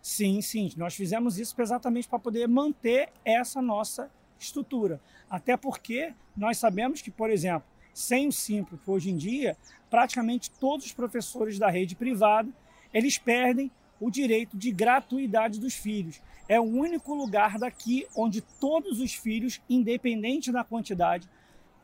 Sim, 0.00 0.40
sim. 0.40 0.70
Nós 0.76 0.94
fizemos 0.94 1.38
isso 1.38 1.54
exatamente 1.60 2.08
para 2.08 2.18
poder 2.18 2.46
manter 2.46 3.08
essa 3.24 3.60
nossa 3.60 4.10
estrutura. 4.38 5.00
Até 5.28 5.56
porque 5.56 6.14
nós 6.36 6.58
sabemos 6.58 7.02
que, 7.02 7.10
por 7.10 7.30
exemplo, 7.30 7.66
sem 7.96 8.28
o 8.28 8.32
Simples, 8.32 8.78
hoje 8.86 9.10
em 9.10 9.16
dia, 9.16 9.56
praticamente 9.88 10.50
todos 10.50 10.84
os 10.84 10.92
professores 10.92 11.58
da 11.58 11.70
rede 11.70 11.96
privada, 11.96 12.50
eles 12.92 13.16
perdem 13.16 13.70
o 13.98 14.10
direito 14.10 14.54
de 14.54 14.70
gratuidade 14.70 15.58
dos 15.58 15.74
filhos. 15.74 16.20
É 16.46 16.60
o 16.60 16.64
único 16.64 17.14
lugar 17.14 17.58
daqui 17.58 18.06
onde 18.14 18.42
todos 18.42 19.00
os 19.00 19.14
filhos, 19.14 19.62
independente 19.66 20.52
da 20.52 20.62
quantidade, 20.62 21.26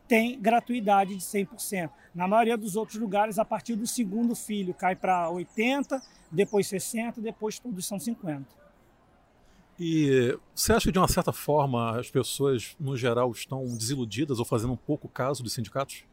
têm 0.07 0.39
gratuidade 0.39 1.15
de 1.15 1.21
100%. 1.21 1.89
Na 2.13 2.27
maioria 2.27 2.55
dos 2.57 2.75
outros 2.75 2.99
lugares, 2.99 3.39
a 3.39 3.43
partir 3.43 3.75
do 3.75 3.87
segundo 3.87 4.35
filho, 4.35 4.71
cai 4.71 4.95
para 4.95 5.27
80%, 5.31 5.99
depois 6.31 6.67
60%, 6.67 7.21
depois 7.21 7.57
todos 7.57 7.87
são 7.87 7.97
50%. 7.97 8.45
E 9.85 10.39
você 10.55 10.71
acha 10.71 10.85
que, 10.85 10.93
de 10.93 10.97
uma 10.97 11.09
certa 11.09 11.33
forma, 11.33 11.99
as 11.99 12.09
pessoas, 12.09 12.73
no 12.79 12.95
geral, 12.95 13.29
estão 13.31 13.65
desiludidas 13.65 14.39
ou 14.39 14.45
fazendo 14.45 14.71
um 14.71 14.77
pouco 14.77 15.09
caso 15.09 15.43
dos 15.43 15.51
sindicatos? 15.51 16.05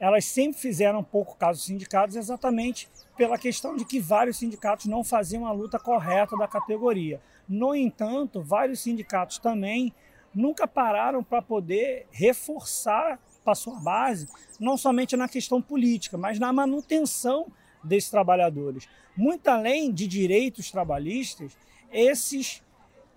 Elas 0.00 0.24
sempre 0.24 0.60
fizeram 0.60 0.98
um 0.98 1.04
pouco 1.04 1.36
caso 1.36 1.60
dos 1.60 1.66
sindicatos 1.66 2.16
exatamente 2.16 2.88
pela 3.16 3.38
questão 3.38 3.76
de 3.76 3.84
que 3.84 4.00
vários 4.00 4.38
sindicatos 4.38 4.86
não 4.86 5.04
faziam 5.04 5.46
a 5.46 5.52
luta 5.52 5.78
correta 5.78 6.36
da 6.36 6.48
categoria. 6.48 7.20
No 7.48 7.72
entanto, 7.72 8.42
vários 8.42 8.80
sindicatos 8.80 9.38
também 9.38 9.94
nunca 10.34 10.66
pararam 10.66 11.22
para 11.22 11.40
poder 11.40 12.08
reforçar 12.10 13.20
para 13.44 13.54
sua 13.54 13.78
base, 13.78 14.26
não 14.58 14.76
somente 14.76 15.16
na 15.16 15.28
questão 15.28 15.62
política, 15.62 16.18
mas 16.18 16.40
na 16.40 16.52
manutenção 16.52 17.46
desses 17.84 18.10
trabalhadores. 18.10 18.88
Muito 19.16 19.46
além 19.46 19.92
de 19.92 20.08
direitos 20.08 20.68
trabalhistas, 20.68 21.56
esses, 21.92 22.60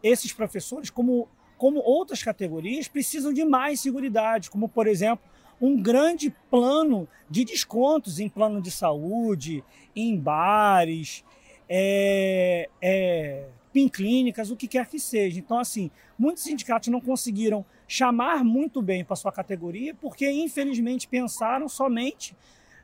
esses 0.04 0.34
professores, 0.34 0.89
como, 0.89 1.28
como 1.58 1.80
outras 1.80 2.24
categorias, 2.24 2.88
precisam 2.88 3.34
de 3.34 3.43
mais 3.45 3.80
segurança, 3.80 4.49
como, 4.49 4.68
por 4.68 4.88
exemplo, 4.88 5.24
um 5.62 5.80
grande 5.82 6.34
plano 6.49 7.08
de 7.30 7.45
descontos 7.45 8.20
em 8.20 8.28
plano 8.28 8.62
de 8.62 8.72
saúde, 8.72 9.64
em 9.95 10.18
bares, 10.18 11.24
é, 11.70 12.68
é, 12.82 13.45
clínicas, 13.91 14.49
o 14.52 14.56
que 14.56 14.68
quer 14.68 14.88
que 14.88 14.99
seja. 14.99 15.39
Então, 15.39 15.60
assim, 15.60 15.91
muitos 16.18 16.43
sindicatos 16.43 16.89
não 16.89 16.99
conseguiram 16.99 17.64
chamar 17.88 18.43
muito 18.43 18.82
bem 18.82 19.04
para 19.04 19.16
sua 19.16 19.32
categoria 19.32 19.93
porque, 19.93 20.30
infelizmente, 20.30 21.08
pensaram 21.08 21.70
somente 21.70 22.36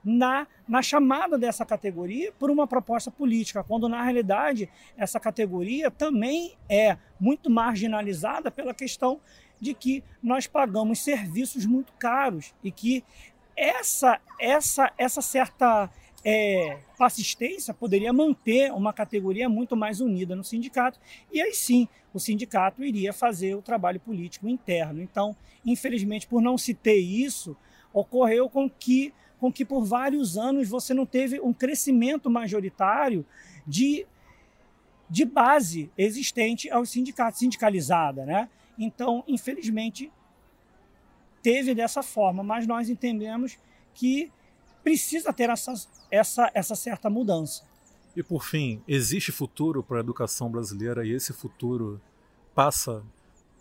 na, 0.04 0.48
na 0.68 0.82
chamada 0.82 1.38
dessa 1.38 1.66
categoria 1.66 2.32
por 2.34 2.50
uma 2.50 2.68
proposta 2.68 3.12
política, 3.12 3.64
quando 3.64 3.90
na 3.90 4.02
realidade 4.04 4.70
essa 4.98 5.20
categoria 5.20 5.92
também 5.92 6.56
é 6.70 6.98
muito 7.20 7.50
marginalizada 7.50 8.50
pela 8.52 8.74
questão 8.74 9.20
de 9.60 9.74
que 9.74 10.04
nós 10.22 10.48
pagamos 10.48 11.00
serviços 11.00 11.66
muito 11.66 11.92
caros 11.94 12.54
e 12.64 12.72
que 12.72 13.04
essa, 13.56 14.20
essa, 14.40 14.92
essa 14.98 15.22
certa 15.22 15.90
é, 16.24 16.78
assistência 17.00 17.74
poderia 17.74 18.14
manter 18.14 18.72
uma 18.72 18.94
categoria 18.94 19.50
muito 19.50 19.76
mais 19.76 20.00
unida 20.00 20.36
no 20.36 20.44
sindicato 20.44 21.00
e 21.32 21.42
aí 21.42 21.54
sim 21.54 21.88
o 22.14 22.20
sindicato 22.20 22.84
iria 22.84 23.14
fazer 23.14 23.56
o 23.56 23.62
trabalho 23.62 24.00
político 24.00 24.48
interno. 24.48 25.02
Então, 25.02 25.36
infelizmente, 25.66 26.28
por 26.28 26.42
não 26.42 26.58
se 26.58 26.74
ter 26.74 26.98
isso, 26.98 27.56
ocorreu 27.94 28.50
com 28.50 28.70
que, 28.70 29.14
com 29.40 29.52
que 29.52 29.64
por 29.64 29.86
vários 29.86 30.38
anos 30.38 30.68
você 30.68 30.94
não 30.94 31.06
teve 31.06 31.40
um 31.40 31.54
crescimento 31.54 32.30
majoritário 32.30 33.26
de, 33.66 34.06
de 35.10 35.26
base 35.26 35.92
existente 35.98 36.70
aos 36.70 36.90
sindicatos, 36.90 37.40
sindicalizada, 37.40 38.26
né? 38.26 38.50
Então, 38.78 39.24
infelizmente, 39.28 40.12
teve 41.42 41.74
dessa 41.74 42.04
forma, 42.04 42.44
mas 42.44 42.68
nós 42.68 42.90
entendemos 42.90 43.58
que 43.94 44.32
precisa 44.84 45.34
ter 45.34 45.50
essa, 45.50 45.74
essa, 46.12 46.52
essa 46.54 46.76
certa 46.76 47.10
mudança. 47.10 47.64
E 48.16 48.24
por 48.24 48.44
fim, 48.44 48.82
existe 48.88 49.32
futuro 49.32 49.84
para 49.84 49.98
a 49.98 50.00
educação 50.00 50.50
brasileira 50.50 51.06
e 51.06 51.12
esse 51.12 51.34
futuro 51.34 52.02
passa 52.56 53.04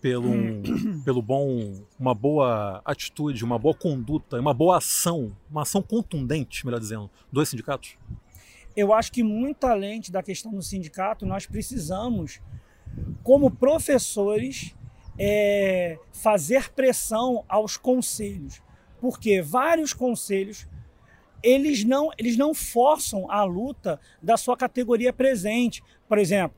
pelo, 0.01 0.29
um, 0.29 1.03
pelo 1.05 1.23
bom, 1.23 1.75
uma 1.99 2.15
boa 2.15 2.81
atitude, 2.85 3.45
uma 3.45 3.59
boa 3.59 3.75
conduta, 3.75 4.39
uma 4.39 4.55
boa 4.55 4.79
ação, 4.79 5.37
uma 5.51 5.63
ação 5.63 5.83
contundente, 5.83 6.65
melhor 6.65 6.79
dizendo, 6.79 7.11
dos 7.31 7.49
sindicatos? 7.49 7.97
Eu 8.77 8.93
acho 8.93 9.11
que 9.11 9.23
muito 9.23 9.67
além 9.67 10.01
da 10.11 10.23
questão 10.23 10.53
do 10.53 10.63
sindicato, 10.63 11.25
nós 11.25 11.47
precisamos, 11.47 12.41
como 13.23 13.51
professores, 13.51 14.75
é, 15.19 15.99
fazer 16.13 16.71
pressão 16.73 17.45
aos 17.49 17.77
conselhos, 17.77 18.63
porque 19.01 19.41
vários 19.41 19.95
conselhos 19.95 20.69
eles 21.43 21.85
não, 21.85 22.11
eles 22.19 22.37
não 22.37 22.55
forçam 22.55 23.31
a 23.31 23.45
luta 23.45 24.01
da 24.23 24.37
sua 24.37 24.57
categoria 24.57 25.13
presente. 25.13 25.83
Por 26.09 26.19
exemplo, 26.19 26.57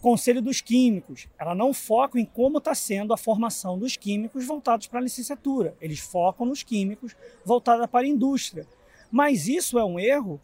Conselho 0.00 0.40
dos 0.40 0.60
Químicos, 0.60 1.28
ela 1.38 1.54
não 1.54 1.74
foca 1.74 2.20
em 2.20 2.24
como 2.24 2.58
está 2.58 2.74
sendo 2.74 3.12
a 3.12 3.16
formação 3.16 3.78
dos 3.78 3.96
químicos 3.96 4.44
voltados 4.44 4.86
para 4.86 5.00
a 5.00 5.02
licenciatura. 5.02 5.76
Eles 5.80 5.98
focam 5.98 6.46
nos 6.46 6.62
químicos 6.62 7.16
voltados 7.44 7.86
para 7.86 8.06
a 8.06 8.08
indústria. 8.08 8.66
Mas 9.10 9.48
isso 9.48 9.78
é 9.78 9.84
um 9.84 9.98
erro 9.98 10.40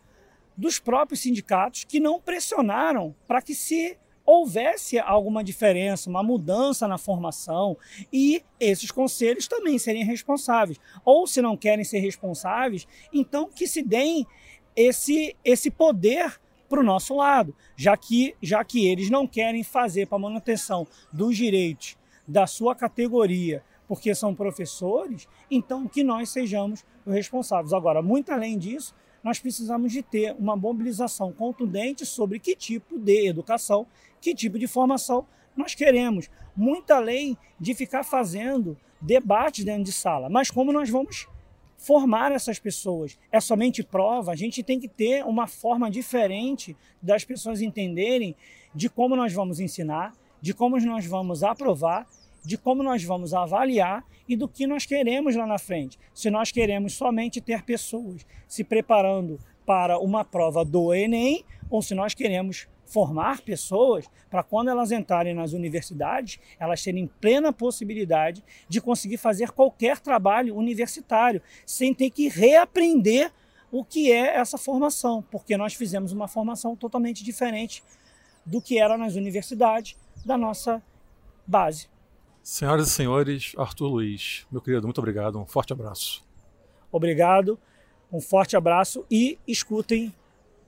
dos 0.56 0.78
próprios 0.78 1.20
sindicatos 1.20 1.84
que 1.84 2.00
não 2.00 2.20
pressionaram 2.20 3.14
para 3.26 3.42
que 3.42 3.54
se 3.54 3.96
houvesse 4.26 4.98
alguma 4.98 5.44
diferença, 5.44 6.08
uma 6.08 6.22
mudança 6.22 6.88
na 6.88 6.96
formação 6.96 7.76
e 8.12 8.42
esses 8.58 8.90
conselhos 8.90 9.46
também 9.46 9.78
serem 9.78 10.04
responsáveis. 10.04 10.80
Ou 11.04 11.26
se 11.26 11.42
não 11.42 11.56
querem 11.56 11.84
ser 11.84 11.98
responsáveis, 11.98 12.88
então 13.12 13.48
que 13.48 13.66
se 13.66 13.82
deem 13.82 14.26
esse, 14.74 15.36
esse 15.44 15.70
poder 15.70 16.40
para 16.74 16.80
o 16.80 16.84
nosso 16.84 17.14
lado, 17.14 17.54
já 17.76 17.96
que, 17.96 18.34
já 18.42 18.64
que 18.64 18.84
eles 18.88 19.08
não 19.08 19.28
querem 19.28 19.62
fazer 19.62 20.08
para 20.08 20.16
a 20.16 20.20
manutenção 20.20 20.84
dos 21.12 21.36
direitos 21.36 21.96
da 22.26 22.48
sua 22.48 22.74
categoria, 22.74 23.62
porque 23.86 24.12
são 24.12 24.34
professores, 24.34 25.28
então 25.48 25.86
que 25.86 26.02
nós 26.02 26.30
sejamos 26.30 26.84
os 27.06 27.14
responsáveis. 27.14 27.72
Agora, 27.72 28.02
muito 28.02 28.32
além 28.32 28.58
disso, 28.58 28.92
nós 29.22 29.38
precisamos 29.38 29.92
de 29.92 30.02
ter 30.02 30.34
uma 30.36 30.56
mobilização 30.56 31.32
contundente 31.32 32.04
sobre 32.04 32.40
que 32.40 32.56
tipo 32.56 32.98
de 32.98 33.28
educação, 33.28 33.86
que 34.20 34.34
tipo 34.34 34.58
de 34.58 34.66
formação 34.66 35.24
nós 35.56 35.76
queremos, 35.76 36.28
muito 36.56 36.90
além 36.90 37.38
de 37.60 37.72
ficar 37.72 38.02
fazendo 38.02 38.76
debates 39.00 39.64
dentro 39.64 39.84
de 39.84 39.92
sala. 39.92 40.28
Mas 40.28 40.50
como 40.50 40.72
nós 40.72 40.90
vamos 40.90 41.28
formar 41.84 42.32
essas 42.32 42.58
pessoas? 42.58 43.18
É 43.30 43.40
somente 43.40 43.82
prova? 43.82 44.32
A 44.32 44.36
gente 44.36 44.62
tem 44.62 44.80
que 44.80 44.88
ter 44.88 45.24
uma 45.24 45.46
forma 45.46 45.90
diferente 45.90 46.76
das 47.00 47.24
pessoas 47.24 47.60
entenderem 47.60 48.34
de 48.74 48.88
como 48.88 49.14
nós 49.14 49.32
vamos 49.32 49.60
ensinar, 49.60 50.12
de 50.40 50.52
como 50.52 50.78
nós 50.80 51.06
vamos 51.06 51.42
aprovar 51.42 52.06
de 52.44 52.58
como 52.58 52.82
nós 52.82 53.02
vamos 53.02 53.32
avaliar 53.32 54.04
e 54.28 54.36
do 54.36 54.46
que 54.46 54.66
nós 54.66 54.84
queremos 54.84 55.34
lá 55.34 55.46
na 55.46 55.58
frente. 55.58 55.98
Se 56.12 56.30
nós 56.30 56.52
queremos 56.52 56.92
somente 56.92 57.40
ter 57.40 57.62
pessoas 57.62 58.26
se 58.46 58.62
preparando 58.62 59.40
para 59.64 59.98
uma 59.98 60.24
prova 60.24 60.64
do 60.64 60.92
Enem, 60.92 61.44
ou 61.70 61.80
se 61.80 61.94
nós 61.94 62.12
queremos 62.12 62.68
formar 62.86 63.40
pessoas 63.40 64.06
para 64.30 64.42
quando 64.42 64.68
elas 64.68 64.92
entrarem 64.92 65.34
nas 65.34 65.52
universidades, 65.52 66.38
elas 66.58 66.82
terem 66.82 67.06
plena 67.20 67.52
possibilidade 67.52 68.44
de 68.68 68.80
conseguir 68.80 69.16
fazer 69.16 69.50
qualquer 69.50 69.98
trabalho 69.98 70.54
universitário, 70.54 71.42
sem 71.64 71.94
ter 71.94 72.10
que 72.10 72.28
reaprender 72.28 73.32
o 73.70 73.84
que 73.84 74.12
é 74.12 74.36
essa 74.36 74.56
formação, 74.56 75.22
porque 75.30 75.56
nós 75.56 75.74
fizemos 75.74 76.12
uma 76.12 76.28
formação 76.28 76.76
totalmente 76.76 77.24
diferente 77.24 77.82
do 78.46 78.60
que 78.60 78.78
era 78.78 78.96
nas 78.96 79.14
universidades 79.14 79.96
da 80.24 80.38
nossa 80.38 80.82
base. 81.46 81.88
Senhoras 82.42 82.88
e 82.88 82.90
senhores, 82.90 83.52
Arthur 83.56 83.88
Luiz, 83.88 84.46
meu 84.52 84.60
querido, 84.60 84.86
muito 84.86 84.98
obrigado, 84.98 85.40
um 85.40 85.46
forte 85.46 85.72
abraço. 85.72 86.22
Obrigado, 86.92 87.58
um 88.12 88.20
forte 88.20 88.56
abraço 88.56 89.04
e 89.10 89.38
escutem 89.48 90.14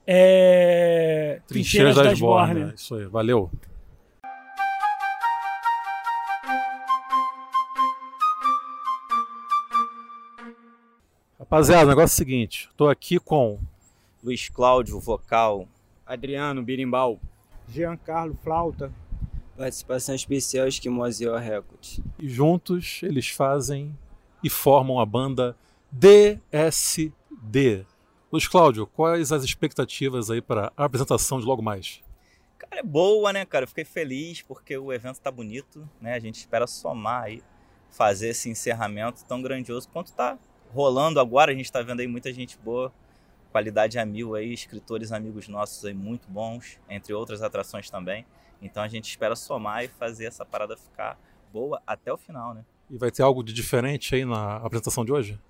é... 0.07 1.41
Trincheiras, 1.47 1.95
Trincheiras 1.97 2.21
das, 2.21 2.69
das 2.69 2.81
Isso 2.81 2.95
aí, 2.95 3.07
valeu. 3.07 3.51
Rapaziada, 11.39 11.85
o 11.85 11.89
negócio 11.89 12.15
é 12.15 12.17
o 12.17 12.17
seguinte, 12.17 12.69
estou 12.71 12.89
aqui 12.89 13.19
com 13.19 13.59
Luiz 14.23 14.49
Cláudio, 14.49 14.99
vocal, 14.99 15.69
Adriano, 16.05 16.63
birimbau, 16.63 17.21
Giancarlo, 17.69 18.37
flauta, 18.43 18.93
Participação 19.57 20.15
especial 20.15 20.69
Esquimoseo 20.69 21.35
Records. 21.37 22.01
E 22.19 22.29
juntos 22.29 23.01
eles 23.03 23.29
fazem 23.29 23.97
e 24.45 24.51
formam 24.51 25.01
a 25.01 25.07
banda 25.07 25.57
DSD. 25.91 27.87
Luiz 28.37 28.47
Cláudio, 28.47 28.87
quais 28.87 29.33
as 29.33 29.43
expectativas 29.43 30.31
aí 30.31 30.43
para 30.43 30.71
a 30.77 30.85
apresentação 30.85 31.41
de 31.41 31.47
logo 31.47 31.63
mais? 31.63 32.03
Cara, 32.59 32.81
é 32.81 32.83
boa, 32.83 33.33
né, 33.33 33.47
cara? 33.47 33.65
Eu 33.65 33.69
fiquei 33.69 33.83
feliz 33.83 34.43
porque 34.43 34.77
o 34.77 34.93
evento 34.93 35.19
tá 35.19 35.31
bonito, 35.31 35.89
né? 36.03 36.13
A 36.13 36.19
gente 36.19 36.35
espera 36.35 36.67
somar 36.67 37.23
aí, 37.23 37.43
fazer 37.91 38.29
esse 38.29 38.51
encerramento 38.51 39.25
tão 39.25 39.41
grandioso 39.41 39.89
quanto 39.89 40.13
tá 40.13 40.39
rolando 40.71 41.19
agora. 41.19 41.51
A 41.51 41.55
gente 41.55 41.73
tá 41.73 41.81
vendo 41.81 42.01
aí 42.01 42.07
muita 42.07 42.31
gente 42.31 42.59
boa, 42.59 42.93
qualidade 43.51 43.99
a 43.99 44.05
mil 44.05 44.35
aí, 44.35 44.53
escritores 44.53 45.13
amigos 45.13 45.49
nossos 45.49 45.83
aí 45.87 45.95
muito 45.95 46.29
bons, 46.29 46.79
entre 46.91 47.15
outras 47.15 47.41
atrações 47.41 47.89
também. 47.89 48.27
Então 48.61 48.83
a 48.83 48.89
gente 48.89 49.09
espera 49.09 49.35
somar 49.35 49.83
e 49.83 49.89
fazer 49.89 50.27
essa 50.27 50.45
parada 50.45 50.77
ficar 50.77 51.19
boa 51.51 51.81
até 51.87 52.13
o 52.13 52.19
final, 52.19 52.53
né? 52.53 52.67
E 52.91 52.99
vai 52.99 53.11
ter 53.11 53.23
algo 53.23 53.43
de 53.43 53.55
diferente 53.55 54.15
aí 54.15 54.27
na 54.27 54.57
apresentação 54.57 55.07
de 55.07 55.11
hoje? 55.11 55.41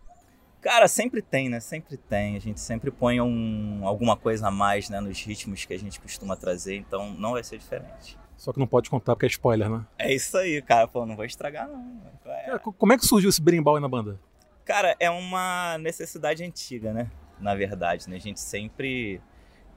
Cara, 0.66 0.88
sempre 0.88 1.22
tem, 1.22 1.48
né? 1.48 1.60
Sempre 1.60 1.96
tem. 1.96 2.34
A 2.34 2.40
gente 2.40 2.58
sempre 2.58 2.90
põe 2.90 3.20
um, 3.20 3.86
alguma 3.86 4.16
coisa 4.16 4.48
a 4.48 4.50
mais 4.50 4.90
né, 4.90 4.98
nos 4.98 5.22
ritmos 5.22 5.64
que 5.64 5.72
a 5.72 5.78
gente 5.78 6.00
costuma 6.00 6.34
trazer, 6.34 6.74
então 6.74 7.12
não 7.12 7.34
vai 7.34 7.44
ser 7.44 7.56
diferente. 7.56 8.18
Só 8.36 8.52
que 8.52 8.58
não 8.58 8.66
pode 8.66 8.90
contar 8.90 9.14
porque 9.14 9.26
é 9.26 9.28
spoiler, 9.28 9.70
né? 9.70 9.86
É 9.96 10.12
isso 10.12 10.36
aí, 10.36 10.60
cara. 10.60 10.88
Pô, 10.88 11.06
não 11.06 11.14
vou 11.14 11.24
estragar, 11.24 11.68
não. 11.68 12.02
É. 12.26 12.58
como 12.58 12.92
é 12.92 12.98
que 12.98 13.06
surgiu 13.06 13.30
esse 13.30 13.40
berimbau 13.40 13.76
aí 13.76 13.80
na 13.80 13.86
banda? 13.86 14.18
Cara, 14.64 14.96
é 14.98 15.08
uma 15.08 15.78
necessidade 15.78 16.42
antiga, 16.42 16.92
né? 16.92 17.12
Na 17.38 17.54
verdade, 17.54 18.10
né? 18.10 18.16
A 18.16 18.20
gente 18.20 18.40
sempre 18.40 19.20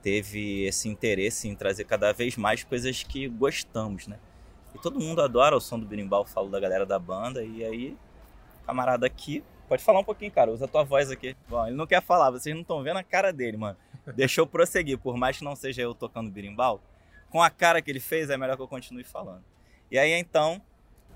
teve 0.01 0.63
esse 0.63 0.89
interesse 0.89 1.47
em 1.47 1.53
trazer 1.53 1.83
cada 1.83 2.11
vez 2.11 2.35
mais 2.35 2.63
coisas 2.63 3.03
que 3.03 3.27
gostamos, 3.27 4.07
né? 4.07 4.17
E 4.73 4.79
todo 4.79 4.99
mundo 4.99 5.21
adora 5.21 5.55
o 5.55 5.61
som 5.61 5.79
do 5.79 5.85
berimbau, 5.85 6.25
falo 6.25 6.49
da 6.49 6.59
galera 6.59 6.83
da 6.83 6.97
banda, 6.97 7.43
e 7.43 7.63
aí, 7.63 7.95
camarada 8.65 9.05
aqui, 9.05 9.43
pode 9.69 9.83
falar 9.83 9.99
um 9.99 10.03
pouquinho, 10.03 10.31
cara, 10.31 10.51
usa 10.51 10.65
a 10.65 10.67
tua 10.67 10.83
voz 10.83 11.11
aqui. 11.11 11.37
Bom, 11.47 11.65
ele 11.67 11.75
não 11.75 11.85
quer 11.85 12.01
falar, 12.01 12.31
vocês 12.31 12.53
não 12.53 12.63
estão 12.63 12.81
vendo 12.81 12.97
a 12.97 13.03
cara 13.03 13.31
dele, 13.31 13.55
mano. 13.55 13.77
Deixa 14.15 14.41
eu 14.41 14.47
prosseguir, 14.47 14.97
por 14.97 15.15
mais 15.15 15.37
que 15.37 15.43
não 15.43 15.55
seja 15.55 15.83
eu 15.83 15.93
tocando 15.93 16.31
berimbau, 16.31 16.81
com 17.29 17.41
a 17.41 17.49
cara 17.51 17.79
que 17.79 17.91
ele 17.91 17.99
fez, 17.99 18.31
é 18.31 18.37
melhor 18.37 18.57
que 18.57 18.63
eu 18.63 18.67
continue 18.67 19.03
falando. 19.03 19.43
E 19.91 19.99
aí, 19.99 20.11
então, 20.11 20.59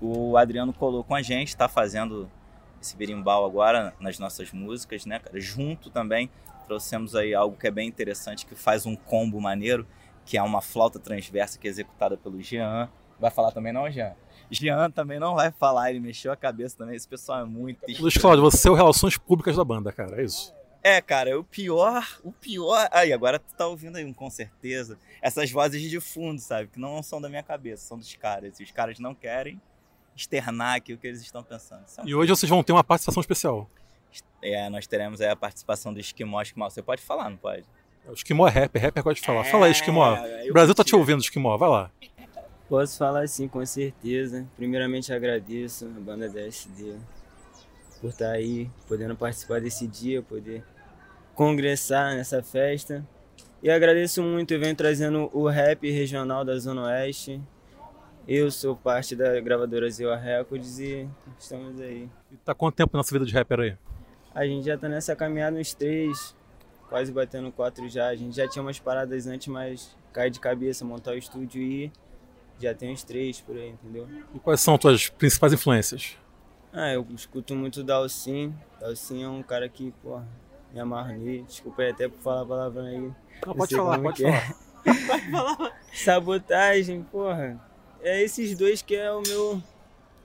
o 0.00 0.36
Adriano 0.36 0.72
colou 0.72 1.02
com 1.02 1.14
a 1.14 1.20
gente, 1.20 1.56
tá 1.56 1.68
fazendo 1.68 2.30
esse 2.80 2.96
berimbau 2.96 3.44
agora 3.44 3.92
nas 3.98 4.18
nossas 4.18 4.52
músicas, 4.52 5.04
né, 5.04 5.18
cara? 5.18 5.40
Junto 5.40 5.90
também 5.90 6.30
trouxemos 6.66 7.16
aí 7.16 7.34
algo 7.34 7.56
que 7.56 7.66
é 7.66 7.70
bem 7.70 7.88
interessante, 7.88 8.46
que 8.46 8.54
faz 8.54 8.86
um 8.86 8.94
combo 8.94 9.40
maneiro, 9.40 9.86
que 10.24 10.38
é 10.38 10.42
uma 10.42 10.62
flauta 10.62 10.98
transversa 11.00 11.58
que 11.58 11.66
é 11.66 11.70
executada 11.70 12.16
pelo 12.16 12.40
Jean. 12.40 12.88
Vai 13.18 13.30
falar 13.30 13.52
também 13.52 13.72
não, 13.72 13.90
Jean? 13.90 14.12
Jean 14.50 14.90
também 14.90 15.18
não 15.18 15.34
vai 15.34 15.50
falar, 15.50 15.90
ele 15.90 16.00
mexeu 16.00 16.32
a 16.32 16.36
cabeça 16.36 16.76
também. 16.76 16.96
Esse 16.96 17.08
pessoal 17.08 17.40
é 17.40 17.44
muito. 17.44 17.80
Luiz 18.00 18.16
Cláudio, 18.16 18.42
você 18.42 18.68
é 18.68 18.70
o 18.70 18.74
Relações 18.74 19.16
Públicas 19.16 19.56
da 19.56 19.64
banda, 19.64 19.92
cara, 19.92 20.20
é 20.20 20.24
isso? 20.24 20.54
É, 20.82 21.00
cara, 21.00 21.38
o 21.40 21.42
pior, 21.42 22.06
o 22.22 22.30
pior. 22.30 22.88
Aí, 22.92 23.10
agora 23.10 23.38
tu 23.38 23.54
tá 23.56 23.66
ouvindo 23.66 23.96
aí, 23.96 24.12
com 24.12 24.28
certeza, 24.28 24.98
essas 25.22 25.50
vozes 25.50 25.80
de 25.80 25.98
fundo, 25.98 26.38
sabe? 26.38 26.68
Que 26.68 26.78
não 26.78 27.02
são 27.02 27.22
da 27.22 27.28
minha 27.28 27.42
cabeça, 27.42 27.86
são 27.86 27.98
dos 27.98 28.14
caras. 28.16 28.60
E 28.60 28.64
os 28.64 28.70
caras 28.70 28.98
não 28.98 29.14
querem 29.14 29.58
externar 30.14 30.76
aqui 30.76 30.92
o 30.92 30.98
que 30.98 31.06
eles 31.06 31.22
estão 31.22 31.42
pensando. 31.42 31.84
É 31.98 32.02
e 32.04 32.14
hoje 32.14 32.28
vocês 32.30 32.50
vão 32.50 32.62
ter 32.62 32.72
uma 32.72 32.84
participação 32.84 33.22
especial. 33.22 33.68
É, 34.42 34.68
nós 34.68 34.86
teremos 34.86 35.22
aí 35.22 35.28
a 35.28 35.36
participação 35.36 35.92
do 35.92 35.98
Esquimó 35.98 36.42
Esquimó. 36.42 36.68
Você 36.68 36.82
pode 36.82 37.00
falar, 37.00 37.30
não 37.30 37.38
pode? 37.38 37.64
O 38.06 38.12
Esquimó 38.12 38.46
é 38.46 38.50
rapper, 38.50 38.82
rapper 38.82 39.02
gosta 39.02 39.20
de 39.20 39.26
falar. 39.26 39.46
É, 39.46 39.50
Fala 39.50 39.64
aí, 39.64 39.72
Esquimó. 39.72 40.18
O 40.50 40.52
Brasil 40.52 40.74
tá 40.74 40.84
te 40.84 40.94
ouvindo, 40.94 41.22
Esquimó, 41.22 41.56
vai 41.56 41.70
lá. 41.70 41.90
Posso 42.68 42.96
falar 42.96 43.26
sim, 43.28 43.46
com 43.46 43.64
certeza. 43.64 44.46
Primeiramente 44.56 45.12
agradeço 45.12 45.86
a 45.86 46.00
banda 46.00 46.28
DSD 46.28 46.96
por 48.00 48.10
estar 48.10 48.26
tá 48.26 48.32
aí, 48.32 48.70
podendo 48.88 49.16
participar 49.16 49.60
desse 49.60 49.86
dia, 49.86 50.22
poder 50.22 50.64
congressar 51.34 52.14
nessa 52.14 52.42
festa. 52.42 53.06
E 53.62 53.70
agradeço 53.70 54.22
muito, 54.22 54.52
eu 54.52 54.60
venho 54.60 54.74
trazendo 54.76 55.30
o 55.32 55.48
rap 55.48 55.90
regional 55.90 56.44
da 56.44 56.56
Zona 56.58 56.84
Oeste. 56.84 57.40
Eu 58.26 58.50
sou 58.50 58.74
parte 58.74 59.14
da 59.14 59.38
gravadora 59.40 59.88
Zio 59.90 60.14
Records 60.14 60.78
e 60.78 61.08
estamos 61.38 61.78
aí. 61.80 62.08
E 62.32 62.36
tá 62.38 62.54
quanto 62.54 62.76
tempo 62.76 62.96
nessa 62.96 63.12
vida 63.12 63.26
de 63.26 63.34
rapper 63.34 63.60
aí? 63.60 63.76
A 64.34 64.46
gente 64.46 64.64
já 64.64 64.76
tá 64.76 64.88
nessa 64.88 65.14
caminhada 65.14 65.58
uns 65.58 65.74
três, 65.74 66.34
quase 66.88 67.12
batendo 67.12 67.52
quatro 67.52 67.86
já. 67.88 68.08
A 68.08 68.16
gente 68.16 68.34
já 68.34 68.48
tinha 68.48 68.62
umas 68.62 68.78
paradas 68.78 69.26
antes, 69.26 69.48
mas 69.48 69.94
cai 70.12 70.30
de 70.30 70.40
cabeça, 70.40 70.84
montar 70.84 71.12
o 71.12 71.18
estúdio 71.18 71.60
e 71.62 71.92
já 72.60 72.74
tem 72.74 72.92
uns 72.92 73.02
três 73.02 73.40
por 73.40 73.56
aí, 73.56 73.70
entendeu? 73.70 74.08
E 74.34 74.38
quais 74.38 74.60
são 74.60 74.74
as 74.74 74.80
tuas 74.80 75.08
principais 75.08 75.52
influências? 75.52 76.16
Ah, 76.72 76.92
eu 76.92 77.06
escuto 77.14 77.54
muito 77.54 77.84
Dalcin. 77.84 78.54
Dalcin 78.80 79.22
é 79.22 79.28
um 79.28 79.42
cara 79.42 79.68
que, 79.68 79.92
porra, 80.02 80.26
me 80.72 80.80
amarro 80.80 81.12
nele. 81.12 81.42
Desculpa 81.42 81.82
aí 81.82 81.90
até 81.90 82.08
por 82.08 82.18
falar 82.18 82.44
palavrão 82.44 82.86
aí. 82.86 83.12
Não, 83.46 83.54
pode 83.54 83.76
falar, 83.76 83.98
pode 84.00 84.24
é. 84.24 84.40
falar. 84.40 84.54
pode 85.06 85.30
falar. 85.30 85.80
Sabotagem, 85.92 87.02
porra. 87.04 87.60
É 88.02 88.22
esses 88.22 88.56
dois 88.56 88.82
que 88.82 88.96
é 88.96 89.10
o 89.12 89.22
meu. 89.22 89.62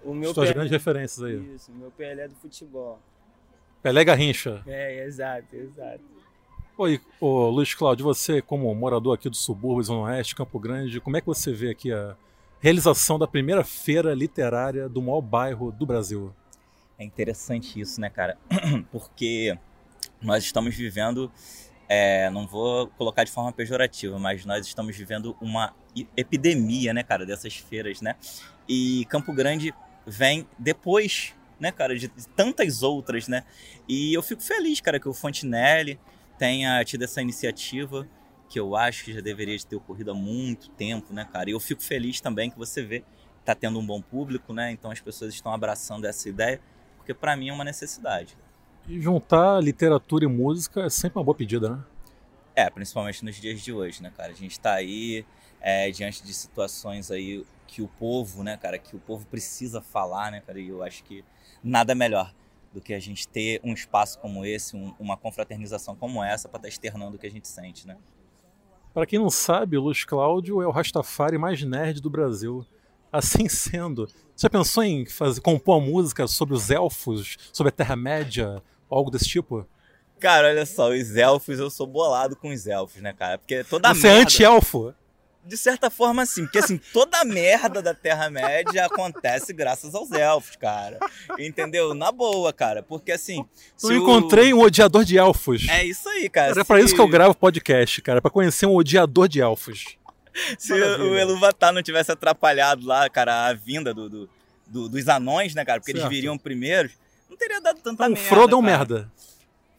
O 0.03 0.13
meu 0.13 0.29
As 0.29 0.35
tuas 0.35 0.51
grandes 0.51 0.71
referências 0.71 1.23
aí. 1.23 1.55
Isso, 1.55 1.71
o 1.71 1.75
meu 1.75 1.91
Pelé 1.91 2.27
do 2.27 2.35
futebol. 2.35 2.99
Pelé 3.81 4.03
Garrincha. 4.03 4.63
É, 4.65 5.05
exato, 5.05 5.55
exato. 5.55 6.18
Oi, 6.81 7.01
ô, 7.19 7.49
Luiz 7.49 7.73
Cláudio, 7.73 8.05
você 8.05 8.41
como 8.41 8.73
morador 8.73 9.13
aqui 9.13 9.29
do 9.29 9.35
subúrbio, 9.35 9.83
Zona 9.83 10.03
Oeste, 10.03 10.33
Campo 10.33 10.57
Grande, 10.57 11.01
como 11.01 11.17
é 11.17 11.19
que 11.19 11.27
você 11.27 11.51
vê 11.51 11.71
aqui 11.71 11.91
a 11.91 12.15
realização 12.61 13.19
da 13.19 13.27
primeira 13.27 13.65
feira 13.65 14.15
literária 14.15 14.87
do 14.87 15.01
maior 15.01 15.19
bairro 15.19 15.73
do 15.73 15.85
Brasil? 15.85 16.33
É 16.97 17.03
interessante 17.03 17.81
isso, 17.81 17.99
né, 17.99 18.09
cara? 18.09 18.37
Porque 18.93 19.57
nós 20.21 20.45
estamos 20.45 20.73
vivendo, 20.73 21.29
é, 21.89 22.29
não 22.29 22.47
vou 22.47 22.87
colocar 22.97 23.25
de 23.25 23.31
forma 23.31 23.51
pejorativa, 23.51 24.17
mas 24.17 24.45
nós 24.45 24.65
estamos 24.65 24.95
vivendo 24.95 25.35
uma 25.41 25.75
epidemia, 26.15 26.93
né, 26.93 27.03
cara, 27.03 27.25
dessas 27.25 27.57
feiras, 27.57 27.99
né? 27.99 28.15
E 28.69 29.03
Campo 29.09 29.33
Grande 29.33 29.73
vem 30.07 30.47
depois, 30.57 31.35
né, 31.59 31.73
cara, 31.73 31.93
de 31.99 32.07
tantas 32.37 32.83
outras, 32.83 33.27
né? 33.27 33.43
E 33.85 34.13
eu 34.13 34.23
fico 34.23 34.41
feliz, 34.41 34.79
cara, 34.79 34.97
que 34.97 35.09
o 35.09 35.13
Fontinelli 35.13 35.99
tenha 36.39 36.83
tido 36.85 37.03
essa 37.03 37.21
iniciativa 37.21 38.07
que 38.47 38.59
eu 38.59 38.75
acho 38.75 39.03
que 39.03 39.13
já 39.13 39.21
deveria 39.21 39.55
ter 39.59 39.75
ocorrido 39.75 40.11
há 40.11 40.15
muito 40.15 40.69
tempo, 40.71 41.13
né, 41.13 41.27
cara? 41.31 41.49
E 41.49 41.53
eu 41.53 41.59
fico 41.59 41.83
feliz 41.83 42.19
também 42.19 42.49
que 42.49 42.57
você 42.57 42.81
vê 42.81 43.01
que 43.01 43.05
tá 43.45 43.53
tendo 43.53 43.77
um 43.77 43.85
bom 43.85 44.01
público, 44.01 44.53
né? 44.53 44.71
Então 44.71 44.89
as 44.89 44.99
pessoas 44.99 45.33
estão 45.33 45.53
abraçando 45.53 46.05
essa 46.05 46.27
ideia, 46.27 46.59
porque 46.97 47.13
para 47.13 47.35
mim 47.35 47.49
é 47.49 47.53
uma 47.53 47.63
necessidade. 47.63 48.35
E 48.87 48.99
juntar 48.99 49.61
literatura 49.61 50.25
e 50.25 50.27
música 50.27 50.85
é 50.85 50.89
sempre 50.89 51.19
uma 51.19 51.23
boa 51.23 51.35
pedida, 51.35 51.69
né? 51.69 51.83
É, 52.55 52.69
principalmente 52.69 53.23
nos 53.23 53.35
dias 53.35 53.61
de 53.61 53.71
hoje, 53.71 54.01
né, 54.01 54.11
cara? 54.15 54.31
A 54.31 54.35
gente 54.35 54.59
tá 54.59 54.73
aí 54.73 55.25
é, 55.61 55.91
diante 55.91 56.23
de 56.23 56.33
situações 56.33 57.11
aí 57.11 57.45
que 57.67 57.83
o 57.83 57.87
povo, 57.87 58.43
né, 58.43 58.57
cara, 58.57 58.79
que 58.79 58.95
o 58.95 58.99
povo 58.99 59.27
precisa 59.27 59.81
falar, 59.81 60.31
né, 60.31 60.41
cara? 60.41 60.59
E 60.59 60.69
eu 60.69 60.81
acho 60.81 61.03
que 61.03 61.23
nada 61.63 61.93
melhor 61.93 62.33
do 62.73 62.81
que 62.81 62.93
a 62.93 62.99
gente 62.99 63.27
ter 63.27 63.59
um 63.63 63.73
espaço 63.73 64.19
como 64.19 64.45
esse, 64.45 64.75
um, 64.75 64.93
uma 64.99 65.17
confraternização 65.17 65.95
como 65.95 66.23
essa, 66.23 66.47
para 66.47 66.57
estar 66.57 66.67
tá 66.67 66.69
externando 66.69 67.15
o 67.15 67.17
que 67.17 67.27
a 67.27 67.31
gente 67.31 67.47
sente, 67.47 67.87
né? 67.87 67.97
Para 68.93 69.05
quem 69.05 69.19
não 69.19 69.29
sabe, 69.29 69.77
o 69.77 69.81
Luiz 69.81 70.03
Cláudio 70.03 70.61
é 70.61 70.67
o 70.67 70.71
Rastafari 70.71 71.37
mais 71.37 71.61
nerd 71.63 72.01
do 72.01 72.09
Brasil. 72.09 72.65
Assim 73.11 73.49
sendo, 73.49 74.07
você 74.07 74.45
já 74.45 74.49
pensou 74.49 74.83
em 74.83 75.05
fazer, 75.05 75.41
compor 75.41 75.77
uma 75.77 75.87
música 75.87 76.27
sobre 76.27 76.53
os 76.53 76.69
elfos, 76.69 77.37
sobre 77.51 77.69
a 77.69 77.71
Terra-média, 77.71 78.61
algo 78.89 79.09
desse 79.09 79.27
tipo? 79.27 79.65
Cara, 80.19 80.49
olha 80.49 80.65
só, 80.65 80.89
os 80.89 81.15
elfos, 81.15 81.59
eu 81.59 81.69
sou 81.69 81.87
bolado 81.87 82.35
com 82.35 82.49
os 82.49 82.67
elfos, 82.67 83.01
né, 83.01 83.13
cara? 83.13 83.37
Porque 83.37 83.63
toda 83.63 83.93
Você 83.93 84.07
é 84.07 84.11
merda... 84.11 84.19
é 84.19 84.23
anti-elfo? 84.23 84.93
De 85.43 85.57
certa 85.57 85.89
forma, 85.89 86.25
sim. 86.25 86.43
Porque, 86.43 86.59
assim, 86.59 86.77
toda 86.91 87.19
a 87.19 87.25
merda 87.25 87.81
da 87.81 87.93
Terra-média 87.93 88.85
acontece 88.85 89.53
graças 89.53 89.95
aos 89.95 90.11
elfos, 90.11 90.55
cara. 90.55 90.99
Entendeu? 91.39 91.93
Na 91.93 92.11
boa, 92.11 92.51
cara. 92.51 92.83
Porque, 92.83 93.11
assim... 93.11 93.45
Eu 93.81 93.93
encontrei 93.93 94.53
um 94.53 94.59
odiador 94.59 95.03
de 95.05 95.17
elfos. 95.17 95.67
É 95.69 95.83
isso 95.83 96.07
aí, 96.09 96.29
cara. 96.29 96.51
É 96.51 96.53
se... 96.55 96.63
pra 96.63 96.79
isso 96.79 96.93
que 96.93 97.01
eu 97.01 97.07
gravo 97.07 97.33
podcast, 97.35 98.01
cara. 98.01 98.21
Pra 98.21 98.29
conhecer 98.29 98.65
um 98.65 98.75
odiador 98.75 99.27
de 99.27 99.41
elfos. 99.41 99.97
Se 100.57 100.73
Maravilha. 100.73 101.09
o 101.09 101.17
Eluvatar 101.17 101.73
não 101.73 101.81
tivesse 101.81 102.11
atrapalhado 102.11 102.85
lá, 102.85 103.09
cara, 103.09 103.47
a 103.47 103.53
vinda 103.53 103.93
do, 103.93 104.09
do, 104.09 104.29
do 104.67 104.89
dos 104.89 105.07
anões, 105.07 105.55
né, 105.55 105.65
cara? 105.65 105.79
Porque 105.79 105.91
certo. 105.91 106.05
eles 106.05 106.15
viriam 106.15 106.37
primeiros, 106.37 106.91
não 107.29 107.35
teria 107.35 107.59
dado 107.59 107.77
tanta 107.81 108.03
então, 108.03 108.09
merda. 108.09 108.21
O 108.21 108.29
Frodo 108.29 108.55
é 108.55 108.59
um 108.59 108.61
merda. 108.61 109.11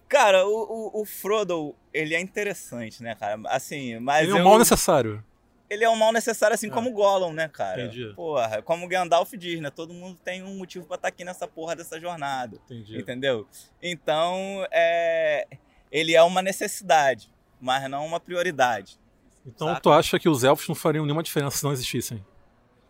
Cara, 0.08 0.44
o, 0.44 0.50
o, 0.50 1.02
o, 1.02 1.04
Frodo, 1.06 1.74
ele 1.94 2.14
é 2.14 2.20
interessante, 2.20 3.00
né, 3.02 3.14
cara? 3.14 3.40
Assim, 3.46 3.98
mas. 4.00 4.28
Ele 4.28 4.36
é 4.36 4.40
um 4.40 4.44
mal 4.44 4.58
necessário 4.58 5.22
ele 5.70 5.84
é 5.84 5.88
um 5.88 5.94
mal 5.94 6.12
necessário, 6.12 6.52
assim 6.52 6.66
é. 6.66 6.70
como 6.70 6.90
Gollum, 6.90 7.32
né, 7.32 7.48
cara? 7.48 7.84
Entendi. 7.84 8.12
Porra, 8.14 8.60
como 8.60 8.88
Gandalf 8.88 9.32
diz, 9.34 9.60
né? 9.60 9.70
Todo 9.70 9.94
mundo 9.94 10.18
tem 10.22 10.42
um 10.42 10.58
motivo 10.58 10.84
para 10.84 10.96
estar 10.96 11.08
tá 11.08 11.14
aqui 11.14 11.24
nessa 11.24 11.46
porra 11.46 11.76
dessa 11.76 11.98
jornada. 12.00 12.58
Entendi. 12.64 12.98
Entendeu? 12.98 13.46
Então, 13.80 14.66
é... 14.72 15.46
ele 15.92 16.14
é 16.16 16.22
uma 16.24 16.42
necessidade, 16.42 17.32
mas 17.60 17.88
não 17.88 18.04
uma 18.04 18.18
prioridade. 18.18 18.98
Então 19.46 19.68
saca? 19.68 19.80
tu 19.80 19.92
acha 19.92 20.18
que 20.18 20.28
os 20.28 20.42
elfos 20.42 20.66
não 20.68 20.74
fariam 20.74 21.04
nenhuma 21.04 21.22
diferença 21.22 21.58
se 21.58 21.64
não 21.64 21.72
existissem? 21.72 22.24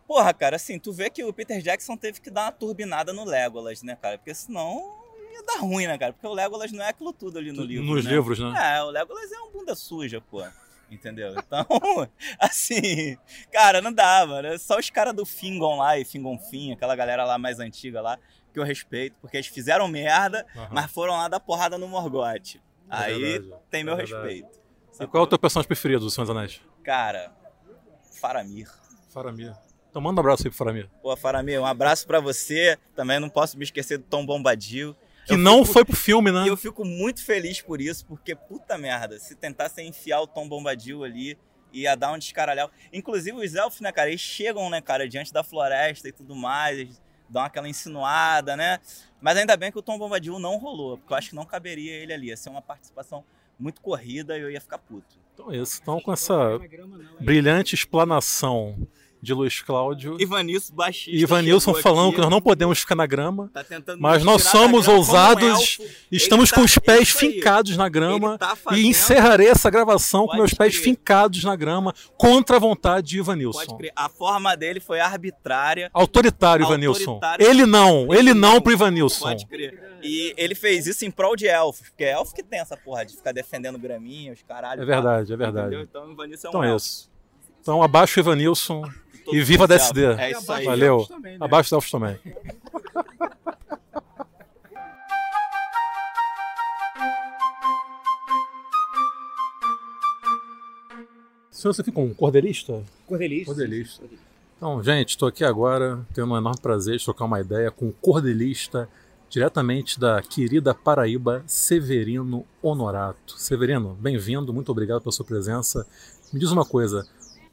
Porra, 0.08 0.32
cara, 0.32 0.56
assim, 0.56 0.78
tu 0.78 0.90
vê 0.90 1.10
que 1.10 1.22
o 1.22 1.32
Peter 1.32 1.60
Jackson 1.60 1.96
teve 1.96 2.20
que 2.20 2.30
dar 2.30 2.46
uma 2.46 2.52
turbinada 2.52 3.12
no 3.12 3.24
Legolas, 3.24 3.82
né, 3.82 3.94
cara? 3.94 4.16
Porque 4.16 4.34
senão 4.34 4.98
ia 5.32 5.42
dar 5.44 5.60
ruim, 5.60 5.86
né, 5.86 5.96
cara? 5.98 6.14
Porque 6.14 6.26
o 6.26 6.32
Legolas 6.32 6.72
não 6.72 6.82
é 6.82 6.88
aquilo 6.88 7.12
tudo 7.12 7.38
ali 7.38 7.52
no 7.52 7.62
livro. 7.62 7.84
Nos 7.84 8.04
né? 8.04 8.10
livros, 8.10 8.38
né? 8.38 8.78
É, 8.78 8.82
o 8.82 8.90
Legolas 8.90 9.30
é 9.30 9.40
um 9.40 9.52
bunda 9.52 9.74
suja, 9.76 10.20
pô. 10.20 10.42
Entendeu? 10.90 11.34
Então, 11.38 11.66
assim, 12.38 13.16
cara, 13.52 13.80
não 13.80 13.92
dava. 13.92 14.42
Né? 14.42 14.58
Só 14.58 14.78
os 14.78 14.90
caras 14.90 15.14
do 15.14 15.24
Fingon 15.24 15.78
lá 15.78 15.98
e 15.98 16.04
Fingon 16.04 16.38
Fim, 16.38 16.72
aquela 16.72 16.96
galera 16.96 17.24
lá 17.24 17.38
mais 17.38 17.60
antiga 17.60 18.00
lá, 18.00 18.18
que 18.52 18.58
eu 18.58 18.64
respeito, 18.64 19.16
porque 19.20 19.36
eles 19.36 19.46
fizeram 19.46 19.86
merda, 19.86 20.44
Aham. 20.56 20.68
mas 20.72 20.90
foram 20.90 21.12
lá 21.12 21.28
dar 21.28 21.40
porrada 21.40 21.78
no 21.78 21.86
Morgote. 21.86 22.60
É 22.90 22.96
Aí 22.96 23.18
verdade, 23.20 23.62
tem 23.70 23.84
meu 23.84 23.94
é 23.94 24.00
respeito. 24.00 24.48
E 24.98 25.06
qual 25.06 25.22
é 25.22 25.26
o 25.26 25.28
teu 25.28 25.38
personagem 25.38 25.68
preferido 25.68 26.04
do 26.04 26.10
Senhor 26.10 26.26
dos 26.26 26.36
Anéis? 26.36 26.60
Cara, 26.82 27.32
Faramir. 28.20 28.68
Faramir. 29.12 29.54
Então 29.88 30.02
manda 30.02 30.20
um 30.20 30.22
abraço 30.22 30.42
aí 30.44 30.50
pro 30.50 30.58
Faramir. 30.58 30.88
Pô, 31.02 31.16
Faramir, 31.16 31.60
um 31.60 31.66
abraço 31.66 32.06
pra 32.06 32.20
você. 32.20 32.78
Também 32.94 33.18
não 33.18 33.28
posso 33.28 33.56
me 33.56 33.64
esquecer 33.64 33.98
do 33.98 34.04
Tom 34.04 34.26
Bombadil. 34.26 34.94
Que 35.30 35.36
não 35.36 35.64
foi 35.64 35.84
pro 35.84 35.96
filme, 35.96 36.30
né? 36.30 36.44
E 36.44 36.48
eu 36.48 36.56
fico 36.56 36.84
muito 36.84 37.24
feliz 37.24 37.60
por 37.60 37.80
isso, 37.80 38.04
porque 38.06 38.34
puta 38.34 38.76
merda, 38.76 39.18
se 39.18 39.34
tentassem 39.34 39.88
enfiar 39.88 40.20
o 40.20 40.26
Tom 40.26 40.48
Bombadil 40.48 41.04
ali, 41.04 41.38
ia 41.72 41.94
dar 41.94 42.12
um 42.12 42.18
descaralhau. 42.18 42.70
Inclusive 42.92 43.36
os 43.36 43.54
elfos, 43.54 43.80
né, 43.80 43.92
cara, 43.92 44.08
eles 44.08 44.20
chegam, 44.20 44.68
né, 44.68 44.80
cara, 44.80 45.08
diante 45.08 45.32
da 45.32 45.42
floresta 45.42 46.08
e 46.08 46.12
tudo 46.12 46.34
mais, 46.34 46.78
eles 46.78 47.02
dão 47.28 47.42
aquela 47.42 47.68
insinuada, 47.68 48.56
né? 48.56 48.80
Mas 49.20 49.36
ainda 49.36 49.56
bem 49.56 49.70
que 49.70 49.78
o 49.78 49.82
Tom 49.82 49.98
Bombadil 49.98 50.38
não 50.38 50.56
rolou, 50.56 50.98
porque 50.98 51.12
eu 51.12 51.16
acho 51.16 51.30
que 51.30 51.36
não 51.36 51.44
caberia 51.44 51.92
ele 51.92 52.12
ali. 52.12 52.26
Ia 52.28 52.36
ser 52.36 52.50
uma 52.50 52.62
participação 52.62 53.24
muito 53.58 53.80
corrida 53.80 54.36
e 54.36 54.40
eu 54.40 54.50
ia 54.50 54.60
ficar 54.60 54.78
puto. 54.78 55.18
Então 55.34 55.52
é 55.52 55.58
isso. 55.58 55.78
Então 55.80 56.00
com 56.00 56.12
essa 56.12 56.58
brilhante 57.20 57.74
explanação 57.74 58.76
de 59.22 59.34
Luiz 59.34 59.60
Cláudio 59.60 60.16
Ivanilson 60.18 60.74
baixista. 60.74 61.10
e 61.10 61.20
Ivanilson 61.20 61.74
falando 61.74 62.06
aqui, 62.08 62.14
que 62.16 62.20
nós 62.22 62.30
não 62.30 62.40
podemos 62.40 62.78
ficar 62.78 62.94
na 62.94 63.06
grama, 63.06 63.50
Tá 63.52 63.64
mas 63.98 64.24
nós 64.24 64.44
somos 64.44 64.88
ousados, 64.88 65.44
elfo. 65.78 65.82
estamos 66.10 66.48
Ele 66.50 66.54
com 66.54 66.60
tá- 66.62 66.64
os 66.64 66.78
pés 66.78 67.10
fincados 67.10 67.76
na 67.76 67.88
grama 67.88 68.38
tá 68.38 68.56
e 68.72 68.86
encerrarei 68.86 69.48
essa 69.48 69.68
gravação 69.70 70.22
com 70.22 70.28
Pode 70.28 70.38
meus 70.38 70.54
pés 70.54 70.74
crer. 70.74 70.84
fincados 70.84 71.44
na 71.44 71.54
grama 71.54 71.94
contra 72.16 72.56
a 72.56 72.58
vontade 72.58 73.08
de 73.08 73.16
Pode 73.18 73.28
Ivanilson. 73.40 73.76
crer. 73.76 73.92
A 73.94 74.08
forma 74.08 74.56
dele 74.56 74.80
foi 74.80 75.00
arbitrária. 75.00 75.90
Autoritário, 75.92 76.64
Ivanilson. 76.64 77.12
Autoritário. 77.12 77.46
Ele 77.46 77.66
não, 77.66 78.14
ele 78.14 78.32
não 78.34 78.60
pro 78.60 78.72
Ivanilson. 78.72 79.24
Pode 79.28 79.46
crer. 79.46 79.98
E 80.02 80.32
ele 80.38 80.54
fez 80.54 80.86
isso 80.86 81.04
em 81.04 81.10
prol 81.10 81.36
de 81.36 81.46
elfos, 81.46 81.88
porque 81.90 82.04
é 82.04 82.12
elfo 82.12 82.34
que 82.34 82.42
tem 82.42 82.58
essa 82.58 82.74
porra 82.76 83.04
de 83.04 83.14
ficar 83.14 83.32
defendendo 83.32 83.78
graminha, 83.78 84.32
os 84.32 84.40
caralho. 84.42 84.82
É 84.82 84.84
verdade, 84.86 85.30
é 85.30 85.36
verdade. 85.36 85.66
Entendeu? 85.66 85.82
Então 85.82 86.06
o 86.08 86.12
Ivanilson 86.12 86.46
é 86.46 86.48
um 86.48 86.52
Então 86.52 86.64
é 86.64 86.68
elfo. 86.70 86.76
isso. 86.86 87.10
Então 87.60 87.82
abaixo 87.82 88.18
o 88.18 88.22
Ivanilson 88.22 88.82
e 89.32 89.42
viva 89.42 89.64
a. 89.64 89.66
DSD. 89.66 90.04
É 90.18 90.30
isso 90.32 90.52
aí. 90.52 90.64
Valeu. 90.64 90.94
Elfos 90.94 91.08
também, 91.08 91.32
né? 91.32 91.38
Abaixo 91.40 91.68
os 91.68 91.72
elfos 91.72 91.90
também. 91.90 92.18
Senhor, 101.60 101.74
você 101.74 101.84
fica 101.84 102.00
um 102.00 102.14
cordelista? 102.14 102.82
Cordelista. 103.06 103.52
Cordelista. 103.52 104.04
Então, 104.56 104.82
gente, 104.82 105.10
estou 105.10 105.28
aqui 105.28 105.44
agora, 105.44 106.06
tenho 106.14 106.26
um 106.26 106.34
enorme 106.34 106.58
prazer 106.58 106.96
de 106.96 107.04
trocar 107.04 107.26
uma 107.26 107.38
ideia 107.38 107.70
com 107.70 107.88
o 107.88 107.92
cordelista 107.92 108.88
diretamente 109.28 110.00
da 110.00 110.22
querida 110.22 110.74
Paraíba, 110.74 111.44
Severino 111.46 112.46
Honorato. 112.62 113.38
Severino, 113.38 113.94
bem-vindo, 114.00 114.54
muito 114.54 114.72
obrigado 114.72 115.02
pela 115.02 115.12
sua 115.12 115.26
presença. 115.26 115.86
Me 116.32 116.40
diz 116.40 116.50
uma 116.50 116.64
coisa, 116.64 117.06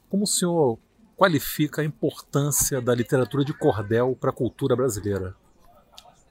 como 0.10 0.24
o 0.24 0.28
senhor 0.28 0.80
qualifica 1.18 1.82
a 1.82 1.86
importância 1.86 2.80
da 2.80 2.94
literatura 2.94 3.44
de 3.44 3.52
cordel 3.52 4.16
para 4.16 4.30
a 4.30 4.34
cultura 4.34 4.76
brasileira? 4.76 5.36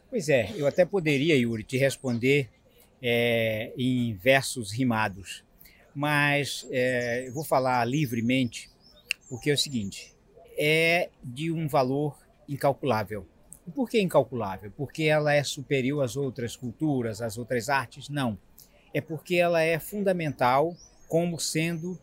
Pois 0.09 0.29
é, 0.29 0.53
eu 0.57 0.67
até 0.67 0.85
poderia, 0.85 1.37
Yuri, 1.37 1.65
te 1.65 1.77
responder 1.77 2.49
é, 3.03 3.73
em 3.77 4.15
versos 4.15 4.71
rimados, 4.71 5.45
mas 5.93 6.67
é, 6.71 7.27
eu 7.27 7.35
vou 7.35 7.43
falar 7.43 7.85
livremente, 7.85 8.71
porque 9.29 9.51
é 9.51 9.55
o 9.55 9.59
seguinte: 9.59 10.15
é 10.57 11.11
de 11.23 11.51
um 11.51 11.67
valor 11.67 12.17
incalculável. 12.49 13.27
E 13.67 13.71
por 13.73 13.91
que 13.91 14.01
incalculável? 14.01 14.71
Porque 14.77 15.03
ela 15.03 15.35
é 15.35 15.43
superior 15.43 16.05
às 16.05 16.17
outras 16.17 16.55
culturas, 16.55 17.21
às 17.21 17.37
outras 17.37 17.69
artes? 17.69 18.09
Não. 18.09 18.39
É 18.95 19.01
porque 19.01 19.35
ela 19.35 19.61
é 19.61 19.81
fundamental 19.81 20.77
como 21.09 21.41
sendo 21.41 21.99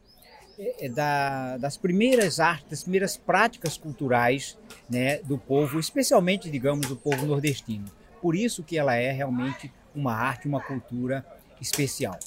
da, 0.94 1.58
das 1.58 1.78
primeiras 1.78 2.40
artes, 2.40 2.70
das 2.70 2.84
primeiras 2.84 3.18
práticas 3.18 3.78
culturais 3.78 4.58
né, 4.90 5.18
do 5.20 5.38
povo, 5.38 5.80
especialmente, 5.80 6.50
digamos, 6.50 6.88
do 6.88 6.96
povo 6.96 7.26
nordestino. 7.26 7.86
Por 8.22 8.36
isso 8.36 8.64
que 8.64 8.78
ela 8.78 8.96
é 8.96 9.12
realmente 9.12 9.72
uma 9.96 10.14
arte, 10.14 10.48
uma 10.48 10.62
cultura 10.62 11.26
especial. 11.60 12.18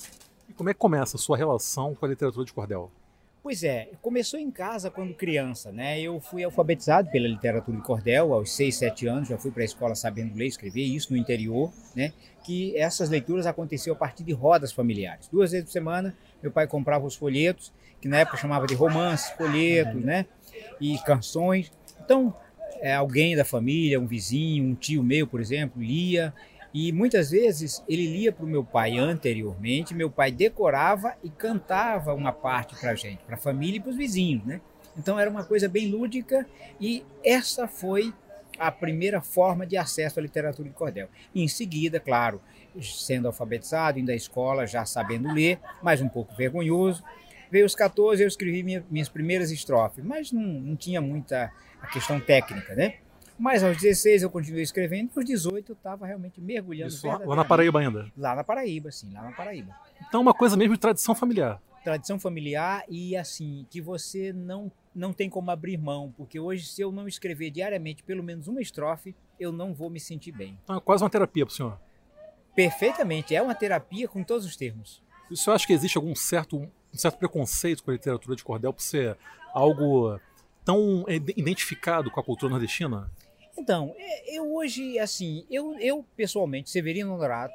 E 0.49 0.53
como 0.53 0.71
é 0.71 0.75
que 0.75 0.79
começa 0.79 1.17
a 1.17 1.21
sua 1.21 1.37
relação 1.37 1.95
com 1.95 2.05
a 2.05 2.09
literatura 2.09 2.45
de 2.45 2.53
cordel? 2.53 2.91
Pois 3.43 3.63
é, 3.63 3.91
começou 4.03 4.41
em 4.41 4.51
casa 4.51 4.91
quando 4.91 5.15
criança, 5.15 5.71
né? 5.71 6.01
Eu 6.01 6.19
fui 6.19 6.43
alfabetizado 6.43 7.09
pela 7.13 7.29
literatura 7.29 7.77
de 7.77 7.83
cordel 7.85 8.35
aos 8.35 8.51
6, 8.51 8.75
7 8.75 9.07
anos, 9.07 9.29
já 9.29 9.39
fui 9.39 9.53
para 9.53 9.63
a 9.63 9.65
escola 9.65 9.95
sabendo 9.95 10.35
ler 10.35 10.47
e 10.47 10.49
escrever, 10.49 10.83
isso 10.83 11.13
no 11.13 11.17
interior, 11.17 11.73
né? 11.95 12.13
Que 12.43 12.77
essas 12.77 13.09
leituras 13.09 13.47
aconteciam 13.47 13.95
a 13.95 13.97
partir 13.97 14.25
de 14.25 14.33
rodas 14.33 14.73
familiares. 14.73 15.29
Duas 15.29 15.53
vezes 15.53 15.67
por 15.67 15.73
semana, 15.73 16.17
meu 16.43 16.51
pai 16.51 16.67
comprava 16.67 17.07
os 17.07 17.15
folhetos, 17.15 17.73
que 18.07 18.09
na 18.09 18.19
época 18.19 18.37
chamava 18.37 18.69
de 18.69 18.75
romances, 18.75 19.31
folhetos, 19.31 20.01
né? 20.03 20.27
E 20.81 20.97
canções. 21.01 21.73
Então, 22.05 22.33
é, 22.81 22.95
alguém 22.95 23.35
da 23.35 23.45
família, 23.45 23.99
um 23.99 24.07
vizinho, 24.07 24.65
um 24.65 24.75
tio 24.77 25.03
meu, 25.03 25.27
por 25.27 25.41
exemplo, 25.41 25.83
lia. 25.83 26.33
E 26.73 26.93
muitas 26.93 27.31
vezes 27.31 27.83
ele 27.89 28.07
lia 28.07 28.31
para 28.31 28.45
o 28.45 28.49
meu 28.49 28.63
pai 28.63 28.97
anteriormente, 28.97 29.93
meu 29.95 30.11
pai 30.11 30.31
decorava 30.31 31.15
e 31.25 31.31
cantava 31.31 32.15
uma 32.15 32.31
parte 32.33 32.77
para 32.79 32.91
a 32.91 32.95
gente, 32.95 33.25
para 33.25 33.35
a 33.35 33.39
família 33.39 33.79
e 33.79 33.81
para 33.81 33.91
os 33.91 33.97
vizinhos, 33.97 34.45
né? 34.45 34.61
Então 34.97 35.19
era 35.19 35.29
uma 35.29 35.43
coisa 35.43 35.69
bem 35.69 35.91
lúdica 35.91 36.47
e 36.81 37.03
essa 37.25 37.67
foi 37.67 38.13
a 38.59 38.71
primeira 38.71 39.21
forma 39.21 39.67
de 39.67 39.77
acesso 39.77 40.21
à 40.21 40.23
literatura 40.23 40.69
de 40.69 40.75
cordel. 40.75 41.09
Em 41.35 41.49
seguida, 41.49 41.99
claro, 41.99 42.41
sendo 42.81 43.27
alfabetizado, 43.27 43.99
indo 43.99 44.11
à 44.11 44.15
escola, 44.15 44.67
já 44.67 44.85
sabendo 44.85 45.33
ler, 45.33 45.59
mas 45.83 46.01
um 46.01 46.09
pouco 46.09 46.35
vergonhoso. 46.35 47.03
Veio 47.51 47.67
os 47.67 47.75
14, 47.75 48.23
eu 48.23 48.29
escrevi 48.29 48.63
minha, 48.63 48.85
minhas 48.91 49.09
primeiras 49.09 49.51
estrofes, 49.51 50.05
mas 50.05 50.33
não, 50.33 50.43
não 50.43 50.77
tinha 50.77 51.01
muita 51.01 51.53
a 51.81 51.87
questão 51.87 52.19
técnica, 52.21 52.75
né? 52.75 52.97
Mas 53.39 53.63
aos 53.63 53.77
16 53.77 54.23
eu 54.23 54.31
continuei 54.31 54.63
escrevendo, 54.63 55.11
aos 55.15 55.25
18 55.25 55.73
eu 55.73 55.75
estava 55.75 56.07
realmente 56.07 56.41
mergulhando 56.41 56.93
Isso 56.93 57.07
lá, 57.07 57.37
na. 57.37 57.45
Paraíba 57.45 57.81
ainda. 57.81 58.11
Lá 58.17 58.35
na 58.35 58.43
Paraíba, 58.43 58.91
sim, 58.91 59.13
lá 59.13 59.23
na 59.23 59.33
Paraíba. 59.33 59.75
Então, 60.09 60.23
uma 60.23 60.33
coisa 60.33 60.57
mesmo 60.57 60.75
de 60.75 60.81
tradição 60.81 61.15
familiar. 61.15 61.61
Tradição 61.85 62.19
familiar 62.19 62.83
e 62.89 63.17
assim, 63.17 63.67
que 63.71 63.81
você 63.81 64.33
não, 64.33 64.73
não 64.95 65.13
tem 65.13 65.29
como 65.29 65.51
abrir 65.51 65.77
mão, 65.77 66.13
porque 66.17 66.41
hoje, 66.41 66.67
se 66.67 66.81
eu 66.81 66.91
não 66.91 67.07
escrever 67.07 67.51
diariamente 67.51 68.03
pelo 68.03 68.23
menos 68.23 68.49
uma 68.49 68.61
estrofe, 68.61 69.15
eu 69.39 69.53
não 69.53 69.75
vou 69.75 69.91
me 69.91 70.01
sentir 70.01 70.33
bem. 70.33 70.59
Então, 70.65 70.77
é 70.77 70.81
quase 70.81 71.05
uma 71.05 71.11
terapia 71.11 71.45
para 71.45 71.53
o 71.53 71.55
senhor. 71.55 71.79
Perfeitamente, 72.55 73.37
é 73.37 73.43
uma 73.43 73.55
terapia 73.55 74.09
com 74.09 74.25
todos 74.25 74.47
os 74.47 74.57
termos. 74.57 75.03
O 75.31 75.37
senhor 75.37 75.55
acha 75.55 75.67
que 75.67 75.75
existe 75.75 75.99
algum 75.99 76.15
certo, 76.15 76.67
um 76.97 77.01
certo 77.01 77.19
preconceito 77.19 77.83
com 77.85 77.91
a 77.91 77.95
literatura 77.95 78.35
de 78.37 78.43
cordel 78.43 78.73
por 78.73 78.83
ser 78.83 79.17
algo 79.53 80.19
tão 80.65 81.05
ide- 81.09 81.35
identificado 81.37 82.11
com 82.11 82.19
a 82.19 82.25
cultura 82.25 82.51
nordestina? 82.51 83.11
Então, 83.59 83.95
é, 83.97 84.37
eu 84.37 84.55
hoje, 84.55 84.99
assim, 84.99 85.47
eu, 85.51 85.79
eu 85.79 86.05
pessoalmente, 86.17 86.69
Severino 86.71 87.15
Honorato, 87.15 87.55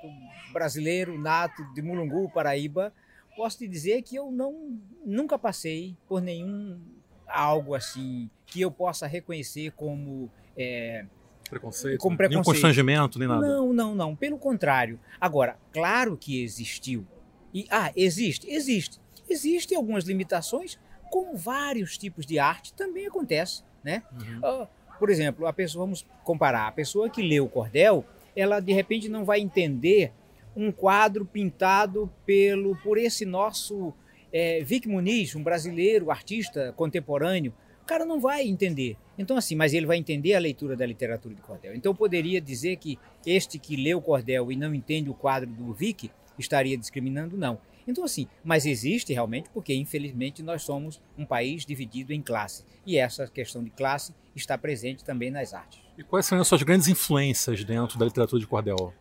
brasileiro, 0.52 1.20
nato 1.20 1.64
de 1.74 1.82
Mulungu, 1.82 2.30
Paraíba, 2.32 2.92
posso 3.36 3.60
te 3.60 3.68
dizer 3.68 4.02
que 4.02 4.16
eu 4.16 4.32
não, 4.32 4.80
nunca 5.06 5.38
passei 5.38 5.96
por 6.08 6.22
nenhum 6.22 6.80
algo 7.28 7.76
assim 7.76 8.30
que 8.46 8.62
eu 8.62 8.72
possa 8.72 9.08
reconhecer 9.08 9.72
como 9.72 10.30
é, 10.58 11.06
Preconceito? 11.50 12.00
Como 12.00 12.12
Nenhum 12.12 12.18
preconceito. 12.18 12.46
constrangimento, 12.46 13.20
nem 13.20 13.28
nada. 13.28 13.46
Não, 13.46 13.74
não, 13.74 13.94
não. 13.94 14.16
Pelo 14.16 14.38
contrário. 14.38 14.98
Agora, 15.20 15.58
claro 15.74 16.16
que 16.18 16.42
existiu. 16.42 17.06
E, 17.54 17.68
ah, 17.70 17.92
existe? 17.94 18.50
Existe. 18.50 19.01
Existem 19.32 19.78
algumas 19.78 20.04
limitações, 20.04 20.78
como 21.10 21.36
vários 21.36 21.98
tipos 21.98 22.26
de 22.26 22.38
arte 22.38 22.74
também 22.74 23.08
acontece, 23.08 23.64
né? 23.84 24.04
Ah, 24.44 24.68
por 25.00 25.10
exemplo, 25.10 25.48
a 25.48 25.54
pessoa, 25.54 25.86
vamos 25.86 26.06
comparar, 26.24 26.68
a 26.68 26.72
pessoa 26.72 27.10
que 27.10 27.22
lê 27.22 27.40
o 27.40 27.48
cordel, 27.48 28.06
ela 28.36 28.60
de 28.60 28.72
repente 28.72 29.10
não 29.10 29.26
vai 29.26 29.40
entender 29.40 30.12
um 30.56 30.72
quadro 30.72 31.26
pintado 31.26 32.12
pelo 32.26 32.76
por 32.78 32.98
esse 32.98 33.26
nosso 33.26 33.94
é, 34.32 34.62
Vic 34.64 34.88
Muniz, 34.88 35.36
um 35.36 35.44
brasileiro, 35.44 36.12
artista 36.12 36.74
contemporâneo. 36.76 37.54
O 37.82 37.86
cara 37.86 38.06
não 38.06 38.20
vai 38.20 38.44
entender. 38.44 38.96
Então, 39.18 39.36
assim, 39.36 39.56
mas 39.56 39.74
ele 39.74 39.86
vai 39.86 39.98
entender 39.98 40.34
a 40.34 40.40
leitura 40.40 40.76
da 40.76 40.86
literatura 40.86 41.34
de 41.34 41.42
cordel. 41.42 41.76
Então, 41.76 41.92
eu 41.92 41.96
poderia 41.96 42.40
dizer 42.40 42.78
que 42.78 42.98
este 43.26 43.60
que 43.60 43.76
lê 43.76 43.94
o 43.94 44.02
cordel 44.02 44.52
e 44.52 44.56
não 44.56 44.74
entende 44.74 45.10
o 45.10 45.14
quadro 45.14 45.50
do 45.50 45.74
Vic 45.74 46.12
estaria 46.38 46.78
discriminando? 46.78 47.38
Não. 47.38 47.60
Então, 47.88 48.04
assim, 48.04 48.28
mas 48.44 48.66
existe 48.66 49.14
realmente 49.14 49.50
porque, 49.54 49.74
infelizmente, 49.74 50.42
nós 50.44 50.64
somos 50.64 51.02
um 51.18 51.26
país 51.26 51.66
dividido 51.66 52.14
em 52.14 52.22
classes. 52.22 52.66
E 52.86 52.98
essa 52.98 53.28
questão 53.28 53.64
de 53.64 53.70
classe 53.70 54.14
está 54.36 54.58
presente 54.58 55.04
também 55.04 55.32
nas 55.32 55.54
artes. 55.54 55.80
E 55.98 56.04
quais 56.04 56.26
são 56.26 56.40
as 56.40 56.48
suas 56.48 56.64
grandes 56.64 56.88
influências 56.88 57.64
dentro 57.64 57.98
da 57.98 58.06
literatura 58.06 58.40
de 58.40 58.48
cordel? 58.48 58.94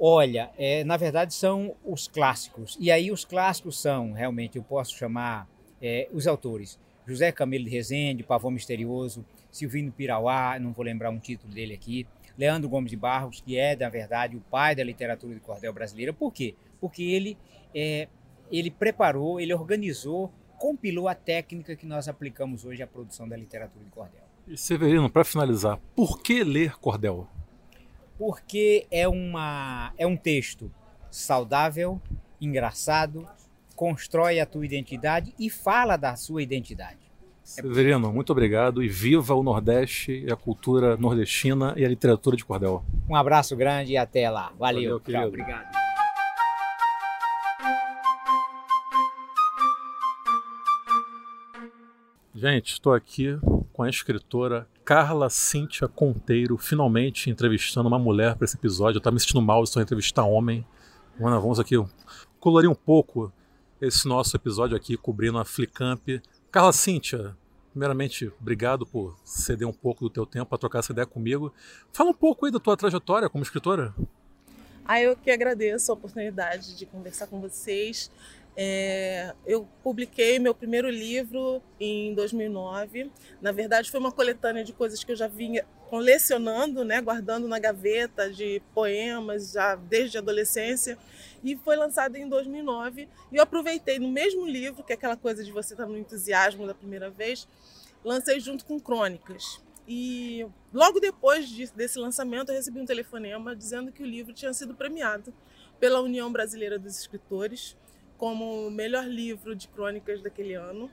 Olha, 0.00 0.50
é, 0.56 0.84
na 0.84 0.96
verdade 0.96 1.34
são 1.34 1.74
os 1.84 2.08
clássicos. 2.08 2.76
E 2.80 2.90
aí 2.90 3.10
os 3.10 3.24
clássicos 3.24 3.80
são, 3.80 4.12
realmente, 4.12 4.56
eu 4.56 4.62
posso 4.62 4.96
chamar 4.96 5.46
É, 5.80 6.08
os 6.12 6.26
autores, 6.26 6.76
José 7.06 7.30
Camilo 7.30 7.64
de 7.64 7.70
Rezende, 7.70 8.24
Pavão 8.24 8.50
Misterioso, 8.50 9.24
Silvino 9.48 9.92
Pirauá, 9.92 10.58
não 10.58 10.72
vou 10.72 10.84
lembrar 10.84 11.08
um 11.10 11.20
título 11.20 11.54
dele 11.54 11.72
aqui, 11.72 12.04
Leandro 12.36 12.68
Gomes 12.68 12.90
de 12.90 12.96
Barros, 12.96 13.40
que 13.40 13.56
é, 13.56 13.76
na 13.76 13.88
verdade, 13.88 14.36
o 14.36 14.40
pai 14.40 14.74
da 14.74 14.82
literatura 14.82 15.34
de 15.34 15.40
cordel 15.40 15.72
brasileira. 15.72 16.12
Por 16.12 16.32
quê? 16.32 16.56
Porque 16.80 17.04
ele, 17.04 17.38
é, 17.72 18.08
ele 18.50 18.70
preparou, 18.70 19.40
ele 19.40 19.54
organizou, 19.54 20.32
compilou 20.58 21.08
a 21.08 21.14
técnica 21.14 21.76
que 21.76 21.86
nós 21.86 22.08
aplicamos 22.08 22.64
hoje 22.64 22.82
à 22.82 22.86
produção 22.86 23.28
da 23.28 23.36
literatura 23.36 23.84
de 23.84 23.90
cordel. 23.90 24.22
E 24.46 24.56
Severino, 24.56 25.10
para 25.10 25.24
finalizar, 25.24 25.78
por 25.94 26.20
que 26.22 26.42
ler 26.42 26.76
cordel? 26.78 27.26
Porque 28.18 28.86
é, 28.90 29.06
uma, 29.06 29.92
é 29.96 30.06
um 30.06 30.16
texto 30.16 30.70
saudável, 31.10 32.00
engraçado, 32.40 33.28
constrói 33.76 34.40
a 34.40 34.46
tua 34.46 34.64
identidade 34.64 35.34
e 35.38 35.48
fala 35.48 35.96
da 35.96 36.16
sua 36.16 36.42
identidade. 36.42 36.98
Severino, 37.44 38.12
muito 38.12 38.30
obrigado 38.30 38.82
e 38.82 38.88
viva 38.88 39.34
o 39.34 39.42
Nordeste 39.42 40.24
e 40.26 40.30
a 40.30 40.36
cultura 40.36 40.98
nordestina 40.98 41.72
e 41.78 41.84
a 41.84 41.88
literatura 41.88 42.36
de 42.36 42.44
cordel. 42.44 42.84
Um 43.08 43.16
abraço 43.16 43.56
grande 43.56 43.92
e 43.92 43.96
até 43.96 44.28
lá. 44.28 44.52
Valeu. 44.58 44.98
Valeu 44.98 45.00
Tchau, 45.00 45.28
obrigado. 45.28 45.87
Gente, 52.40 52.74
estou 52.74 52.94
aqui 52.94 53.36
com 53.72 53.82
a 53.82 53.90
escritora 53.90 54.68
Carla 54.84 55.28
Cíntia 55.28 55.88
Conteiro, 55.88 56.56
finalmente 56.56 57.28
entrevistando 57.28 57.88
uma 57.88 57.98
mulher 57.98 58.36
para 58.36 58.44
esse 58.44 58.56
episódio. 58.56 58.98
Eu 58.98 59.00
estava 59.00 59.14
me 59.14 59.18
sentindo 59.18 59.42
mal 59.42 59.66
só 59.66 59.80
entrevistar 59.80 60.22
homem. 60.22 60.64
Mano, 61.18 61.40
vamos 61.40 61.58
aqui 61.58 61.74
colorir 62.38 62.70
um 62.70 62.76
pouco 62.76 63.32
esse 63.80 64.06
nosso 64.06 64.36
episódio 64.36 64.76
aqui, 64.76 64.96
cobrindo 64.96 65.36
a 65.36 65.44
Flicamp. 65.44 66.06
Carla 66.48 66.72
Cíntia, 66.72 67.36
primeiramente, 67.72 68.32
obrigado 68.40 68.86
por 68.86 69.18
ceder 69.24 69.66
um 69.66 69.72
pouco 69.72 70.04
do 70.04 70.10
teu 70.10 70.24
tempo 70.24 70.46
para 70.46 70.58
trocar 70.58 70.78
essa 70.78 70.92
ideia 70.92 71.08
comigo. 71.08 71.52
Fala 71.92 72.10
um 72.10 72.14
pouco 72.14 72.46
aí 72.46 72.52
da 72.52 72.60
tua 72.60 72.76
trajetória 72.76 73.28
como 73.28 73.42
escritora. 73.42 73.92
Ah, 74.84 75.02
eu 75.02 75.14
que 75.16 75.30
agradeço 75.30 75.90
a 75.90 75.94
oportunidade 75.94 76.74
de 76.74 76.86
conversar 76.86 77.26
com 77.26 77.40
vocês. 77.40 78.10
É, 78.60 79.36
eu 79.46 79.68
publiquei 79.84 80.40
meu 80.40 80.52
primeiro 80.52 80.90
livro 80.90 81.62
em 81.78 82.12
2009. 82.12 83.08
Na 83.40 83.52
verdade, 83.52 83.88
foi 83.88 84.00
uma 84.00 84.10
coletânea 84.10 84.64
de 84.64 84.72
coisas 84.72 85.04
que 85.04 85.12
eu 85.12 85.16
já 85.16 85.28
vinha 85.28 85.64
colecionando, 85.88 86.84
né, 86.84 87.00
guardando 87.00 87.46
na 87.46 87.60
gaveta 87.60 88.28
de 88.28 88.60
poemas 88.74 89.52
já 89.52 89.76
desde 89.76 90.16
a 90.16 90.20
adolescência. 90.20 90.98
E 91.44 91.54
foi 91.58 91.76
lançado 91.76 92.16
em 92.16 92.28
2009. 92.28 93.08
E 93.30 93.36
eu 93.36 93.44
aproveitei 93.44 94.00
no 94.00 94.10
mesmo 94.10 94.44
livro, 94.44 94.82
que 94.82 94.92
é 94.92 94.96
aquela 94.96 95.16
coisa 95.16 95.44
de 95.44 95.52
você 95.52 95.74
estar 95.74 95.86
no 95.86 95.96
entusiasmo 95.96 96.66
da 96.66 96.74
primeira 96.74 97.08
vez, 97.08 97.46
lancei 98.04 98.40
junto 98.40 98.64
com 98.64 98.80
crônicas. 98.80 99.62
E 99.86 100.44
logo 100.74 100.98
depois 100.98 101.48
desse 101.70 101.96
lançamento, 101.96 102.48
eu 102.48 102.56
recebi 102.56 102.80
um 102.80 102.84
telefonema 102.84 103.54
dizendo 103.54 103.92
que 103.92 104.02
o 104.02 104.06
livro 104.06 104.32
tinha 104.32 104.52
sido 104.52 104.74
premiado 104.74 105.32
pela 105.78 106.00
União 106.00 106.32
Brasileira 106.32 106.76
dos 106.76 106.98
Escritores 106.98 107.76
como 108.18 108.66
o 108.66 108.70
melhor 108.70 109.06
livro 109.06 109.54
de 109.54 109.68
crônicas 109.68 110.20
daquele 110.20 110.54
ano. 110.54 110.90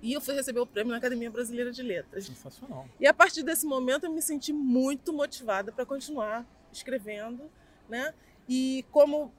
E 0.00 0.12
eu 0.12 0.20
fui 0.20 0.34
receber 0.34 0.60
o 0.60 0.66
prêmio 0.66 0.92
na 0.92 0.98
Academia 0.98 1.30
Brasileira 1.30 1.72
de 1.72 1.82
Letras. 1.82 2.26
Sensacional. 2.26 2.86
E 3.00 3.06
a 3.06 3.12
partir 3.12 3.42
desse 3.42 3.66
momento 3.66 4.04
eu 4.04 4.12
me 4.12 4.22
senti 4.22 4.52
muito 4.52 5.12
motivada 5.12 5.72
para 5.72 5.84
continuar 5.84 6.46
escrevendo, 6.72 7.50
né? 7.88 8.14
E 8.48 8.84
como 8.90 9.32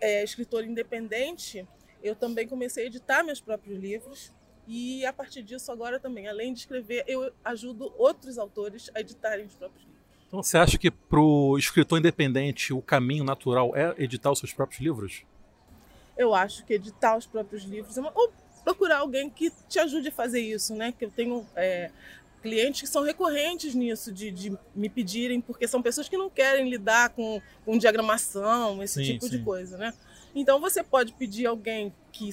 é, 0.00 0.22
escritora 0.22 0.64
independente, 0.64 1.66
eu 2.02 2.14
também 2.14 2.46
comecei 2.46 2.84
a 2.84 2.86
editar 2.86 3.22
meus 3.22 3.40
próprios 3.40 3.78
livros. 3.78 4.32
E 4.66 5.04
a 5.04 5.12
partir 5.12 5.42
disso, 5.42 5.72
agora 5.72 5.98
também, 5.98 6.28
além 6.28 6.52
de 6.52 6.60
escrever, 6.60 7.04
eu 7.08 7.32
ajudo 7.44 7.92
outros 7.96 8.38
autores 8.38 8.90
a 8.94 9.00
editarem 9.00 9.46
os 9.46 9.54
próprios 9.54 9.84
livros. 9.84 10.00
Então 10.28 10.42
você 10.42 10.56
acha 10.58 10.78
que 10.78 10.90
para 10.90 11.18
o 11.18 11.58
escritor 11.58 11.98
independente 11.98 12.72
o 12.72 12.80
caminho 12.80 13.24
natural 13.24 13.74
é 13.74 13.94
editar 13.98 14.30
os 14.30 14.38
seus 14.38 14.52
próprios 14.52 14.80
livros? 14.80 15.24
Eu 16.20 16.34
acho 16.34 16.66
que 16.66 16.74
editar 16.74 17.16
os 17.16 17.24
próprios 17.24 17.62
livros 17.62 17.96
é 17.96 18.02
ou 18.14 18.30
procurar 18.62 18.98
alguém 18.98 19.30
que 19.30 19.50
te 19.66 19.78
ajude 19.78 20.08
a 20.08 20.12
fazer 20.12 20.40
isso, 20.40 20.74
né? 20.74 20.92
Que 20.92 21.06
eu 21.06 21.10
tenho 21.10 21.46
é, 21.56 21.90
clientes 22.42 22.82
que 22.82 22.86
são 22.86 23.02
recorrentes 23.02 23.74
nisso, 23.74 24.12
de, 24.12 24.30
de, 24.30 24.58
me 24.74 24.90
pedirem, 24.90 25.40
porque 25.40 25.66
são 25.66 25.80
pessoas 25.80 26.10
que 26.10 26.18
não 26.18 26.28
querem 26.28 26.68
lidar 26.68 27.08
com, 27.08 27.40
com 27.64 27.78
diagramação, 27.78 28.82
esse 28.82 29.02
Sim, 29.02 29.12
tipo 29.12 29.24
sim. 29.24 29.38
de 29.38 29.42
coisa, 29.42 29.78
né? 29.78 29.94
Então 30.34 30.60
você 30.60 30.84
pode 30.84 31.14
pedir 31.14 31.46
alguém 31.46 31.90
que 32.12 32.28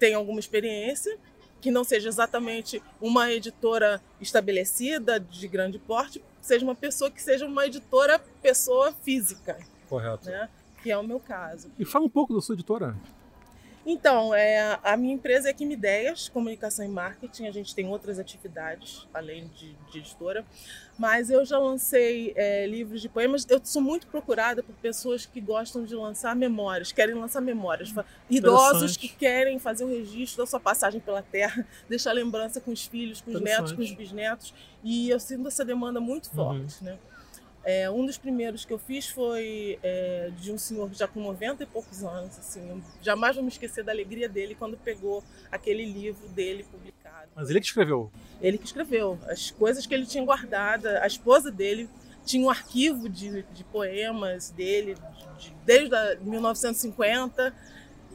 tem 0.00 0.14
alguma 0.14 0.40
experiência, 0.40 1.16
que 1.60 1.70
não 1.70 1.84
seja 1.84 2.08
exatamente 2.08 2.82
uma 3.00 3.30
editora 3.30 4.02
estabelecida 4.20 5.20
de 5.20 5.46
grande 5.46 5.78
porte, 5.78 6.20
seja 6.40 6.64
uma 6.64 6.74
pessoa 6.74 7.08
que 7.08 7.22
seja 7.22 7.46
uma 7.46 7.66
editora 7.66 8.18
pessoa 8.42 8.92
física, 9.04 9.56
Correto. 9.88 10.28
né? 10.28 10.48
Que 10.82 10.90
é 10.90 10.98
o 10.98 11.04
meu 11.04 11.20
caso. 11.20 11.70
E 11.78 11.84
fala 11.84 12.04
um 12.04 12.10
pouco 12.10 12.34
da 12.34 12.40
sua 12.40 12.54
editora. 12.54 12.96
Então, 13.90 14.34
é, 14.34 14.78
a 14.84 14.98
minha 14.98 15.14
empresa 15.14 15.48
é 15.48 15.52
Quim 15.54 15.72
Ideias, 15.72 16.28
Comunicação 16.28 16.84
e 16.84 16.88
Marketing. 16.88 17.46
A 17.46 17.50
gente 17.50 17.74
tem 17.74 17.88
outras 17.88 18.18
atividades, 18.18 19.08
além 19.14 19.48
de, 19.56 19.72
de 19.90 19.98
editora. 20.00 20.44
Mas 20.98 21.30
eu 21.30 21.42
já 21.42 21.58
lancei 21.58 22.34
é, 22.36 22.66
livros 22.66 23.00
de 23.00 23.08
poemas. 23.08 23.46
Eu 23.48 23.58
sou 23.64 23.80
muito 23.80 24.06
procurada 24.06 24.62
por 24.62 24.74
pessoas 24.74 25.24
que 25.24 25.40
gostam 25.40 25.86
de 25.86 25.94
lançar 25.94 26.36
memórias, 26.36 26.92
querem 26.92 27.14
lançar 27.14 27.40
memórias. 27.40 27.90
Idosos 28.28 28.94
que 28.94 29.08
querem 29.08 29.58
fazer 29.58 29.84
o 29.84 29.88
registro 29.88 30.42
da 30.42 30.46
sua 30.46 30.60
passagem 30.60 31.00
pela 31.00 31.22
Terra, 31.22 31.66
deixar 31.88 32.12
lembrança 32.12 32.60
com 32.60 32.70
os 32.70 32.84
filhos, 32.84 33.22
com 33.22 33.30
os 33.30 33.40
netos, 33.40 33.72
com 33.72 33.80
os 33.80 33.92
bisnetos. 33.92 34.52
E 34.84 35.08
eu 35.08 35.18
sinto 35.18 35.48
essa 35.48 35.64
demanda 35.64 35.98
muito 35.98 36.28
forte, 36.28 36.84
né? 36.84 36.98
É, 37.70 37.90
um 37.90 38.06
dos 38.06 38.16
primeiros 38.16 38.64
que 38.64 38.72
eu 38.72 38.78
fiz 38.78 39.10
foi 39.10 39.78
é, 39.82 40.30
de 40.40 40.50
um 40.50 40.56
senhor 40.56 40.90
já 40.94 41.06
com 41.06 41.20
90 41.20 41.64
e 41.64 41.66
poucos 41.66 42.02
anos. 42.02 42.38
Assim, 42.38 42.82
jamais 43.02 43.34
vou 43.34 43.44
me 43.44 43.50
esquecer 43.50 43.84
da 43.84 43.92
alegria 43.92 44.26
dele 44.26 44.54
quando 44.54 44.74
pegou 44.78 45.22
aquele 45.52 45.84
livro 45.84 46.26
dele 46.28 46.62
publicado. 46.62 47.28
Mas 47.36 47.50
ele 47.50 47.60
que 47.60 47.66
escreveu. 47.66 48.10
Ele 48.40 48.56
que 48.56 48.64
escreveu. 48.64 49.18
As 49.26 49.50
coisas 49.50 49.84
que 49.84 49.92
ele 49.92 50.06
tinha 50.06 50.24
guardada, 50.24 51.02
a 51.02 51.06
esposa 51.06 51.50
dele 51.50 51.90
tinha 52.24 52.46
um 52.46 52.48
arquivo 52.48 53.06
de, 53.06 53.42
de 53.42 53.64
poemas 53.64 54.48
dele 54.48 54.94
de, 54.94 55.48
de, 55.48 55.54
desde 55.66 55.94
a 55.94 56.16
1950 56.22 57.54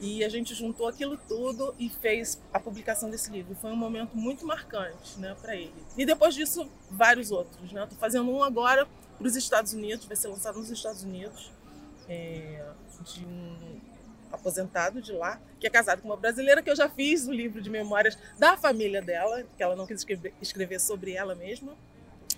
e 0.00 0.24
a 0.24 0.28
gente 0.28 0.54
juntou 0.54 0.88
aquilo 0.88 1.16
tudo 1.28 1.74
e 1.78 1.88
fez 1.88 2.40
a 2.52 2.58
publicação 2.58 3.08
desse 3.10 3.30
livro. 3.30 3.54
Foi 3.54 3.70
um 3.70 3.76
momento 3.76 4.16
muito 4.16 4.46
marcante, 4.46 5.18
né, 5.18 5.36
para 5.40 5.54
ele. 5.54 5.74
E 5.96 6.04
depois 6.04 6.34
disso, 6.34 6.68
vários 6.90 7.30
outros, 7.30 7.72
né? 7.72 7.82
Estou 7.84 7.98
fazendo 7.98 8.30
um 8.30 8.42
agora 8.42 8.86
para 9.18 9.26
os 9.26 9.36
Estados 9.36 9.72
Unidos, 9.72 10.04
vai 10.06 10.16
ser 10.16 10.28
lançado 10.28 10.58
nos 10.58 10.70
Estados 10.70 11.04
Unidos, 11.04 11.52
é, 12.08 12.64
de 13.04 13.24
um 13.24 13.80
aposentado 14.32 15.00
de 15.00 15.12
lá, 15.12 15.40
que 15.60 15.66
é 15.66 15.70
casado 15.70 16.02
com 16.02 16.08
uma 16.08 16.16
brasileira, 16.16 16.62
que 16.62 16.70
eu 16.70 16.76
já 16.76 16.88
fiz 16.88 17.26
o 17.26 17.32
livro 17.32 17.62
de 17.62 17.70
memórias 17.70 18.18
da 18.38 18.56
família 18.56 19.00
dela, 19.00 19.44
que 19.56 19.62
ela 19.62 19.76
não 19.76 19.86
quis 19.86 20.00
escrever, 20.00 20.34
escrever 20.42 20.80
sobre 20.80 21.12
ela 21.12 21.34
mesma. 21.34 21.76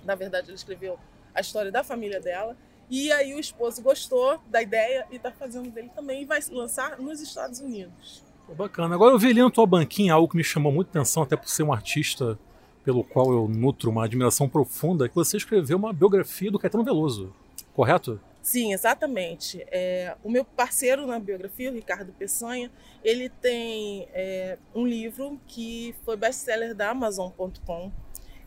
Na 0.04 0.14
verdade, 0.14 0.48
ela 0.48 0.56
escreveu 0.56 0.98
a 1.34 1.40
história 1.40 1.72
da 1.72 1.82
família 1.82 2.20
dela. 2.20 2.56
E 2.88 3.10
aí 3.12 3.34
o 3.34 3.40
esposo 3.40 3.82
gostou 3.82 4.40
da 4.48 4.62
ideia 4.62 5.06
e 5.10 5.16
está 5.16 5.30
fazendo 5.32 5.70
dele 5.70 5.90
também 5.94 6.22
e 6.22 6.24
vai 6.24 6.40
lançar 6.50 6.98
nos 6.98 7.20
Estados 7.20 7.60
Unidos. 7.60 8.22
Pô, 8.46 8.54
bacana. 8.54 8.94
Agora 8.94 9.12
eu 9.12 9.18
vi 9.18 9.28
ali 9.28 9.42
na 9.42 9.50
tua 9.50 9.66
banquinha 9.66 10.14
algo 10.14 10.28
que 10.28 10.36
me 10.36 10.44
chamou 10.44 10.70
muita 10.70 10.90
atenção, 10.90 11.22
até 11.22 11.36
por 11.36 11.48
ser 11.48 11.64
um 11.64 11.72
artista 11.72 12.38
pelo 12.84 13.02
qual 13.02 13.32
eu 13.32 13.48
nutro 13.48 13.90
uma 13.90 14.04
admiração 14.04 14.48
profunda, 14.48 15.08
que 15.08 15.14
você 15.14 15.36
escreveu 15.36 15.76
uma 15.76 15.92
biografia 15.92 16.52
do 16.52 16.58
Caetano 16.58 16.84
Veloso, 16.84 17.34
correto? 17.74 18.20
Sim, 18.40 18.72
exatamente. 18.72 19.66
É, 19.72 20.14
o 20.22 20.30
meu 20.30 20.44
parceiro 20.44 21.04
na 21.04 21.18
biografia, 21.18 21.68
o 21.68 21.74
Ricardo 21.74 22.12
Peçanha, 22.12 22.70
ele 23.02 23.28
tem 23.28 24.06
é, 24.12 24.56
um 24.72 24.86
livro 24.86 25.40
que 25.48 25.96
foi 26.04 26.16
best-seller 26.16 26.72
da 26.72 26.90
Amazon.com 26.90 27.90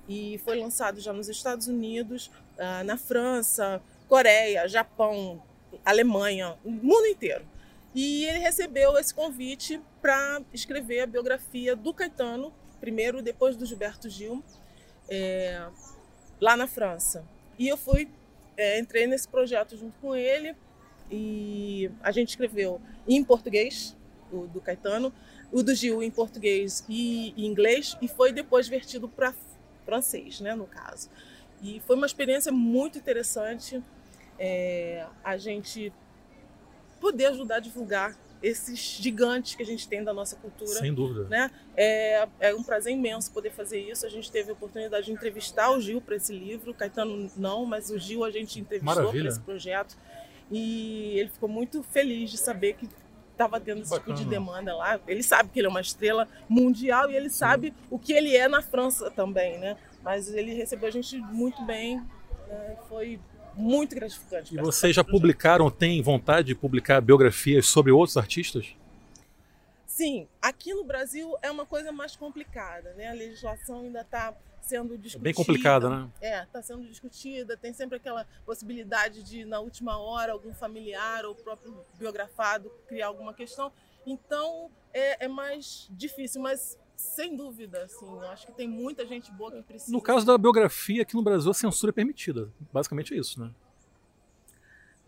e 0.07 0.39
foi 0.45 0.57
lançado 0.57 1.01
já 1.01 1.11
nos 1.11 1.27
Estados 1.27 1.67
Unidos, 1.67 2.31
ah, 2.57 2.81
na 2.85 2.95
França, 2.95 3.81
Coreia, 4.09 4.67
Japão, 4.67 5.41
Alemanha, 5.85 6.57
o 6.65 6.71
mundo 6.71 7.05
inteiro. 7.05 7.45
E 7.93 8.25
ele 8.25 8.39
recebeu 8.39 8.97
esse 8.97 9.13
convite 9.13 9.79
para 10.01 10.41
escrever 10.51 11.01
a 11.01 11.05
biografia 11.05 11.75
do 11.75 11.93
Caetano, 11.93 12.51
primeiro, 12.79 13.21
depois 13.21 13.55
do 13.55 13.67
Gilberto 13.67 14.09
Gil, 14.09 14.43
é, 15.07 15.63
lá 16.41 16.57
na 16.57 16.65
França. 16.65 17.23
E 17.57 17.67
eu 17.67 17.77
fui, 17.77 18.09
é, 18.57 18.79
entrei 18.79 19.05
nesse 19.05 19.27
projeto 19.27 19.77
junto 19.77 19.93
com 19.99 20.15
ele 20.15 20.55
e 21.11 21.91
a 22.01 22.11
gente 22.11 22.29
escreveu 22.29 22.81
em 23.07 23.23
português, 23.23 23.95
o 24.31 24.47
do 24.47 24.59
Caetano, 24.59 25.13
o 25.51 25.61
do 25.61 25.73
Gil 25.75 26.01
em 26.01 26.09
português 26.09 26.83
e, 26.89 27.33
e 27.37 27.45
inglês, 27.45 27.95
e 28.01 28.07
foi 28.07 28.31
depois 28.31 28.67
vertido 28.67 29.07
para 29.07 29.33
francês, 29.85 30.39
né, 30.39 30.55
no 30.55 30.65
caso. 30.65 31.09
E 31.61 31.79
foi 31.81 31.95
uma 31.95 32.05
experiência 32.05 32.51
muito 32.51 32.97
interessante 32.97 33.83
é, 34.39 35.05
a 35.23 35.37
gente 35.37 35.93
poder 36.99 37.27
ajudar 37.27 37.57
a 37.57 37.59
divulgar 37.59 38.15
esses 38.41 38.79
gigantes 38.79 39.55
que 39.55 39.63
a 39.63 39.65
gente 39.65 39.87
tem 39.87 40.03
da 40.03 40.13
nossa 40.13 40.35
cultura. 40.37 40.69
Sem 40.69 40.93
dúvida. 40.93 41.25
Né? 41.27 41.51
É, 41.75 42.27
é 42.39 42.55
um 42.55 42.63
prazer 42.63 42.93
imenso 42.93 43.31
poder 43.31 43.51
fazer 43.51 43.79
isso. 43.79 44.05
A 44.05 44.09
gente 44.09 44.31
teve 44.31 44.49
a 44.49 44.53
oportunidade 44.53 45.07
de 45.07 45.11
entrevistar 45.11 45.71
o 45.71 45.81
Gil 45.81 46.01
para 46.01 46.15
esse 46.15 46.33
livro, 46.33 46.73
Caetano 46.73 47.29
não, 47.35 47.65
mas 47.65 47.89
o 47.89 47.99
Gil 47.99 48.23
a 48.23 48.31
gente 48.31 48.59
entrevistou 48.59 49.11
para 49.11 49.27
esse 49.27 49.39
projeto. 49.41 49.97
E 50.49 51.19
ele 51.19 51.29
ficou 51.29 51.49
muito 51.49 51.83
feliz 51.83 52.31
de 52.31 52.37
saber 52.37 52.73
que 52.73 52.87
estava 53.31 53.59
tendo 53.59 53.81
esse 53.81 53.91
Bacana. 53.91 54.15
tipo 54.15 54.25
de 54.25 54.29
demanda 54.29 54.75
lá. 54.75 54.99
Ele 55.07 55.21
sabe 55.21 55.49
que 55.49 55.59
ele 55.59 55.67
é 55.67 55.69
uma 55.69 55.81
estrela 55.81 56.27
mundial 56.47 57.11
e 57.11 57.15
ele 57.15 57.29
Sim. 57.29 57.37
sabe 57.37 57.73
o 57.89 57.99
que 57.99 58.13
ele 58.13 58.35
é 58.35 58.47
na 58.47 58.61
França 58.61 59.11
também, 59.11 59.57
né? 59.59 59.77
Mas 60.01 60.33
ele 60.33 60.53
recebeu 60.53 60.87
a 60.87 60.91
gente 60.91 61.17
muito 61.17 61.61
bem, 61.65 62.01
né? 62.47 62.77
foi 62.87 63.19
muito 63.59 63.93
gratificante. 63.95 64.55
E 64.55 64.57
vocês 64.57 64.95
já 64.95 65.03
publicaram, 65.03 65.69
têm 65.69 66.01
vontade 66.01 66.47
de 66.47 66.55
publicar 66.55 67.01
biografias 67.01 67.67
sobre 67.67 67.91
outros 67.91 68.17
artistas? 68.17 68.73
Sim, 69.85 70.27
aqui 70.41 70.73
no 70.73 70.85
Brasil 70.85 71.35
é 71.41 71.51
uma 71.51 71.65
coisa 71.65 71.91
mais 71.91 72.15
complicada, 72.15 72.93
né? 72.93 73.09
A 73.09 73.13
legislação 73.13 73.81
ainda 73.81 74.01
está 74.01 74.33
sendo 74.61 74.97
discutida. 74.97 75.21
É 75.21 75.23
bem 75.23 75.33
complicada, 75.33 75.89
né? 75.89 76.09
É, 76.21 76.43
está 76.43 76.61
sendo 76.61 76.85
discutida. 76.85 77.57
Tem 77.57 77.73
sempre 77.73 77.97
aquela 77.97 78.25
possibilidade 78.45 79.21
de, 79.23 79.43
na 79.43 79.59
última 79.59 79.97
hora, 79.97 80.31
algum 80.31 80.53
familiar 80.53 81.25
ou 81.25 81.35
próprio 81.35 81.85
biografado 81.97 82.71
criar 82.87 83.07
alguma 83.07 83.33
questão. 83.33 83.73
Então, 84.05 84.71
é, 84.93 85.25
é 85.25 85.27
mais 85.27 85.87
difícil, 85.91 86.41
mas 86.41 86.77
sem 86.99 87.33
dúvida, 87.33 87.83
assim, 87.83 88.05
eu 88.05 88.27
acho 88.29 88.45
que 88.45 88.51
tem 88.51 88.67
muita 88.67 89.05
gente 89.05 89.31
boa 89.31 89.51
que 89.51 89.61
precisa. 89.61 89.91
No 89.91 90.01
caso 90.01 90.25
da 90.25 90.37
biografia, 90.37 91.01
aqui 91.01 91.15
no 91.15 91.23
Brasil 91.23 91.49
a 91.49 91.53
censura 91.53 91.91
é 91.91 91.93
permitida. 91.93 92.51
Basicamente 92.73 93.13
é 93.13 93.17
isso, 93.17 93.39
né? 93.39 93.51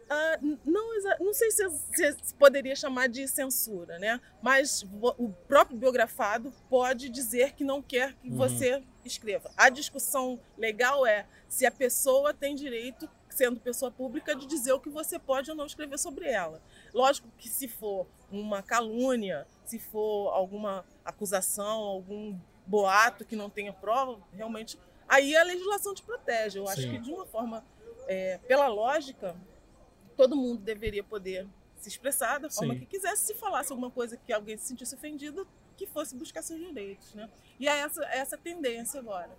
Uh, 0.06 0.60
não, 0.66 1.18
não 1.20 1.34
sei 1.34 1.52
se, 1.52 1.70
se, 1.94 2.34
poderia 2.36 2.76
chamar 2.76 3.08
de 3.08 3.28
censura, 3.28 4.00
né? 4.00 4.22
Mas 4.42 4.86
o 5.02 5.30
próprio 5.48 5.78
biografado 5.78 6.54
pode 6.70 7.10
dizer 7.10 7.54
que 7.54 7.64
não 7.64 7.82
quer 7.82 8.14
que 8.16 8.30
uhum. 8.30 8.38
você 8.38 8.82
escreva. 9.04 9.52
A 9.58 9.70
discussão 9.70 10.40
legal 10.58 11.06
é 11.06 11.26
se 11.48 11.66
a 11.66 11.72
pessoa 11.72 12.34
tem 12.34 12.56
direito, 12.56 13.10
sendo 13.30 13.60
pessoa 13.60 13.92
pública, 13.92 14.34
de 14.36 14.46
dizer 14.46 14.72
o 14.72 14.80
que 14.80 14.90
você 14.90 15.20
pode 15.20 15.50
ou 15.50 15.58
não 15.58 15.66
escrever 15.66 15.98
sobre 15.98 16.28
ela. 16.28 16.62
Lógico 16.94 17.30
que 17.38 17.50
se 17.50 17.68
for 17.68 18.08
uma 18.32 18.62
calúnia, 18.62 19.46
se 19.66 19.80
for 19.80 20.30
alguma 20.30 20.86
acusação, 21.04 21.80
algum 21.80 22.38
boato 22.66 23.26
que 23.26 23.36
não 23.36 23.50
tenha 23.50 23.74
prova, 23.74 24.20
realmente 24.34 24.78
aí 25.08 25.36
a 25.36 25.44
legislação 25.44 25.94
te 25.94 26.02
protege. 26.04 26.60
Eu 26.60 26.68
acho 26.68 26.82
Sim. 26.82 26.92
que 26.92 26.98
de 27.00 27.12
uma 27.12 27.26
forma, 27.26 27.64
é, 28.08 28.38
pela 28.40 28.68
lógica, 28.68 29.36
todo 30.16 30.36
mundo 30.36 30.62
deveria 30.62 31.04
poder 31.04 31.48
se 31.76 31.90
expressar 31.90 32.40
da 32.40 32.50
forma 32.50 32.74
Sim. 32.74 32.80
que 32.80 32.86
quisesse. 32.86 33.26
Se 33.26 33.34
falasse 33.34 33.72
alguma 33.72 33.92
coisa 33.92 34.16
que 34.16 34.32
alguém 34.32 34.58
se 34.58 34.68
sentisse 34.68 34.96
ofendido, 34.96 35.48
que 35.76 35.86
fosse 35.88 36.16
buscar 36.16 36.42
seus 36.42 36.60
direitos. 36.60 37.14
Né? 37.14 37.30
E 37.60 37.68
é 37.68 37.80
essa, 37.80 38.04
é 38.06 38.20
essa 38.20 38.38
tendência 38.38 39.00
agora. 39.00 39.36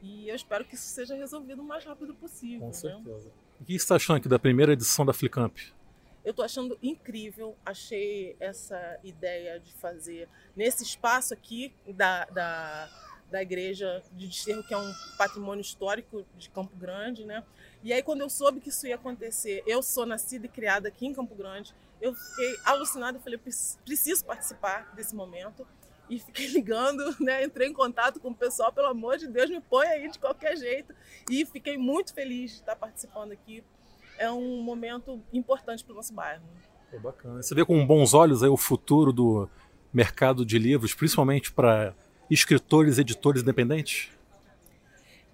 E 0.00 0.28
eu 0.28 0.34
espero 0.34 0.64
que 0.64 0.74
isso 0.74 0.86
seja 0.86 1.14
resolvido 1.14 1.62
o 1.62 1.64
mais 1.64 1.84
rápido 1.84 2.14
possível. 2.14 2.60
Com 2.60 2.66
né? 2.66 2.72
certeza. 2.72 3.26
Né? 3.26 3.32
O 3.60 3.64
que 3.64 3.72
você 3.72 3.76
está 3.76 3.96
achando 3.96 4.16
aqui 4.16 4.28
da 4.28 4.38
primeira 4.38 4.72
edição 4.72 5.04
da 5.04 5.12
Flicamp? 5.12 5.56
Eu 6.24 6.30
estou 6.30 6.44
achando 6.44 6.78
incrível, 6.82 7.54
achei 7.66 8.34
essa 8.40 8.98
ideia 9.04 9.60
de 9.60 9.72
fazer 9.74 10.28
nesse 10.56 10.82
espaço 10.82 11.34
aqui 11.34 11.72
da, 11.86 12.24
da, 12.26 12.88
da 13.30 13.42
igreja 13.42 14.02
de 14.12 14.26
Desterro, 14.26 14.64
que 14.64 14.72
é 14.72 14.78
um 14.78 14.92
patrimônio 15.18 15.60
histórico 15.60 16.24
de 16.38 16.48
Campo 16.48 16.74
Grande, 16.76 17.24
né? 17.24 17.44
E 17.82 17.92
aí, 17.92 18.02
quando 18.02 18.22
eu 18.22 18.30
soube 18.30 18.60
que 18.60 18.70
isso 18.70 18.86
ia 18.86 18.94
acontecer, 18.94 19.62
eu 19.66 19.82
sou 19.82 20.06
nascida 20.06 20.46
e 20.46 20.48
criada 20.48 20.88
aqui 20.88 21.06
em 21.06 21.12
Campo 21.12 21.34
Grande, 21.34 21.74
eu 22.00 22.14
fiquei 22.14 22.56
alucinada, 22.64 23.20
falei, 23.20 23.38
preciso 23.38 24.24
participar 24.24 24.94
desse 24.94 25.14
momento. 25.14 25.66
E 26.08 26.18
fiquei 26.18 26.46
ligando, 26.52 27.14
né? 27.20 27.44
Entrei 27.44 27.68
em 27.68 27.72
contato 27.72 28.20
com 28.20 28.28
o 28.28 28.34
pessoal, 28.34 28.72
pelo 28.72 28.88
amor 28.88 29.18
de 29.18 29.26
Deus, 29.26 29.50
me 29.50 29.60
põe 29.60 29.86
aí 29.88 30.10
de 30.10 30.18
qualquer 30.18 30.56
jeito. 30.56 30.94
E 31.30 31.44
fiquei 31.44 31.76
muito 31.76 32.14
feliz 32.14 32.52
de 32.52 32.56
estar 32.58 32.76
participando 32.76 33.32
aqui. 33.32 33.62
É 34.18 34.30
um 34.30 34.62
momento 34.62 35.20
importante 35.32 35.84
para 35.84 35.92
o 35.92 35.96
nosso 35.96 36.12
bairro. 36.12 36.42
É 36.92 36.98
bacana. 36.98 37.42
Você 37.42 37.54
vê 37.54 37.64
com 37.64 37.84
bons 37.86 38.14
olhos 38.14 38.42
aí 38.42 38.48
o 38.48 38.56
futuro 38.56 39.12
do 39.12 39.48
mercado 39.92 40.44
de 40.44 40.58
livros, 40.58 40.94
principalmente 40.94 41.52
para 41.52 41.94
escritores 42.30 42.98
editores 42.98 43.42
independentes? 43.42 44.14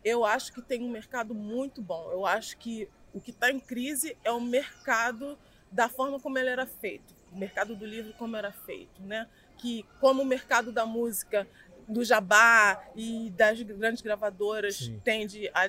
eu 0.05 0.25
acho 0.25 0.53
que 0.53 0.63
tem 0.63 0.83
um 0.83 0.91
mercado 0.91 1.35
muito 1.35 1.83
bom. 1.83 2.11
Eu 2.11 2.25
acho 2.27 2.57
que 2.57 2.89
o 3.13 3.21
que 3.21 3.31
está 3.31 3.51
em 3.51 3.61
crise 3.61 4.17
é 4.25 4.31
o 4.31 4.41
mercado 4.41 5.39
da 5.71 5.89
forma 5.89 6.19
como 6.19 6.39
ele 6.39 6.49
era 6.49 6.67
feito, 6.67 7.15
o 7.33 7.39
mercado 7.39 7.77
do 7.77 7.87
livro 7.87 8.13
como 8.15 8.37
era 8.37 8.51
feito, 8.51 9.01
né? 9.03 9.29
Que 9.59 9.85
como 10.01 10.23
o 10.23 10.27
mercado 10.27 10.73
da 10.73 10.85
música, 10.85 11.47
do 11.87 12.05
jabá 12.05 12.83
e 12.97 13.31
das 13.37 13.63
grandes 13.63 14.03
gravadoras 14.03 14.77
Sim. 14.77 15.01
tende 15.05 15.49
a 15.55 15.69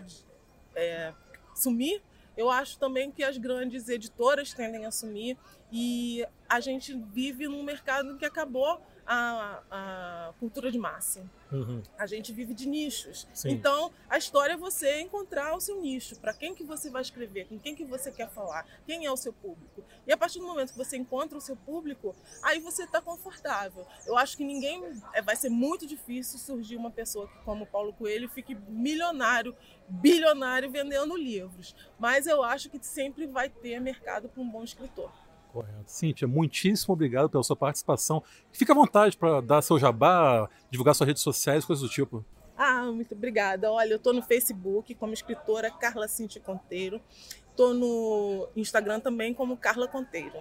é, 0.76 1.14
sumir, 1.54 2.02
eu 2.36 2.50
acho 2.50 2.78
também 2.80 3.12
que 3.12 3.24
as 3.24 3.38
grandes 3.38 3.90
editoras 3.90 4.54
tendem 4.54 4.86
a 4.86 4.92
sumir 4.92 5.38
e 5.72 6.26
a 6.48 6.60
gente 6.60 6.94
vive 7.14 7.48
num 7.48 7.64
mercado 7.64 8.18
que 8.18 8.26
acabou 8.26 8.82
a, 9.14 9.64
a 9.70 10.34
cultura 10.40 10.72
de 10.72 10.78
massa. 10.78 11.22
Uhum. 11.52 11.84
A 11.98 12.06
gente 12.06 12.32
vive 12.32 12.54
de 12.54 12.66
nichos. 12.66 13.28
Sim. 13.34 13.50
Então, 13.50 13.92
a 14.10 14.18
história 14.18 14.54
é 14.54 14.58
você 14.58 15.02
encontrar 15.02 15.54
o 15.54 15.60
seu 15.60 15.82
nicho. 15.82 16.18
Para 16.18 16.34
quem 16.34 16.56
que 16.56 16.64
você 16.64 16.90
vai 16.90 17.02
escrever? 17.02 17.46
Com 17.48 17.60
quem 17.60 17.76
que 17.76 17.84
você 17.84 18.10
quer 18.10 18.30
falar? 18.30 18.66
Quem 18.86 19.06
é 19.06 19.12
o 19.12 19.18
seu 19.18 19.34
público? 19.34 19.84
E 20.08 20.14
a 20.14 20.18
partir 20.18 20.40
do 20.40 20.46
momento 20.46 20.72
que 20.72 20.78
você 20.78 20.96
encontra 20.96 21.38
o 21.38 21.42
seu 21.42 21.58
público, 21.58 22.16
aí 22.42 22.60
você 22.60 22.84
está 22.84 23.02
confortável. 23.02 23.86
Eu 24.08 24.18
acho 24.18 24.38
que 24.38 24.46
ninguém... 24.46 24.82
É, 25.14 25.22
vai 25.22 25.36
ser 25.36 25.50
muito 25.50 25.86
difícil 25.86 26.40
surgir 26.40 26.78
uma 26.78 26.90
pessoa 26.90 27.28
que, 27.28 27.38
como 27.40 27.66
Paulo 27.66 27.92
Coelho, 27.92 28.30
fique 28.30 28.56
milionário, 28.56 29.54
bilionário 29.90 30.72
vendendo 30.72 31.18
livros. 31.18 31.76
Mas 32.00 32.28
eu 32.28 32.44
acho 32.44 32.70
que 32.70 32.80
sempre 32.82 33.28
vai 33.28 33.50
ter 33.50 33.78
mercado 33.82 34.30
para 34.30 34.42
um 34.42 34.50
bom 34.50 34.64
escritor. 34.64 35.12
Correto. 35.52 35.84
Cíntia, 35.86 36.28
muitíssimo 36.28 36.94
obrigado 36.94 37.30
pela 37.30 37.44
sua 37.44 37.56
participação. 37.56 38.24
Fique 38.52 38.72
à 38.72 38.76
vontade 38.76 39.18
para 39.18 39.42
dar 39.42 39.62
seu 39.62 39.78
jabá, 39.78 40.50
divulgar 40.70 40.96
suas 40.96 41.08
redes 41.08 41.22
sociais, 41.22 41.66
coisas 41.66 41.84
do 41.84 41.90
tipo. 41.90 42.24
Ah, 42.58 42.84
muito 42.92 43.14
obrigada. 43.14 43.72
Olha, 43.72 43.92
eu 43.92 43.98
estou 43.98 44.14
no 44.14 44.22
Facebook 44.22 44.96
como 44.96 45.14
escritora 45.14 45.70
Carla 45.72 46.08
Cintia 46.08 46.42
Conteiro. 46.42 47.02
Estou 47.50 47.74
no 47.74 48.48
Instagram 48.56 49.00
também 49.00 49.34
como 49.34 49.58
Carla 49.58 49.88
Conteiro. 49.88 50.40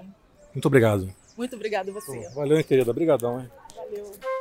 Muito 0.53 0.67
obrigado. 0.67 1.13
Muito 1.37 1.57
obrigada 1.57 1.91
a 1.91 1.95
você. 1.95 2.29
Valeu, 2.31 2.63
querida. 2.63 2.91
Obrigadão. 2.91 3.41
Hein? 3.41 3.51
Valeu. 3.75 4.39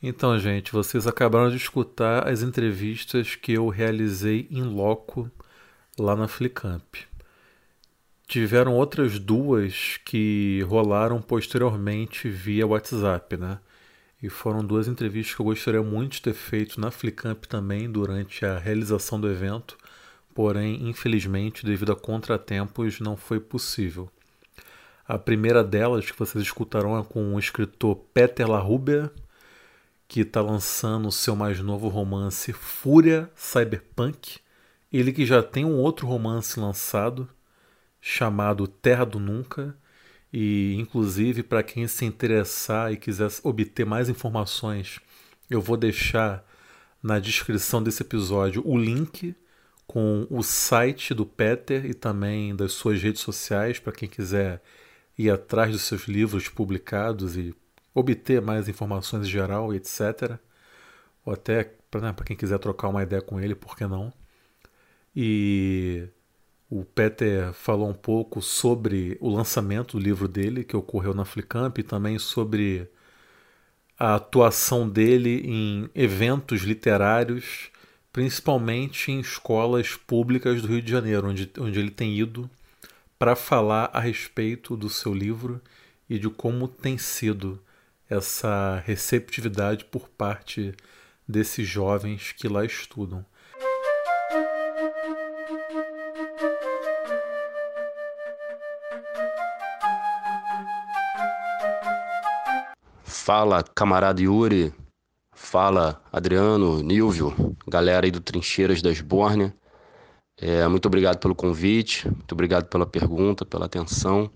Então, 0.00 0.38
gente, 0.38 0.70
vocês 0.70 1.08
acabaram 1.08 1.50
de 1.50 1.56
escutar 1.56 2.28
as 2.28 2.40
entrevistas 2.40 3.34
que 3.34 3.52
eu 3.52 3.68
realizei 3.68 4.46
em 4.48 4.62
loco 4.62 5.28
lá 5.98 6.14
na 6.14 6.28
Flicamp. 6.28 6.94
Tiveram 8.28 8.74
outras 8.74 9.18
duas 9.18 9.98
que 10.04 10.64
rolaram 10.68 11.20
posteriormente 11.20 12.28
via 12.28 12.64
WhatsApp, 12.64 13.36
né? 13.36 13.58
E 14.22 14.28
foram 14.28 14.64
duas 14.64 14.86
entrevistas 14.86 15.34
que 15.34 15.40
eu 15.40 15.46
gostaria 15.46 15.82
muito 15.82 16.12
de 16.12 16.22
ter 16.22 16.34
feito 16.34 16.80
na 16.80 16.92
Flicamp 16.92 17.44
também 17.46 17.90
durante 17.90 18.44
a 18.44 18.56
realização 18.56 19.20
do 19.20 19.28
evento, 19.28 19.76
porém, 20.32 20.88
infelizmente, 20.88 21.66
devido 21.66 21.90
a 21.90 21.96
contratempos, 21.96 23.00
não 23.00 23.16
foi 23.16 23.40
possível. 23.40 24.08
A 25.08 25.18
primeira 25.18 25.64
delas, 25.64 26.08
que 26.08 26.18
vocês 26.18 26.44
escutarão, 26.44 26.96
é 26.96 27.02
com 27.02 27.34
o 27.34 27.38
escritor 27.38 27.96
Peter 28.12 28.48
LaRubia, 28.48 29.10
que 30.08 30.20
está 30.20 30.40
lançando 30.40 31.08
o 31.08 31.12
seu 31.12 31.36
mais 31.36 31.60
novo 31.60 31.86
romance 31.88 32.50
Fúria 32.52 33.30
Cyberpunk. 33.36 34.40
Ele 34.90 35.12
que 35.12 35.26
já 35.26 35.42
tem 35.42 35.66
um 35.66 35.76
outro 35.76 36.06
romance 36.06 36.58
lançado 36.58 37.28
chamado 38.00 38.66
Terra 38.66 39.04
do 39.04 39.20
Nunca. 39.20 39.76
E 40.32 40.74
inclusive 40.78 41.42
para 41.42 41.62
quem 41.62 41.86
se 41.86 42.06
interessar 42.06 42.92
e 42.92 42.96
quiser 42.96 43.28
obter 43.42 43.84
mais 43.84 44.08
informações, 44.08 44.98
eu 45.48 45.60
vou 45.60 45.76
deixar 45.76 46.44
na 47.02 47.18
descrição 47.18 47.82
desse 47.82 48.02
episódio 48.02 48.62
o 48.66 48.76
link 48.76 49.34
com 49.86 50.26
o 50.30 50.42
site 50.42 51.14
do 51.14 51.24
Peter 51.24 51.86
e 51.86 51.94
também 51.94 52.54
das 52.54 52.72
suas 52.72 53.02
redes 53.02 53.22
sociais 53.22 53.78
para 53.78 53.92
quem 53.92 54.08
quiser 54.08 54.62
ir 55.16 55.30
atrás 55.30 55.72
dos 55.72 55.82
seus 55.82 56.06
livros 56.06 56.48
publicados 56.48 57.36
e 57.36 57.54
obter 57.98 58.40
mais 58.40 58.68
informações 58.68 59.26
em 59.26 59.30
geral, 59.30 59.74
etc. 59.74 60.38
Ou 61.24 61.32
até 61.32 61.64
para 61.90 62.00
né, 62.00 62.14
quem 62.24 62.36
quiser 62.36 62.58
trocar 62.58 62.88
uma 62.88 63.02
ideia 63.02 63.22
com 63.22 63.40
ele, 63.40 63.54
por 63.54 63.76
que 63.76 63.86
não? 63.86 64.12
E 65.14 66.08
o 66.70 66.84
Peter 66.84 67.52
falou 67.52 67.88
um 67.88 67.94
pouco 67.94 68.42
sobre 68.42 69.16
o 69.20 69.28
lançamento 69.28 69.96
do 69.98 70.02
livro 70.02 70.28
dele, 70.28 70.64
que 70.64 70.76
ocorreu 70.76 71.14
na 71.14 71.24
Flicamp, 71.24 71.78
e 71.78 71.82
também 71.82 72.18
sobre 72.18 72.88
a 73.98 74.14
atuação 74.14 74.88
dele 74.88 75.42
em 75.44 75.90
eventos 75.94 76.62
literários, 76.62 77.70
principalmente 78.12 79.10
em 79.10 79.20
escolas 79.20 79.96
públicas 79.96 80.62
do 80.62 80.68
Rio 80.68 80.82
de 80.82 80.90
Janeiro, 80.90 81.28
onde, 81.28 81.50
onde 81.58 81.78
ele 81.78 81.90
tem 81.90 82.16
ido 82.16 82.48
para 83.18 83.34
falar 83.34 83.90
a 83.92 83.98
respeito 83.98 84.76
do 84.76 84.88
seu 84.88 85.12
livro 85.12 85.60
e 86.08 86.18
de 86.18 86.28
como 86.30 86.68
tem 86.68 86.96
sido 86.96 87.60
essa 88.08 88.82
receptividade 88.86 89.84
por 89.84 90.08
parte 90.08 90.74
desses 91.26 91.66
jovens 91.66 92.32
que 92.32 92.48
lá 92.48 92.64
estudam. 92.64 93.24
Fala, 103.04 103.62
camarada 103.62 104.22
Yuri. 104.22 104.72
Fala, 105.34 106.02
Adriano, 106.10 106.82
Nilvio, 106.82 107.56
galera 107.66 108.06
aí 108.06 108.10
do 108.10 108.20
Trincheiras 108.20 108.80
da 108.80 108.90
Esbórnia. 108.90 109.54
É, 110.40 110.66
muito 110.66 110.86
obrigado 110.86 111.18
pelo 111.18 111.34
convite, 111.34 112.08
muito 112.08 112.32
obrigado 112.32 112.66
pela 112.68 112.86
pergunta, 112.86 113.44
pela 113.44 113.66
atenção. 113.66 114.30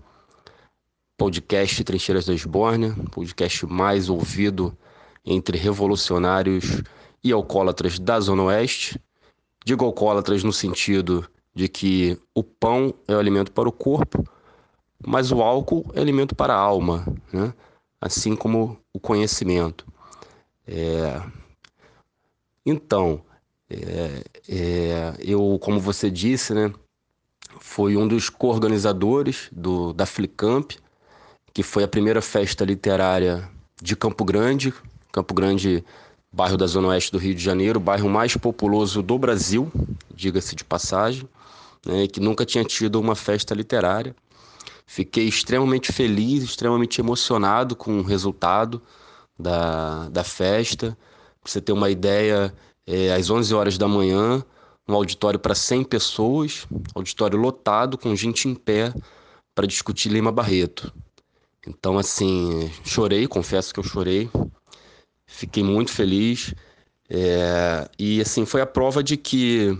Podcast 1.17 1.83
Trincheiras 1.83 2.25
da 2.25 2.33
Esbórnia, 2.33 2.95
podcast 3.11 3.65
mais 3.65 4.09
ouvido 4.09 4.75
entre 5.23 5.57
revolucionários 5.57 6.81
e 7.23 7.31
alcoólatras 7.31 7.99
da 7.99 8.19
Zona 8.19 8.43
Oeste. 8.43 8.99
Digo 9.63 9.85
alcoólatras 9.85 10.43
no 10.43 10.51
sentido 10.51 11.29
de 11.53 11.67
que 11.67 12.19
o 12.33 12.43
pão 12.43 12.93
é 13.07 13.15
o 13.15 13.19
alimento 13.19 13.51
para 13.51 13.69
o 13.69 13.71
corpo, 13.71 14.27
mas 15.05 15.31
o 15.31 15.41
álcool 15.41 15.85
é 15.93 16.01
alimento 16.01 16.35
para 16.35 16.53
a 16.53 16.59
alma, 16.59 17.05
né? 17.31 17.53
assim 18.01 18.35
como 18.35 18.77
o 18.91 18.99
conhecimento. 18.99 19.85
É... 20.67 21.21
Então, 22.65 23.21
é, 23.69 24.23
é, 24.47 25.15
eu, 25.19 25.57
como 25.61 25.79
você 25.79 26.09
disse, 26.09 26.53
né, 26.53 26.73
fui 27.59 27.95
um 27.97 28.07
dos 28.07 28.29
co-organizadores 28.29 29.49
do, 29.51 29.93
da 29.93 30.05
Flicamp, 30.05 30.71
que 31.53 31.61
foi 31.61 31.83
a 31.83 31.87
primeira 31.87 32.21
festa 32.21 32.65
literária 32.65 33.47
de 33.81 33.95
Campo 33.95 34.25
Grande. 34.25 34.73
Campo 35.11 35.33
Grande, 35.33 35.83
bairro 36.31 36.57
da 36.57 36.65
Zona 36.65 36.87
Oeste 36.87 37.11
do 37.11 37.19
Rio 37.19 37.35
de 37.35 37.43
Janeiro, 37.43 37.79
bairro 37.79 38.09
mais 38.09 38.35
populoso 38.35 39.03
do 39.03 39.19
Brasil, 39.19 39.71
diga-se 40.15 40.55
de 40.55 40.63
passagem, 40.63 41.29
né, 41.85 42.07
que 42.07 42.19
nunca 42.19 42.43
tinha 42.45 42.63
tido 42.63 42.99
uma 42.99 43.15
festa 43.15 43.53
literária. 43.53 44.15
Fiquei 44.87 45.27
extremamente 45.27 45.91
feliz, 45.91 46.43
extremamente 46.43 46.99
emocionado 46.99 47.75
com 47.75 47.99
o 47.99 48.03
resultado 48.03 48.81
da, 49.37 50.09
da 50.09 50.23
festa. 50.23 50.97
Pra 51.41 51.51
você 51.51 51.61
ter 51.61 51.71
uma 51.71 51.89
ideia, 51.89 52.53
é, 52.87 53.13
às 53.13 53.29
11 53.29 53.53
horas 53.53 53.77
da 53.77 53.87
manhã, 53.87 54.43
um 54.87 54.93
auditório 54.93 55.39
para 55.39 55.55
100 55.55 55.83
pessoas, 55.83 56.67
auditório 56.95 57.37
lotado, 57.37 57.97
com 57.97 58.15
gente 58.15 58.47
em 58.47 58.55
pé, 58.55 58.93
para 59.53 59.67
discutir 59.67 60.09
Lima 60.09 60.31
Barreto. 60.31 60.91
Então, 61.67 61.97
assim, 61.97 62.71
chorei, 62.83 63.27
confesso 63.27 63.73
que 63.73 63.79
eu 63.79 63.83
chorei. 63.83 64.29
Fiquei 65.25 65.63
muito 65.63 65.91
feliz. 65.91 66.53
É, 67.09 67.89
e, 67.97 68.21
assim, 68.21 68.45
foi 68.45 68.61
a 68.61 68.65
prova 68.65 69.03
de 69.03 69.15
que 69.17 69.77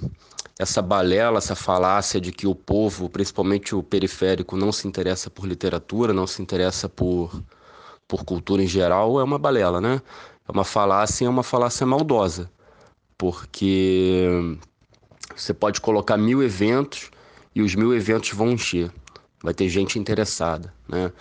essa 0.58 0.82
balela, 0.82 1.40
essa 1.40 1.56
falácia 1.56 2.22
de 2.22 2.32
que 2.32 2.48
o 2.48 2.56
povo, 2.56 3.10
principalmente 3.10 3.76
o 3.76 3.84
periférico, 3.84 4.56
não 4.56 4.72
se 4.72 4.88
interessa 4.88 5.30
por 5.30 5.46
literatura, 5.46 6.14
não 6.14 6.28
se 6.28 6.42
interessa 6.42 6.88
por, 6.88 7.44
por 8.08 8.24
cultura 8.24 8.64
em 8.64 8.68
geral, 8.68 9.20
é 9.20 9.24
uma 9.24 9.40
balela, 9.40 9.82
né? 9.82 10.02
É 10.48 10.52
uma 10.52 10.64
falácia, 10.64 11.26
é 11.26 11.30
uma 11.30 11.44
falácia 11.44 11.86
maldosa, 11.86 12.50
porque 13.18 14.58
você 15.36 15.54
pode 15.54 15.82
colocar 15.82 16.18
mil 16.18 16.44
eventos 16.44 17.10
e 17.56 17.62
os 17.62 17.76
mil 17.76 17.94
eventos 17.96 18.32
vão 18.32 18.52
encher. 18.52 18.92
Vai 19.44 19.54
ter 19.54 19.68
gente 19.68 20.00
interessada, 20.00 20.74
né? 20.88 21.12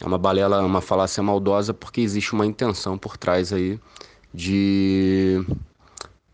É 0.00 0.06
uma 0.06 0.16
balela, 0.16 0.64
uma 0.64 0.80
falácia 0.80 1.20
maldosa 1.20 1.74
porque 1.74 2.00
existe 2.00 2.32
uma 2.32 2.46
intenção 2.46 2.96
por 2.96 3.16
trás 3.16 3.52
aí 3.52 3.78
de 4.32 5.44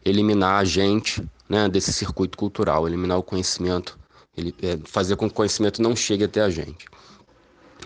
eliminar 0.04 0.60
a 0.60 0.64
gente 0.64 1.26
né, 1.48 1.68
desse 1.68 1.92
circuito 1.92 2.36
cultural, 2.36 2.86
eliminar 2.86 3.18
o 3.18 3.22
conhecimento, 3.22 3.98
ele, 4.36 4.54
é, 4.62 4.78
fazer 4.84 5.16
com 5.16 5.26
que 5.26 5.32
o 5.32 5.36
conhecimento 5.36 5.80
não 5.80 5.96
chegue 5.96 6.24
até 6.24 6.42
a 6.42 6.50
gente. 6.50 6.86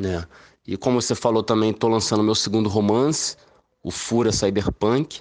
Né? 0.01 0.27
E 0.67 0.77
como 0.77 1.01
você 1.01 1.15
falou 1.15 1.43
também, 1.43 1.71
estou 1.71 1.89
lançando 1.89 2.23
meu 2.23 2.35
segundo 2.35 2.69
romance, 2.69 3.37
o 3.83 3.91
Fura 3.91 4.33
Cyberpunk, 4.33 5.21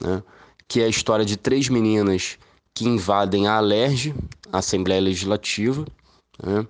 né, 0.00 0.22
que 0.66 0.80
é 0.80 0.84
a 0.84 0.88
história 0.88 1.24
de 1.24 1.36
três 1.36 1.68
meninas 1.68 2.38
que 2.74 2.86
invadem 2.86 3.46
a 3.46 3.56
Alerj, 3.56 4.14
a 4.50 4.58
Assembleia 4.58 5.00
Legislativa, 5.00 5.84
né, 6.40 6.66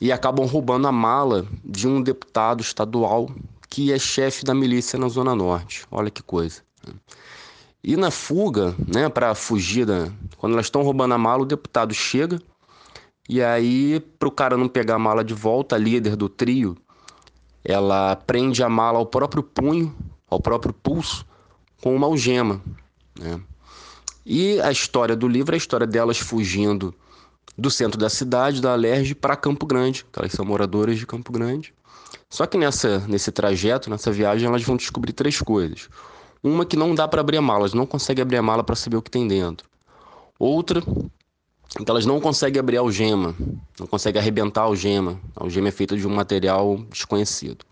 e 0.00 0.10
acabam 0.10 0.46
roubando 0.46 0.86
a 0.86 0.92
mala 0.92 1.46
de 1.64 1.86
um 1.86 2.02
deputado 2.02 2.62
estadual 2.62 3.28
que 3.68 3.92
é 3.92 3.98
chefe 3.98 4.44
da 4.44 4.54
milícia 4.54 4.98
na 4.98 5.08
Zona 5.08 5.34
Norte. 5.34 5.84
Olha 5.90 6.10
que 6.10 6.22
coisa. 6.22 6.62
Né. 6.86 6.94
E 7.82 7.96
na 7.96 8.10
fuga, 8.10 8.74
né, 8.86 9.08
para 9.08 9.34
fugir, 9.34 9.84
da... 9.84 10.08
quando 10.38 10.54
elas 10.54 10.66
estão 10.66 10.82
roubando 10.82 11.14
a 11.14 11.18
mala, 11.18 11.42
o 11.42 11.46
deputado 11.46 11.92
chega 11.92 12.40
e 13.28 13.42
aí, 13.42 14.00
para 14.18 14.28
o 14.28 14.30
cara 14.30 14.56
não 14.56 14.68
pegar 14.68 14.96
a 14.96 14.98
mala 14.98 15.24
de 15.24 15.32
volta, 15.32 15.76
a 15.76 15.78
líder 15.78 16.14
do 16.14 16.28
trio, 16.28 16.76
ela 17.64 18.14
prende 18.16 18.62
a 18.62 18.68
mala 18.68 18.98
ao 18.98 19.06
próprio 19.06 19.42
punho, 19.42 19.94
ao 20.28 20.38
próprio 20.38 20.74
pulso, 20.74 21.24
com 21.82 21.96
uma 21.96 22.06
algema. 22.06 22.60
Né? 23.18 23.40
E 24.26 24.60
a 24.60 24.70
história 24.70 25.16
do 25.16 25.26
livro 25.26 25.54
é 25.54 25.56
a 25.56 25.58
história 25.58 25.86
delas 25.86 26.18
fugindo 26.18 26.94
do 27.56 27.70
centro 27.70 27.98
da 27.98 28.08
cidade, 28.08 28.60
da 28.60 28.72
Alerj, 28.72 29.14
para 29.14 29.36
Campo 29.36 29.66
Grande, 29.66 30.04
elas 30.16 30.32
são 30.32 30.44
moradoras 30.44 30.98
de 30.98 31.06
Campo 31.06 31.32
Grande. 31.32 31.72
Só 32.28 32.46
que 32.46 32.58
nessa, 32.58 32.98
nesse 33.06 33.30
trajeto, 33.30 33.88
nessa 33.88 34.10
viagem, 34.10 34.48
elas 34.48 34.62
vão 34.62 34.76
descobrir 34.76 35.12
três 35.12 35.40
coisas. 35.40 35.88
Uma 36.42 36.66
que 36.66 36.76
não 36.76 36.94
dá 36.94 37.06
para 37.06 37.20
abrir 37.20 37.36
a 37.36 37.42
mala, 37.42 37.60
elas 37.60 37.74
não 37.74 37.86
conseguem 37.86 38.22
abrir 38.22 38.36
a 38.36 38.42
mala 38.42 38.64
para 38.64 38.74
saber 38.74 38.96
o 38.96 39.02
que 39.02 39.10
tem 39.10 39.26
dentro. 39.26 39.66
Outra 40.38 40.82
que 41.82 41.90
elas 41.90 42.06
não 42.06 42.20
conseguem 42.20 42.60
abrir 42.60 42.76
a 42.76 42.80
algema, 42.80 43.34
não 43.80 43.86
conseguem 43.86 44.20
arrebentar 44.20 44.62
a 44.62 44.64
algema. 44.64 45.20
A 45.34 45.42
algema 45.42 45.68
é 45.68 45.70
feita 45.72 45.96
de 45.96 46.06
um 46.06 46.14
material 46.14 46.78
desconhecido. 46.90 47.64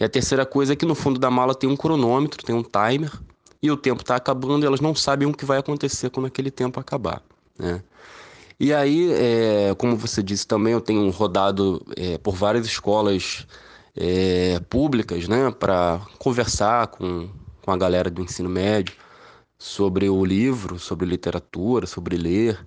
E 0.00 0.04
a 0.04 0.08
terceira 0.08 0.46
coisa 0.46 0.72
é 0.72 0.76
que 0.76 0.86
no 0.86 0.94
fundo 0.94 1.20
da 1.20 1.30
mala 1.30 1.54
tem 1.54 1.68
um 1.68 1.76
cronômetro, 1.76 2.42
tem 2.42 2.54
um 2.54 2.62
timer, 2.62 3.12
e 3.62 3.70
o 3.70 3.76
tempo 3.76 4.00
está 4.00 4.16
acabando 4.16 4.64
e 4.64 4.66
elas 4.66 4.80
não 4.80 4.94
sabem 4.94 5.28
o 5.28 5.34
que 5.34 5.44
vai 5.44 5.58
acontecer 5.58 6.10
quando 6.10 6.26
aquele 6.26 6.50
tempo 6.50 6.80
acabar. 6.80 7.22
Né? 7.58 7.82
E 8.58 8.72
aí, 8.72 9.12
é, 9.12 9.74
como 9.76 9.96
você 9.96 10.22
disse 10.22 10.46
também, 10.46 10.72
eu 10.72 10.80
tenho 10.80 11.08
rodado 11.10 11.84
é, 11.96 12.18
por 12.18 12.34
várias 12.34 12.66
escolas 12.66 13.46
é, 13.96 14.60
públicas 14.70 15.28
né, 15.28 15.50
para 15.50 16.00
conversar 16.18 16.86
com 16.88 17.28
com 17.62 17.70
a 17.70 17.76
galera 17.76 18.10
do 18.10 18.20
ensino 18.22 18.48
médio 18.48 18.94
sobre 19.58 20.08
o 20.08 20.24
livro, 20.24 20.78
sobre 20.78 21.06
literatura, 21.06 21.86
sobre 21.86 22.16
ler. 22.16 22.58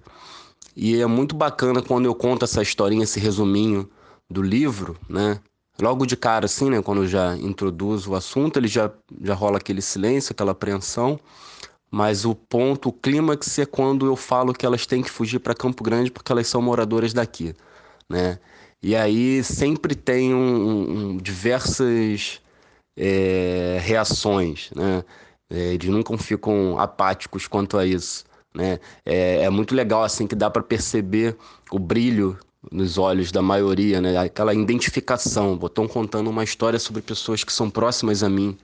E 0.75 1.01
é 1.01 1.05
muito 1.05 1.35
bacana 1.35 1.81
quando 1.81 2.05
eu 2.05 2.15
conto 2.15 2.45
essa 2.45 2.61
historinha, 2.61 3.03
esse 3.03 3.19
resuminho 3.19 3.89
do 4.29 4.41
livro, 4.41 4.97
né? 5.07 5.39
Logo 5.79 6.05
de 6.05 6.15
cara, 6.15 6.45
assim, 6.45 6.69
né? 6.69 6.81
Quando 6.81 7.03
eu 7.03 7.07
já 7.07 7.35
introduzo 7.35 8.11
o 8.11 8.15
assunto, 8.15 8.57
ele 8.57 8.67
já, 8.67 8.89
já 9.21 9.33
rola 9.33 9.57
aquele 9.57 9.81
silêncio, 9.81 10.31
aquela 10.31 10.53
apreensão. 10.53 11.19
Mas 11.95 12.25
o 12.25 12.35
ponto, 12.35 12.89
o 12.89 12.91
clímax 12.91 13.57
é 13.57 13.65
quando 13.65 14.05
eu 14.05 14.17
falo 14.17 14.53
que 14.53 14.65
elas 14.65 14.85
têm 14.85 15.01
que 15.01 15.09
fugir 15.09 15.39
para 15.39 15.55
Campo 15.55 15.81
Grande 15.81 16.11
porque 16.11 16.29
elas 16.29 16.45
são 16.45 16.61
moradoras 16.61 17.13
daqui, 17.13 17.55
né? 18.09 18.37
E 18.83 18.93
aí 18.93 19.41
sempre 19.45 19.95
tem 19.95 20.33
um, 20.35 21.13
um, 21.13 21.17
diversas 21.17 22.41
é, 22.97 23.77
reações, 23.81 24.71
né? 24.75 25.05
É, 25.49 25.73
eles 25.73 25.87
nunca 25.87 26.17
ficam 26.17 26.77
apáticos 26.77 27.47
quanto 27.47 27.77
a 27.77 27.85
isso, 27.85 28.25
né? 28.53 28.77
É, 29.05 29.43
é 29.43 29.49
muito 29.49 29.73
legal 29.73 30.03
assim 30.03 30.27
que 30.27 30.35
dá 30.35 30.49
para 30.49 30.63
perceber 30.63 31.37
o 31.71 31.79
brilho 31.79 32.37
nos 32.69 32.97
olhos 32.97 33.31
da 33.31 33.41
maioria, 33.41 34.01
né? 34.01 34.17
Aquela 34.17 34.53
identificação. 34.53 35.57
Estão 35.63 35.87
contando 35.87 36.29
uma 36.29 36.43
história 36.43 36.77
sobre 36.77 37.01
pessoas 37.01 37.41
que 37.45 37.53
são 37.53 37.69
próximas 37.69 38.21
a 38.21 38.27
mim, 38.27 38.57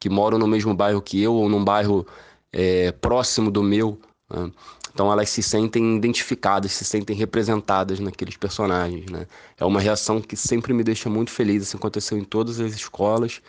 que 0.00 0.08
moram 0.08 0.38
no 0.38 0.46
mesmo 0.46 0.74
bairro 0.74 1.02
que 1.02 1.22
eu 1.22 1.34
ou 1.34 1.50
num 1.50 1.62
bairro 1.62 2.06
é, 2.52 2.92
próximo 2.92 3.50
do 3.50 3.62
meu. 3.62 4.00
Né? 4.30 4.50
Então 4.92 5.12
elas 5.12 5.30
se 5.30 5.42
sentem 5.42 5.96
identificadas, 5.96 6.72
se 6.72 6.84
sentem 6.84 7.14
representadas 7.14 8.00
naqueles 8.00 8.36
personagens, 8.36 9.08
né? 9.10 9.28
É 9.56 9.64
uma 9.64 9.80
reação 9.80 10.20
que 10.20 10.36
sempre 10.36 10.72
me 10.72 10.82
deixa 10.82 11.08
muito 11.08 11.30
feliz. 11.30 11.62
Isso 11.62 11.76
aconteceu 11.76 12.18
em 12.18 12.24
todas 12.24 12.58
as 12.58 12.72
escolas 12.72 13.40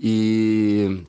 e 0.00 1.04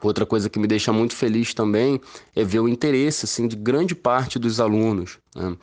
outra 0.00 0.24
coisa 0.24 0.48
que 0.48 0.58
me 0.58 0.66
deixa 0.66 0.92
muito 0.92 1.14
feliz 1.14 1.52
também 1.52 2.00
é 2.34 2.42
ver 2.44 2.60
o 2.60 2.68
interesse 2.68 3.26
assim, 3.26 3.46
de 3.46 3.56
grande 3.56 3.94
parte 3.94 4.38
dos 4.38 4.58
alunos. 4.58 5.18
Né? 5.34 5.54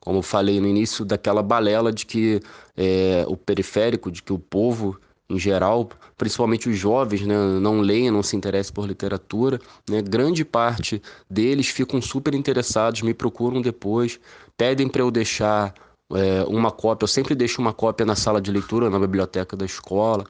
Como 0.00 0.20
falei 0.20 0.60
no 0.60 0.66
início 0.66 1.04
daquela 1.04 1.42
balela 1.42 1.92
de 1.92 2.04
que 2.04 2.40
é, 2.76 3.24
o 3.28 3.36
periférico, 3.36 4.10
de 4.10 4.22
que 4.22 4.32
o 4.32 4.38
povo 4.38 4.98
em 5.28 5.38
geral, 5.38 5.88
principalmente 6.18 6.68
os 6.68 6.76
jovens, 6.76 7.22
né, 7.22 7.34
não 7.60 7.80
leem, 7.80 8.10
não 8.10 8.22
se 8.22 8.36
interessam 8.36 8.74
por 8.74 8.86
literatura, 8.86 9.58
né, 9.88 10.02
grande 10.02 10.44
parte 10.44 11.00
deles 11.28 11.68
ficam 11.68 12.00
super 12.00 12.34
interessados, 12.34 13.02
me 13.02 13.14
procuram 13.14 13.62
depois, 13.62 14.20
pedem 14.56 14.88
para 14.88 15.02
eu 15.02 15.10
deixar 15.10 15.74
é, 16.12 16.44
uma 16.44 16.70
cópia, 16.70 17.04
eu 17.04 17.08
sempre 17.08 17.34
deixo 17.34 17.60
uma 17.60 17.72
cópia 17.72 18.04
na 18.04 18.14
sala 18.14 18.40
de 18.40 18.50
leitura, 18.50 18.90
na 18.90 18.98
biblioteca 18.98 19.56
da 19.56 19.64
escola. 19.64 20.24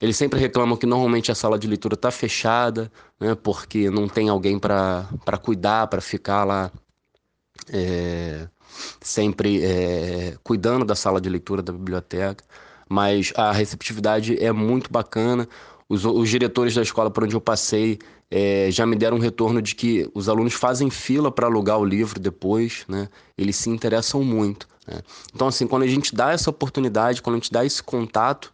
Eles 0.00 0.16
sempre 0.16 0.38
reclamam 0.38 0.76
que 0.76 0.84
normalmente 0.84 1.32
a 1.32 1.34
sala 1.34 1.58
de 1.58 1.66
leitura 1.66 1.94
está 1.94 2.10
fechada, 2.10 2.92
né, 3.18 3.34
porque 3.34 3.88
não 3.90 4.06
tem 4.06 4.28
alguém 4.28 4.58
para 4.58 5.06
cuidar, 5.42 5.86
para 5.86 6.02
ficar 6.02 6.44
lá 6.44 6.70
é, 7.72 8.46
sempre 9.00 9.64
é, 9.64 10.36
cuidando 10.42 10.84
da 10.84 10.94
sala 10.94 11.20
de 11.20 11.30
leitura 11.30 11.62
da 11.62 11.72
biblioteca 11.72 12.44
mas 12.88 13.32
a 13.36 13.52
receptividade 13.52 14.42
é 14.42 14.52
muito 14.52 14.90
bacana. 14.90 15.48
Os, 15.88 16.04
os 16.04 16.28
diretores 16.28 16.74
da 16.74 16.82
escola 16.82 17.10
por 17.10 17.24
onde 17.24 17.34
eu 17.34 17.40
passei 17.40 17.98
é, 18.30 18.68
já 18.70 18.86
me 18.86 18.96
deram 18.96 19.16
um 19.16 19.20
retorno 19.20 19.60
de 19.60 19.74
que 19.74 20.10
os 20.14 20.28
alunos 20.28 20.54
fazem 20.54 20.90
fila 20.90 21.30
para 21.30 21.46
alugar 21.46 21.78
o 21.78 21.84
livro 21.84 22.18
depois, 22.18 22.84
né? 22.88 23.08
Eles 23.36 23.56
se 23.56 23.70
interessam 23.70 24.22
muito. 24.24 24.66
Né? 24.86 25.00
Então, 25.34 25.46
assim, 25.46 25.66
quando 25.66 25.82
a 25.82 25.86
gente 25.86 26.14
dá 26.14 26.32
essa 26.32 26.50
oportunidade, 26.50 27.22
quando 27.22 27.34
a 27.34 27.38
gente 27.38 27.52
dá 27.52 27.64
esse 27.64 27.82
contato 27.82 28.52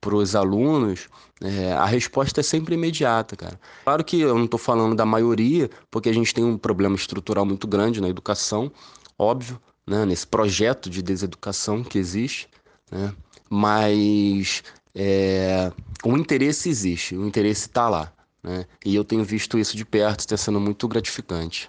para 0.00 0.14
os 0.14 0.34
alunos, 0.36 1.08
é, 1.42 1.72
a 1.72 1.84
resposta 1.84 2.40
é 2.40 2.42
sempre 2.42 2.74
imediata, 2.74 3.36
cara. 3.36 3.60
Claro 3.84 4.04
que 4.04 4.20
eu 4.20 4.34
não 4.34 4.44
estou 4.44 4.58
falando 4.58 4.94
da 4.94 5.04
maioria, 5.04 5.68
porque 5.90 6.08
a 6.08 6.14
gente 6.14 6.32
tem 6.32 6.44
um 6.44 6.56
problema 6.56 6.94
estrutural 6.94 7.44
muito 7.44 7.66
grande 7.66 8.00
na 8.00 8.08
educação, 8.08 8.70
óbvio, 9.18 9.60
né? 9.86 10.04
Nesse 10.04 10.26
projeto 10.26 10.88
de 10.88 11.02
deseducação 11.02 11.82
que 11.82 11.98
existe, 11.98 12.48
né? 12.90 13.12
Mas 13.48 14.62
é, 14.94 15.72
o 16.04 16.16
interesse 16.16 16.68
existe, 16.68 17.16
o 17.16 17.26
interesse 17.26 17.68
está 17.68 17.88
lá. 17.88 18.12
Né? 18.42 18.66
E 18.84 18.94
eu 18.94 19.04
tenho 19.04 19.24
visto 19.24 19.58
isso 19.58 19.76
de 19.76 19.84
perto, 19.84 20.20
está 20.20 20.36
sendo 20.36 20.60
muito 20.60 20.86
gratificante. 20.86 21.68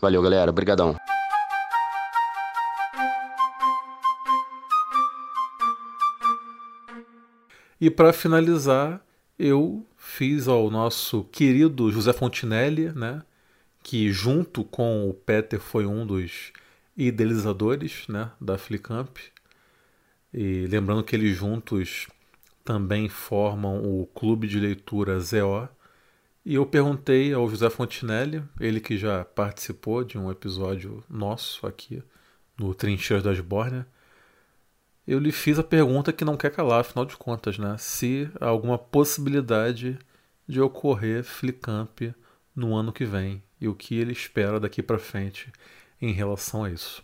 Valeu, 0.00 0.22
galera. 0.22 0.50
Obrigadão. 0.50 0.96
E 7.80 7.90
para 7.90 8.12
finalizar, 8.12 9.02
eu 9.38 9.86
fiz 9.96 10.46
ao 10.46 10.70
nosso 10.70 11.24
querido 11.24 11.90
José 11.90 12.12
Fontinelli, 12.12 12.92
né, 12.92 13.22
que 13.82 14.12
junto 14.12 14.64
com 14.64 15.08
o 15.08 15.14
Peter 15.14 15.58
foi 15.58 15.86
um 15.86 16.04
dos 16.04 16.52
idealizadores 16.94 18.06
né, 18.06 18.30
da 18.38 18.58
Flicamp, 18.58 19.16
e 20.32 20.66
lembrando 20.66 21.04
que 21.04 21.16
eles 21.16 21.36
juntos 21.36 22.08
também 22.64 23.08
formam 23.08 23.82
o 23.82 24.06
Clube 24.06 24.46
de 24.46 24.60
Leitura 24.60 25.18
ZO. 25.20 25.68
E 26.44 26.54
eu 26.54 26.64
perguntei 26.64 27.32
ao 27.32 27.48
José 27.48 27.68
Fontinelli, 27.68 28.42
ele 28.58 28.80
que 28.80 28.96
já 28.96 29.24
participou 29.24 30.04
de 30.04 30.16
um 30.16 30.30
episódio 30.30 31.02
nosso 31.08 31.66
aqui 31.66 32.02
no 32.56 32.74
Trincheiras 32.74 33.24
das 33.24 33.40
Bórnia, 33.40 33.86
eu 35.06 35.18
lhe 35.18 35.32
fiz 35.32 35.58
a 35.58 35.64
pergunta 35.64 36.12
que 36.12 36.24
não 36.24 36.36
quer 36.36 36.52
calar, 36.52 36.80
afinal 36.80 37.04
de 37.04 37.16
contas, 37.16 37.58
né? 37.58 37.76
Se 37.78 38.30
há 38.40 38.46
alguma 38.46 38.78
possibilidade 38.78 39.98
de 40.46 40.60
ocorrer 40.60 41.24
Flicamp 41.24 42.14
no 42.54 42.74
ano 42.76 42.92
que 42.92 43.04
vem 43.04 43.42
e 43.60 43.66
o 43.66 43.74
que 43.74 43.96
ele 43.96 44.12
espera 44.12 44.60
daqui 44.60 44.82
para 44.82 44.98
frente 44.98 45.50
em 46.00 46.12
relação 46.12 46.64
a 46.64 46.70
isso. 46.70 47.02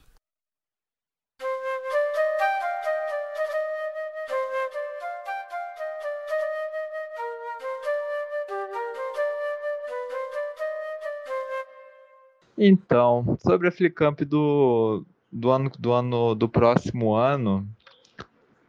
Então, 12.58 13.36
sobre 13.44 13.68
a 13.68 13.72
Flicamp 13.72 14.20
do, 14.22 15.04
do 15.30 15.50
ano 15.50 15.70
do 15.78 15.92
ano 15.92 16.34
do 16.34 16.48
próximo 16.48 17.14
ano, 17.14 17.68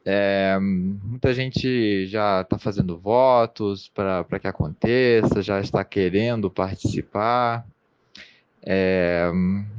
é, 0.05 0.57
muita 0.59 1.33
gente 1.33 2.05
já 2.07 2.41
está 2.41 2.57
fazendo 2.57 2.97
votos 2.97 3.89
para 3.89 4.39
que 4.39 4.47
aconteça, 4.47 5.41
já 5.41 5.59
está 5.59 5.83
querendo 5.83 6.49
participar. 6.49 7.65
É, 8.61 9.31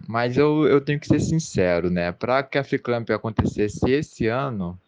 mas 0.07 0.39
eu, 0.39 0.67
eu 0.67 0.81
tenho 0.81 1.01
que 1.01 1.07
ser 1.07 1.21
sincero, 1.21 1.91
né? 1.91 2.13
Para 2.13 2.43
que 2.43 2.57
a 2.57 2.65
Flicamp 2.65 3.09
acontecesse 3.11 3.91
esse 3.91 4.27
ano, 4.27 4.79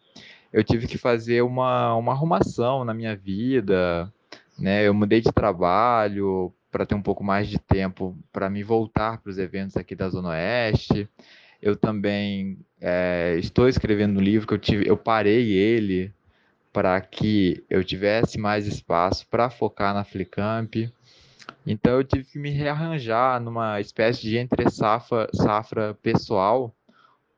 eu 0.51 0.63
tive 0.63 0.87
que 0.87 0.97
fazer 0.97 1.43
uma, 1.43 1.95
uma 1.95 2.11
arrumação 2.11 2.83
na 2.83 2.93
minha 2.93 3.15
vida, 3.15 4.11
né? 4.57 4.87
Eu 4.87 4.93
mudei 4.93 5.21
de 5.21 5.31
trabalho, 5.31 6.53
para 6.71 6.85
ter 6.85 6.95
um 6.95 7.01
pouco 7.01 7.23
mais 7.23 7.47
de 7.47 7.59
tempo 7.59 8.17
para 8.31 8.49
me 8.49 8.63
voltar 8.63 9.17
para 9.19 9.29
os 9.29 9.37
eventos 9.37 9.75
aqui 9.75 9.93
da 9.93 10.09
Zona 10.09 10.29
Oeste. 10.29 11.07
Eu 11.61 11.75
também 11.75 12.57
é, 12.79 13.35
estou 13.37 13.67
escrevendo 13.67 14.17
um 14.17 14.23
livro 14.23 14.47
que 14.47 14.53
eu, 14.53 14.57
tive, 14.57 14.87
eu 14.87 14.97
parei 14.97 15.51
ele 15.51 16.11
para 16.73 16.99
que 17.01 17.63
eu 17.69 17.83
tivesse 17.83 18.39
mais 18.39 18.65
espaço 18.65 19.27
para 19.27 19.49
focar 19.49 19.93
na 19.93 20.03
Flicamp. 20.03 20.73
Então 21.67 21.93
eu 21.93 22.03
tive 22.03 22.23
que 22.23 22.39
me 22.39 22.49
rearranjar 22.49 23.39
numa 23.39 23.79
espécie 23.79 24.21
de 24.21 24.37
entre 24.37 24.69
safra, 24.71 25.27
safra 25.33 25.93
pessoal 26.01 26.73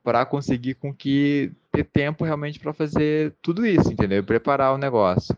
para 0.02 0.24
conseguir 0.24 0.74
com 0.74 0.94
que 0.94 1.50
ter 1.72 1.84
tempo 1.84 2.24
realmente 2.24 2.60
para 2.60 2.72
fazer 2.72 3.34
tudo 3.42 3.66
isso, 3.66 3.90
entendeu? 3.90 4.22
Preparar 4.22 4.72
o 4.74 4.78
negócio. 4.78 5.36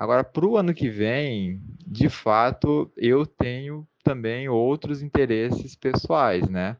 Agora, 0.00 0.24
para 0.24 0.46
o 0.46 0.56
ano 0.56 0.72
que 0.72 0.88
vem, 0.88 1.60
de 1.86 2.08
fato, 2.08 2.90
eu 2.96 3.26
tenho 3.26 3.86
também 4.02 4.48
outros 4.48 5.02
interesses 5.02 5.76
pessoais, 5.76 6.48
né? 6.48 6.78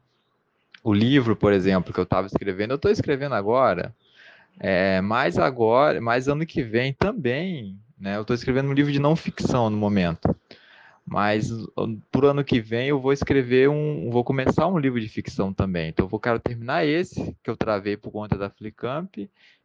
O 0.83 0.91
livro, 0.91 1.35
por 1.35 1.53
exemplo, 1.53 1.93
que 1.93 1.99
eu 1.99 2.03
estava 2.03 2.25
escrevendo, 2.25 2.71
eu 2.71 2.77
estou 2.77 2.89
escrevendo 2.89 3.35
agora, 3.35 3.95
é, 4.59 5.01
mas 5.01 5.37
agora, 5.37 6.01
mas 6.01 6.27
ano 6.27 6.47
que 6.47 6.63
vem 6.63 6.93
também, 6.93 7.77
né? 7.95 8.15
Eu 8.17 8.21
estou 8.21 8.33
escrevendo 8.33 8.69
um 8.69 8.73
livro 8.73 8.91
de 8.91 8.97
não 8.97 9.15
ficção 9.15 9.69
no 9.69 9.77
momento. 9.77 10.35
Mas 11.11 11.51
por 12.09 12.23
ano 12.23 12.41
que 12.41 12.61
vem 12.61 12.87
eu 12.87 12.97
vou 12.97 13.11
escrever 13.11 13.69
um, 13.69 14.09
vou 14.09 14.23
começar 14.23 14.65
um 14.67 14.77
livro 14.77 14.97
de 14.97 15.09
ficção 15.09 15.53
também. 15.53 15.89
Então 15.89 16.05
eu 16.05 16.09
vou 16.09 16.21
quero 16.21 16.39
terminar 16.39 16.85
esse 16.85 17.35
que 17.43 17.49
eu 17.49 17.57
travei 17.57 17.97
por 17.97 18.11
conta 18.11 18.37
da 18.37 18.49
Flicamp 18.49 19.13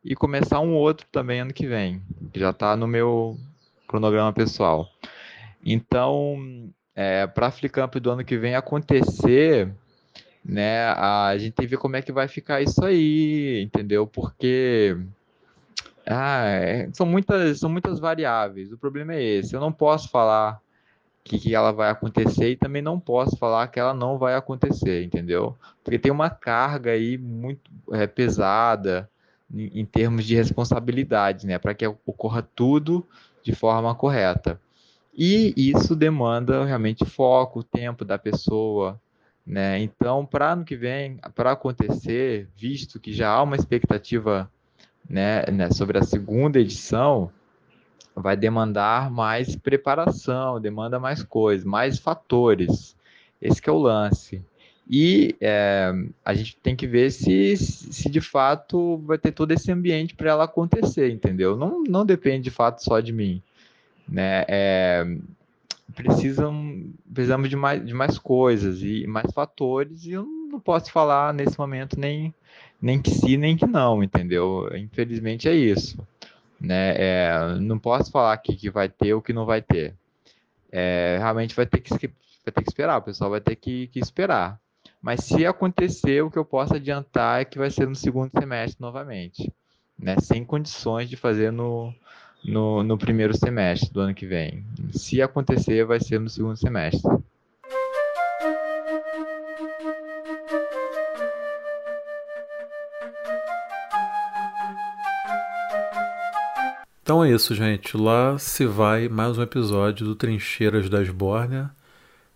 e 0.04 0.16
começar 0.16 0.58
um 0.58 0.74
outro 0.74 1.06
também 1.12 1.38
ano 1.38 1.52
que 1.52 1.68
vem, 1.68 2.02
que 2.32 2.40
já 2.40 2.50
está 2.50 2.76
no 2.76 2.88
meu 2.88 3.38
cronograma 3.86 4.32
pessoal. 4.32 4.88
Então, 5.64 6.68
é, 6.96 7.28
para 7.28 7.46
a 7.46 7.52
Flicamp 7.52 7.94
do 7.94 8.10
ano 8.10 8.24
que 8.24 8.36
vem 8.36 8.56
acontecer, 8.56 9.72
né, 10.44 10.86
a 10.88 11.32
gente 11.38 11.52
tem 11.52 11.64
que 11.64 11.70
ver 11.70 11.78
como 11.78 11.94
é 11.94 12.02
que 12.02 12.10
vai 12.10 12.26
ficar 12.26 12.60
isso 12.60 12.84
aí, 12.84 13.62
entendeu? 13.62 14.04
Porque 14.04 14.96
ah, 16.04 16.44
é, 16.44 16.88
são, 16.92 17.06
muitas, 17.06 17.60
são 17.60 17.70
muitas 17.70 18.00
variáveis. 18.00 18.72
O 18.72 18.78
problema 18.78 19.14
é 19.14 19.22
esse. 19.22 19.54
Eu 19.54 19.60
não 19.60 19.70
posso 19.70 20.08
falar 20.08 20.60
que, 21.26 21.38
que 21.38 21.54
ela 21.54 21.72
vai 21.72 21.90
acontecer 21.90 22.50
e 22.50 22.56
também 22.56 22.80
não 22.80 23.00
posso 23.00 23.36
falar 23.36 23.66
que 23.66 23.80
ela 23.80 23.92
não 23.92 24.16
vai 24.16 24.34
acontecer, 24.34 25.02
entendeu? 25.02 25.56
Porque 25.82 25.98
tem 25.98 26.12
uma 26.12 26.30
carga 26.30 26.92
aí 26.92 27.18
muito 27.18 27.70
é, 27.92 28.06
pesada 28.06 29.10
em, 29.52 29.80
em, 29.80 29.84
termos 29.84 30.24
de 30.24 30.36
responsabilidade, 30.36 31.46
né? 31.46 31.58
Para 31.58 31.74
que 31.74 31.86
ocorra 31.86 32.42
tudo 32.42 33.04
de 33.42 33.52
forma 33.52 33.94
correta. 33.94 34.60
E 35.12 35.52
isso 35.56 35.96
demanda 35.96 36.64
realmente 36.64 37.04
foco, 37.04 37.62
tempo 37.62 38.04
da 38.04 38.18
pessoa, 38.18 39.00
né? 39.44 39.80
Então, 39.80 40.24
para 40.24 40.52
ano 40.52 40.64
que 40.64 40.76
vem, 40.76 41.18
para 41.34 41.52
acontecer, 41.52 42.48
visto 42.56 43.00
que 43.00 43.12
já 43.12 43.30
há 43.30 43.42
uma 43.42 43.56
expectativa 43.56 44.48
né, 45.08 45.44
né, 45.52 45.70
sobre 45.70 45.98
a 45.98 46.02
segunda 46.02 46.60
edição, 46.60 47.30
vai 48.16 48.36
demandar 48.36 49.10
mais 49.10 49.54
preparação, 49.54 50.58
demanda 50.58 50.98
mais 50.98 51.22
coisas, 51.22 51.66
mais 51.66 51.98
fatores. 51.98 52.96
Esse 53.40 53.60
é 53.68 53.70
o 53.72 53.78
lance. 53.78 54.42
E 54.88 55.36
é, 55.40 55.92
a 56.24 56.32
gente 56.32 56.56
tem 56.56 56.74
que 56.74 56.86
ver 56.86 57.10
se, 57.10 57.56
se 57.56 58.08
de 58.08 58.20
fato 58.20 58.98
vai 58.98 59.18
ter 59.18 59.32
todo 59.32 59.52
esse 59.52 59.70
ambiente 59.70 60.14
para 60.14 60.30
ela 60.30 60.44
acontecer, 60.44 61.10
entendeu? 61.10 61.56
Não, 61.56 61.82
não 61.82 62.06
depende 62.06 62.44
de 62.44 62.50
fato 62.50 62.82
só 62.82 63.00
de 63.00 63.12
mim. 63.12 63.42
Né? 64.08 64.44
É, 64.48 65.04
precisam, 65.94 66.84
precisamos 67.12 67.50
de 67.50 67.56
mais, 67.56 67.84
de 67.84 67.92
mais 67.92 68.18
coisas 68.18 68.80
e 68.82 69.06
mais 69.06 69.30
fatores, 69.32 70.06
e 70.06 70.12
eu 70.12 70.24
não 70.24 70.60
posso 70.60 70.90
falar 70.90 71.34
nesse 71.34 71.58
momento 71.58 71.98
nem, 71.98 72.32
nem 72.80 73.02
que 73.02 73.10
sim, 73.10 73.36
nem 73.36 73.56
que 73.56 73.66
não, 73.66 74.02
entendeu? 74.02 74.70
Infelizmente 74.76 75.48
é 75.48 75.54
isso. 75.54 75.98
Né? 76.60 76.94
É, 76.96 77.58
não 77.60 77.78
posso 77.78 78.10
falar 78.10 78.36
que, 78.38 78.56
que 78.56 78.70
vai 78.70 78.88
ter 78.88 79.14
ou 79.14 79.22
que 79.22 79.32
não 79.32 79.44
vai 79.44 79.60
ter. 79.62 79.94
É, 80.72 81.16
realmente 81.18 81.54
vai 81.54 81.66
ter, 81.66 81.80
que, 81.80 81.90
vai 81.90 82.52
ter 82.52 82.62
que 82.62 82.70
esperar, 82.70 82.98
o 82.98 83.02
pessoal 83.02 83.30
vai 83.30 83.40
ter 83.40 83.56
que, 83.56 83.88
que 83.88 83.98
esperar. 83.98 84.58
Mas 85.00 85.24
se 85.24 85.46
acontecer, 85.46 86.22
o 86.22 86.30
que 86.30 86.38
eu 86.38 86.44
posso 86.44 86.74
adiantar 86.74 87.40
é 87.40 87.44
que 87.44 87.58
vai 87.58 87.70
ser 87.70 87.86
no 87.86 87.94
segundo 87.94 88.30
semestre 88.30 88.80
novamente, 88.80 89.52
né? 89.98 90.16
sem 90.20 90.44
condições 90.44 91.08
de 91.08 91.16
fazer 91.16 91.52
no, 91.52 91.94
no, 92.44 92.82
no 92.82 92.98
primeiro 92.98 93.36
semestre 93.36 93.90
do 93.92 94.00
ano 94.00 94.14
que 94.14 94.26
vem. 94.26 94.64
Se 94.92 95.20
acontecer, 95.22 95.84
vai 95.84 96.00
ser 96.00 96.18
no 96.18 96.28
segundo 96.28 96.56
semestre. 96.56 97.10
Então 107.06 107.22
é 107.22 107.30
isso, 107.30 107.54
gente. 107.54 107.96
Lá 107.96 108.36
se 108.36 108.66
vai 108.66 109.08
mais 109.08 109.38
um 109.38 109.42
episódio 109.42 110.04
do 110.04 110.16
Trincheiras 110.16 110.88
das 110.88 111.08
Bórnia. 111.08 111.70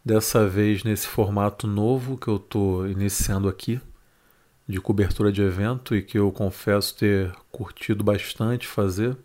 Dessa 0.05 0.47
vez 0.47 0.85
nesse 0.85 1.09
formato 1.09 1.67
novo 1.67 2.17
que 2.17 2.29
eu 2.29 2.37
estou 2.37 2.87
iniciando 2.87 3.49
aqui, 3.49 3.81
de 4.69 4.81
cobertura 4.81 5.33
de 5.33 5.43
evento 5.43 5.93
e 5.93 6.01
que 6.01 6.17
eu 6.17 6.31
confesso 6.31 6.97
ter 6.97 7.33
curtido 7.51 8.05
bastante 8.05 8.65
fazer. 8.65 9.17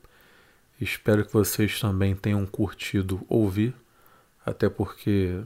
Espero 0.82 1.24
que 1.24 1.32
vocês 1.32 1.80
também 1.80 2.16
tenham 2.16 2.44
curtido 2.48 3.24
ouvir, 3.30 3.72
até 4.44 4.68
porque 4.68 5.44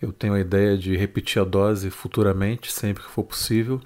eu 0.00 0.12
tenho 0.12 0.34
a 0.34 0.40
ideia 0.40 0.78
de 0.78 0.96
repetir 0.96 1.42
a 1.42 1.44
dose 1.44 1.90
futuramente, 1.90 2.72
sempre 2.72 3.02
que 3.02 3.10
for 3.10 3.24
possível. 3.24 3.82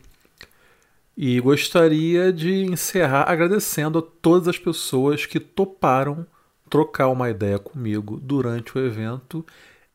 E 1.17 1.41
gostaria 1.41 2.31
de 2.31 2.65
encerrar 2.65 3.23
agradecendo 3.23 3.99
a 3.99 4.03
todas 4.03 4.49
as 4.49 4.59
pessoas 4.59 5.25
que 5.25 5.41
toparam 5.41 6.27
trocar 6.69 7.09
uma 7.09 7.31
ideia 7.31 7.59
comigo 7.59 8.21
durante 8.21 8.77
o 8.77 8.85
evento 8.85 9.45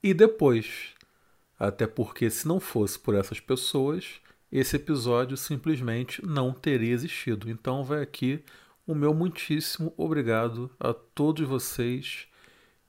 e 0.01 0.13
depois. 0.13 0.95
Até 1.59 1.85
porque, 1.85 2.27
se 2.29 2.47
não 2.47 2.59
fosse 2.59 2.97
por 2.97 3.13
essas 3.13 3.39
pessoas, 3.39 4.19
esse 4.51 4.75
episódio 4.75 5.37
simplesmente 5.37 6.25
não 6.25 6.51
teria 6.51 6.91
existido. 6.91 7.51
Então, 7.51 7.83
vai 7.83 8.01
aqui 8.01 8.43
o 8.87 8.95
meu 8.95 9.13
muitíssimo 9.13 9.93
obrigado 9.95 10.71
a 10.79 10.91
todos 10.91 11.47
vocês 11.47 12.25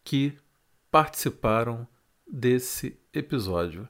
que 0.03 0.33
participaram 0.91 1.87
desse 2.27 2.99
episódio. 3.13 3.87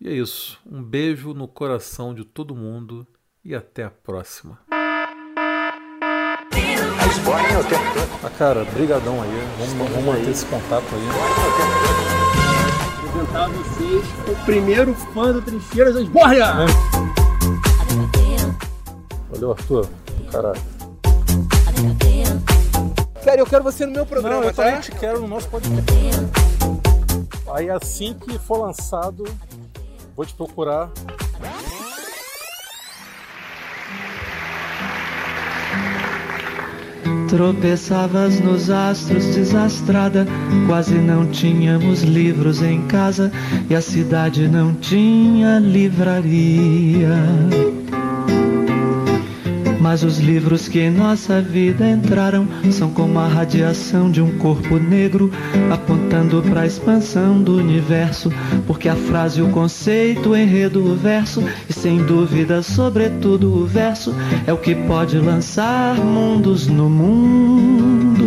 E 0.00 0.08
é 0.08 0.12
isso. 0.12 0.60
Um 0.64 0.80
beijo 0.80 1.34
no 1.34 1.48
coração 1.48 2.14
de 2.14 2.24
todo 2.24 2.54
mundo 2.54 3.04
e 3.44 3.54
até 3.54 3.84
a 3.84 3.90
próxima. 3.90 4.58
Ah, 8.22 8.30
cara, 8.38 8.64
brigadão 8.66 9.22
aí. 9.22 9.30
Vamos, 9.58 9.90
vamos 9.90 10.04
manter 10.04 10.30
esse 10.30 10.44
contato 10.46 10.84
aí. 10.92 11.08
Apresentar 13.08 13.44
a 13.44 13.48
vocês 13.48 14.04
o 14.28 14.44
primeiro 14.44 14.94
fã 14.94 15.32
do 15.32 15.42
Trincheiras 15.42 15.94
das 15.94 16.08
Borja. 16.08 16.54
Valeu, 19.30 19.52
Arthur. 19.52 19.88
Caralho. 20.30 20.60
Cara, 23.24 23.40
eu 23.40 23.46
quero 23.46 23.64
você 23.64 23.86
no 23.86 23.92
meu 23.92 24.06
programa, 24.06 24.36
Não, 24.36 24.44
eu 24.44 24.54
tá? 24.54 24.64
também 24.64 24.80
te 24.80 24.92
quero 24.92 25.20
no 25.20 25.28
nosso 25.28 25.48
podcast. 25.48 25.84
Aí 27.54 27.68
assim 27.70 28.14
que 28.14 28.38
for 28.38 28.58
lançado, 28.58 29.24
vou 30.16 30.24
te 30.24 30.34
procurar. 30.34 30.90
Tropeçavas 37.30 38.40
nos 38.40 38.70
astros 38.70 39.24
desastrada, 39.26 40.26
quase 40.66 40.94
não 40.94 41.26
tínhamos 41.30 42.02
livros 42.02 42.60
em 42.60 42.82
casa 42.88 43.30
e 43.70 43.74
a 43.74 43.80
cidade 43.80 44.48
não 44.48 44.74
tinha 44.74 45.60
livraria. 45.60 47.14
Mas 49.90 50.04
os 50.04 50.20
livros 50.20 50.68
que 50.68 50.78
em 50.78 50.88
nossa 50.88 51.42
vida 51.42 51.84
entraram 51.84 52.46
são 52.70 52.90
como 52.90 53.18
a 53.18 53.26
radiação 53.26 54.08
de 54.08 54.22
um 54.22 54.38
corpo 54.38 54.76
negro 54.76 55.32
apontando 55.68 56.40
para 56.44 56.60
a 56.60 56.66
expansão 56.66 57.42
do 57.42 57.56
universo, 57.56 58.30
porque 58.68 58.88
a 58.88 58.94
frase, 58.94 59.42
o 59.42 59.48
conceito, 59.48 60.28
o 60.28 60.36
enredo, 60.36 60.80
o 60.80 60.94
verso 60.94 61.42
e 61.68 61.72
sem 61.72 62.04
dúvida, 62.04 62.62
sobretudo 62.62 63.52
o 63.52 63.66
verso 63.66 64.14
é 64.46 64.52
o 64.52 64.58
que 64.58 64.76
pode 64.76 65.18
lançar 65.18 65.96
mundos 65.96 66.68
no 66.68 66.88
mundo. 66.88 68.19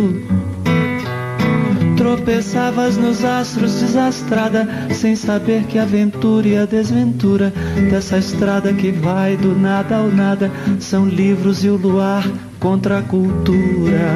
Tropeçavas 2.14 2.96
nos 2.96 3.24
astros 3.24 3.74
desastrada, 3.80 4.68
sem 4.94 5.16
saber 5.16 5.64
que 5.64 5.80
a 5.80 5.82
aventura 5.82 6.46
e 6.46 6.56
a 6.56 6.64
desventura 6.64 7.52
dessa 7.90 8.16
estrada 8.16 8.72
que 8.72 8.92
vai 8.92 9.36
do 9.36 9.52
nada 9.52 9.96
ao 9.96 10.08
nada 10.08 10.48
são 10.78 11.08
livros 11.08 11.64
e 11.64 11.68
o 11.68 11.76
luar 11.76 12.24
contra 12.60 12.98
a 12.98 13.02
cultura. 13.02 14.12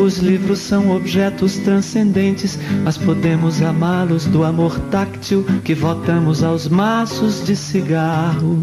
Os 0.00 0.18
livros 0.18 0.60
são 0.60 0.94
objetos 0.94 1.56
transcendentes, 1.58 2.56
mas 2.84 2.96
podemos 2.96 3.60
amá-los 3.62 4.26
do 4.26 4.44
amor 4.44 4.78
táctil 4.92 5.44
que 5.64 5.74
votamos 5.74 6.44
aos 6.44 6.68
maços 6.68 7.44
de 7.44 7.56
cigarro. 7.56 8.62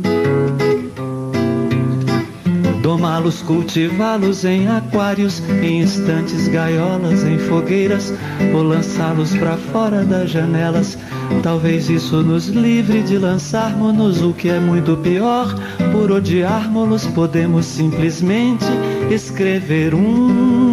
Domá-los, 2.83 3.41
cultivá-los 3.41 4.43
em 4.43 4.67
aquários, 4.67 5.41
em 5.61 5.79
instantes 5.79 6.49
gaiolas, 6.49 7.23
em 7.23 7.39
fogueiras, 7.39 8.13
ou 8.53 8.61
lançá-los 8.61 9.33
para 9.37 9.55
fora 9.55 10.03
das 10.03 10.29
janelas. 10.29 10.97
Talvez 11.41 11.89
isso 11.89 12.21
nos 12.21 12.49
livre 12.49 13.01
de 13.01 13.17
lançarmos-nos, 13.17 14.21
o 14.21 14.33
que 14.33 14.49
é 14.49 14.59
muito 14.59 14.97
pior. 14.97 15.55
Por 15.93 16.11
odiarmos-los, 16.11 17.07
podemos 17.07 17.65
simplesmente 17.65 18.65
escrever 19.09 19.95
um. 19.95 20.72